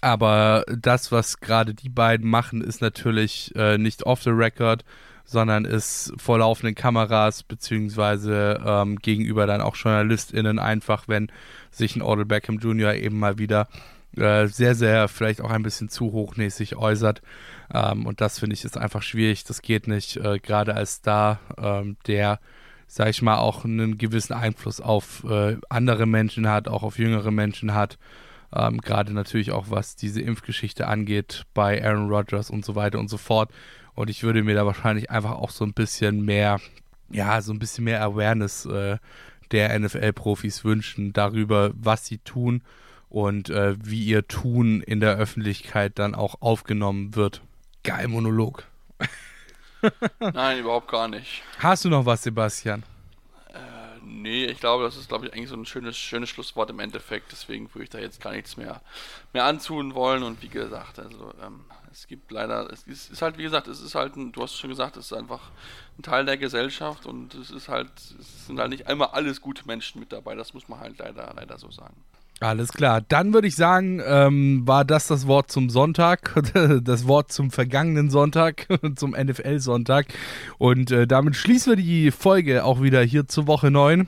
aber 0.00 0.64
das, 0.68 1.12
was 1.12 1.40
gerade 1.40 1.74
die 1.74 1.88
beiden 1.88 2.28
machen, 2.28 2.62
ist 2.62 2.80
natürlich 2.80 3.52
äh, 3.54 3.78
nicht 3.78 4.04
off 4.04 4.22
the 4.22 4.30
record, 4.30 4.84
sondern 5.24 5.64
ist 5.64 6.12
vor 6.16 6.38
laufenden 6.38 6.74
Kameras 6.74 7.42
beziehungsweise 7.42 8.60
ähm, 8.64 8.96
gegenüber 8.96 9.46
dann 9.46 9.60
auch 9.60 9.76
JournalistInnen 9.76 10.58
einfach, 10.58 11.06
wenn 11.06 11.30
sich 11.70 11.94
ein 11.94 12.02
Odell 12.02 12.24
Beckham 12.24 12.58
Jr. 12.58 12.94
eben 12.94 13.18
mal 13.18 13.38
wieder 13.38 13.68
äh, 14.16 14.48
sehr, 14.48 14.74
sehr 14.74 15.06
vielleicht 15.08 15.40
auch 15.40 15.50
ein 15.50 15.62
bisschen 15.62 15.88
zu 15.88 16.12
hochnäsig 16.12 16.76
äußert. 16.76 17.22
Ähm, 17.72 18.06
und 18.06 18.20
das 18.20 18.40
finde 18.40 18.54
ich 18.54 18.64
ist 18.64 18.76
einfach 18.76 19.02
schwierig. 19.02 19.44
Das 19.44 19.62
geht 19.62 19.86
nicht, 19.86 20.16
äh, 20.16 20.38
gerade 20.38 20.74
als 20.74 20.94
Star, 20.94 21.38
ähm, 21.56 21.96
der, 22.06 22.40
sag 22.88 23.10
ich 23.10 23.22
mal, 23.22 23.38
auch 23.38 23.64
einen 23.64 23.98
gewissen 23.98 24.32
Einfluss 24.32 24.80
auf 24.80 25.24
äh, 25.24 25.58
andere 25.68 26.06
Menschen 26.06 26.48
hat, 26.48 26.66
auch 26.66 26.82
auf 26.82 26.98
jüngere 26.98 27.30
Menschen 27.30 27.74
hat. 27.74 27.98
Ähm, 28.54 28.80
Gerade 28.80 29.12
natürlich 29.12 29.52
auch, 29.52 29.66
was 29.70 29.96
diese 29.96 30.20
Impfgeschichte 30.20 30.86
angeht, 30.86 31.44
bei 31.54 31.84
Aaron 31.84 32.08
Rodgers 32.08 32.50
und 32.50 32.64
so 32.64 32.74
weiter 32.74 32.98
und 32.98 33.08
so 33.08 33.16
fort. 33.16 33.50
Und 33.94 34.10
ich 34.10 34.22
würde 34.22 34.42
mir 34.42 34.54
da 34.54 34.66
wahrscheinlich 34.66 35.10
einfach 35.10 35.32
auch 35.32 35.50
so 35.50 35.64
ein 35.64 35.72
bisschen 35.72 36.24
mehr, 36.24 36.60
ja, 37.10 37.40
so 37.42 37.52
ein 37.52 37.58
bisschen 37.58 37.84
mehr 37.84 38.02
Awareness 38.02 38.66
äh, 38.66 38.98
der 39.50 39.78
NFL-Profis 39.78 40.64
wünschen 40.64 41.12
darüber, 41.12 41.72
was 41.74 42.06
sie 42.06 42.18
tun 42.18 42.62
und 43.08 43.50
äh, 43.50 43.76
wie 43.82 44.04
ihr 44.04 44.26
Tun 44.28 44.80
in 44.80 45.00
der 45.00 45.16
Öffentlichkeit 45.16 45.98
dann 45.98 46.14
auch 46.14 46.40
aufgenommen 46.40 47.16
wird. 47.16 47.42
Geil 47.82 48.08
Monolog. 48.08 48.64
Nein, 50.20 50.60
überhaupt 50.60 50.88
gar 50.88 51.08
nicht. 51.08 51.42
Hast 51.58 51.84
du 51.84 51.88
noch 51.88 52.06
was, 52.06 52.22
Sebastian? 52.22 52.84
Nee, 54.12 54.46
ich 54.46 54.58
glaube, 54.58 54.84
das 54.84 54.96
ist, 54.96 55.08
glaube 55.08 55.26
ich, 55.26 55.32
eigentlich 55.32 55.48
so 55.48 55.54
ein 55.54 55.64
schönes, 55.64 55.96
schönes 55.96 56.28
Schlusswort 56.28 56.68
im 56.70 56.80
Endeffekt. 56.80 57.30
Deswegen 57.30 57.72
würde 57.72 57.84
ich 57.84 57.90
da 57.90 57.98
jetzt 57.98 58.20
gar 58.20 58.32
nichts 58.32 58.56
mehr, 58.56 58.80
mehr 59.32 59.44
antun 59.44 59.94
wollen. 59.94 60.24
Und 60.24 60.42
wie 60.42 60.48
gesagt, 60.48 60.98
also 60.98 61.32
ähm, 61.40 61.60
es 61.92 62.08
gibt 62.08 62.30
leider, 62.32 62.70
es 62.72 62.82
ist, 62.84 63.10
ist, 63.10 63.22
halt, 63.22 63.38
wie 63.38 63.44
gesagt, 63.44 63.68
es 63.68 63.80
ist 63.80 63.94
halt, 63.94 64.16
ein, 64.16 64.32
du 64.32 64.42
hast 64.42 64.56
schon 64.56 64.70
gesagt, 64.70 64.96
es 64.96 65.06
ist 65.06 65.12
einfach 65.12 65.50
ein 65.98 66.02
Teil 66.02 66.24
der 66.24 66.36
Gesellschaft 66.36 67.06
und 67.06 67.34
es 67.34 67.50
ist 67.50 67.68
halt, 67.68 67.90
es 68.18 68.46
sind 68.46 68.58
halt 68.58 68.70
nicht 68.70 68.88
einmal 68.88 69.08
alles 69.08 69.40
gute 69.40 69.64
Menschen 69.66 70.00
mit 70.00 70.12
dabei. 70.12 70.34
Das 70.34 70.54
muss 70.54 70.68
man 70.68 70.80
halt 70.80 70.98
leider, 70.98 71.32
leider 71.36 71.58
so 71.58 71.70
sagen. 71.70 71.96
Alles 72.40 72.72
klar. 72.72 73.02
Dann 73.06 73.34
würde 73.34 73.48
ich 73.48 73.54
sagen, 73.54 74.00
ähm, 74.02 74.62
war 74.66 74.86
das 74.86 75.06
das 75.06 75.26
Wort 75.26 75.52
zum 75.52 75.68
Sonntag, 75.68 76.34
das 76.82 77.06
Wort 77.06 77.30
zum 77.30 77.50
vergangenen 77.50 78.08
Sonntag, 78.08 78.66
zum 78.96 79.10
NFL-Sonntag. 79.10 80.06
Und 80.56 80.90
äh, 80.90 81.06
damit 81.06 81.36
schließen 81.36 81.72
wir 81.72 81.76
die 81.76 82.10
Folge 82.10 82.64
auch 82.64 82.80
wieder 82.80 83.02
hier 83.02 83.28
zur 83.28 83.46
Woche 83.46 83.70
9. 83.70 84.06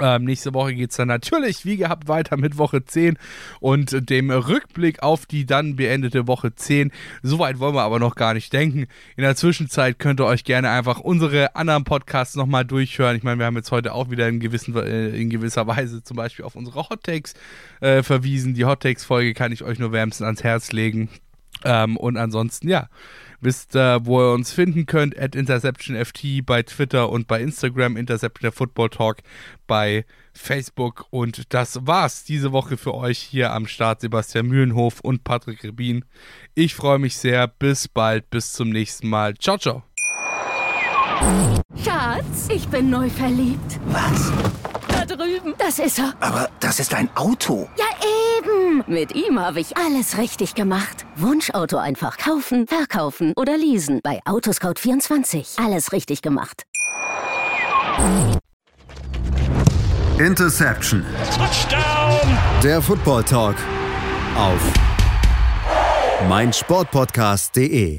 Ähm, 0.00 0.24
nächste 0.24 0.54
Woche 0.54 0.74
geht 0.74 0.90
es 0.90 0.96
dann 0.96 1.08
natürlich, 1.08 1.64
wie 1.64 1.76
gehabt, 1.76 2.08
weiter 2.08 2.36
mit 2.36 2.56
Woche 2.56 2.84
10 2.84 3.18
und 3.60 4.08
dem 4.08 4.30
Rückblick 4.30 5.02
auf 5.02 5.26
die 5.26 5.44
dann 5.44 5.76
beendete 5.76 6.26
Woche 6.26 6.54
10. 6.54 6.90
Soweit 7.22 7.58
wollen 7.58 7.74
wir 7.74 7.82
aber 7.82 7.98
noch 7.98 8.14
gar 8.14 8.32
nicht 8.32 8.52
denken. 8.52 8.86
In 9.16 9.22
der 9.22 9.36
Zwischenzeit 9.36 9.98
könnt 9.98 10.20
ihr 10.20 10.26
euch 10.26 10.44
gerne 10.44 10.70
einfach 10.70 10.98
unsere 10.98 11.56
anderen 11.56 11.84
Podcasts 11.84 12.36
nochmal 12.36 12.64
durchhören. 12.64 13.16
Ich 13.16 13.22
meine, 13.22 13.38
wir 13.38 13.46
haben 13.46 13.56
jetzt 13.56 13.70
heute 13.70 13.92
auch 13.92 14.10
wieder 14.10 14.28
in, 14.28 14.40
gewissen, 14.40 14.74
äh, 14.76 15.10
in 15.10 15.28
gewisser 15.28 15.66
Weise 15.66 16.02
zum 16.02 16.16
Beispiel 16.16 16.44
auf 16.44 16.56
unsere 16.56 16.88
Hot 16.88 17.04
Takes 17.04 17.34
äh, 17.80 18.02
verwiesen. 18.02 18.54
Die 18.54 18.64
Hot 18.64 18.80
Takes-Folge 18.80 19.34
kann 19.34 19.52
ich 19.52 19.62
euch 19.62 19.78
nur 19.78 19.92
wärmstens 19.92 20.24
ans 20.24 20.42
Herz 20.42 20.72
legen. 20.72 21.10
Ähm, 21.64 21.96
und 21.96 22.16
ansonsten, 22.16 22.68
ja, 22.68 22.88
wisst, 23.42 23.74
äh, 23.76 24.04
wo 24.04 24.20
ihr 24.20 24.32
uns 24.32 24.52
finden 24.52 24.86
könnt, 24.86 25.18
at 25.18 25.34
InterceptionFT 25.34 26.44
bei 26.44 26.62
Twitter 26.62 27.10
und 27.10 27.26
bei 27.26 27.40
Instagram, 27.40 27.96
Interception 27.96 28.42
der 28.42 28.52
Football 28.52 28.90
Talk 28.90 29.18
bei 29.66 30.04
Facebook. 30.32 31.06
Und 31.10 31.52
das 31.52 31.86
war's 31.86 32.24
diese 32.24 32.52
Woche 32.52 32.76
für 32.76 32.94
euch 32.94 33.18
hier 33.18 33.52
am 33.52 33.66
Start. 33.66 34.00
Sebastian 34.00 34.46
Mühlenhof 34.46 35.00
und 35.00 35.24
Patrick 35.24 35.62
Rebin. 35.64 36.04
Ich 36.54 36.74
freue 36.74 36.98
mich 36.98 37.16
sehr. 37.16 37.46
Bis 37.48 37.88
bald. 37.88 38.30
Bis 38.30 38.52
zum 38.52 38.70
nächsten 38.70 39.08
Mal. 39.08 39.34
Ciao, 39.36 39.58
ciao. 39.58 39.82
Schatz, 41.84 42.48
ich 42.48 42.66
bin 42.68 42.90
neu 42.90 43.08
verliebt. 43.08 43.80
Was? 43.86 44.32
Drüben. 45.16 45.54
Das 45.58 45.78
ist 45.78 45.98
er. 45.98 46.14
Aber 46.20 46.48
das 46.60 46.80
ist 46.80 46.94
ein 46.94 47.08
Auto. 47.14 47.68
Ja, 47.76 47.84
eben. 48.38 48.84
Mit 48.86 49.14
ihm 49.14 49.38
habe 49.40 49.60
ich 49.60 49.76
alles 49.76 50.18
richtig 50.18 50.54
gemacht. 50.54 51.06
Wunschauto 51.16 51.76
einfach 51.76 52.18
kaufen, 52.18 52.66
verkaufen 52.66 53.32
oder 53.36 53.56
leasen. 53.56 54.00
Bei 54.02 54.20
Autoscout24. 54.24 55.64
Alles 55.64 55.92
richtig 55.92 56.22
gemacht. 56.22 56.64
Interception. 60.18 61.04
Touchdown! 61.36 62.38
Der 62.62 62.80
Football 62.80 63.24
Talk. 63.24 63.56
Auf 64.36 64.60
meinsportpodcast.de. 66.28 67.98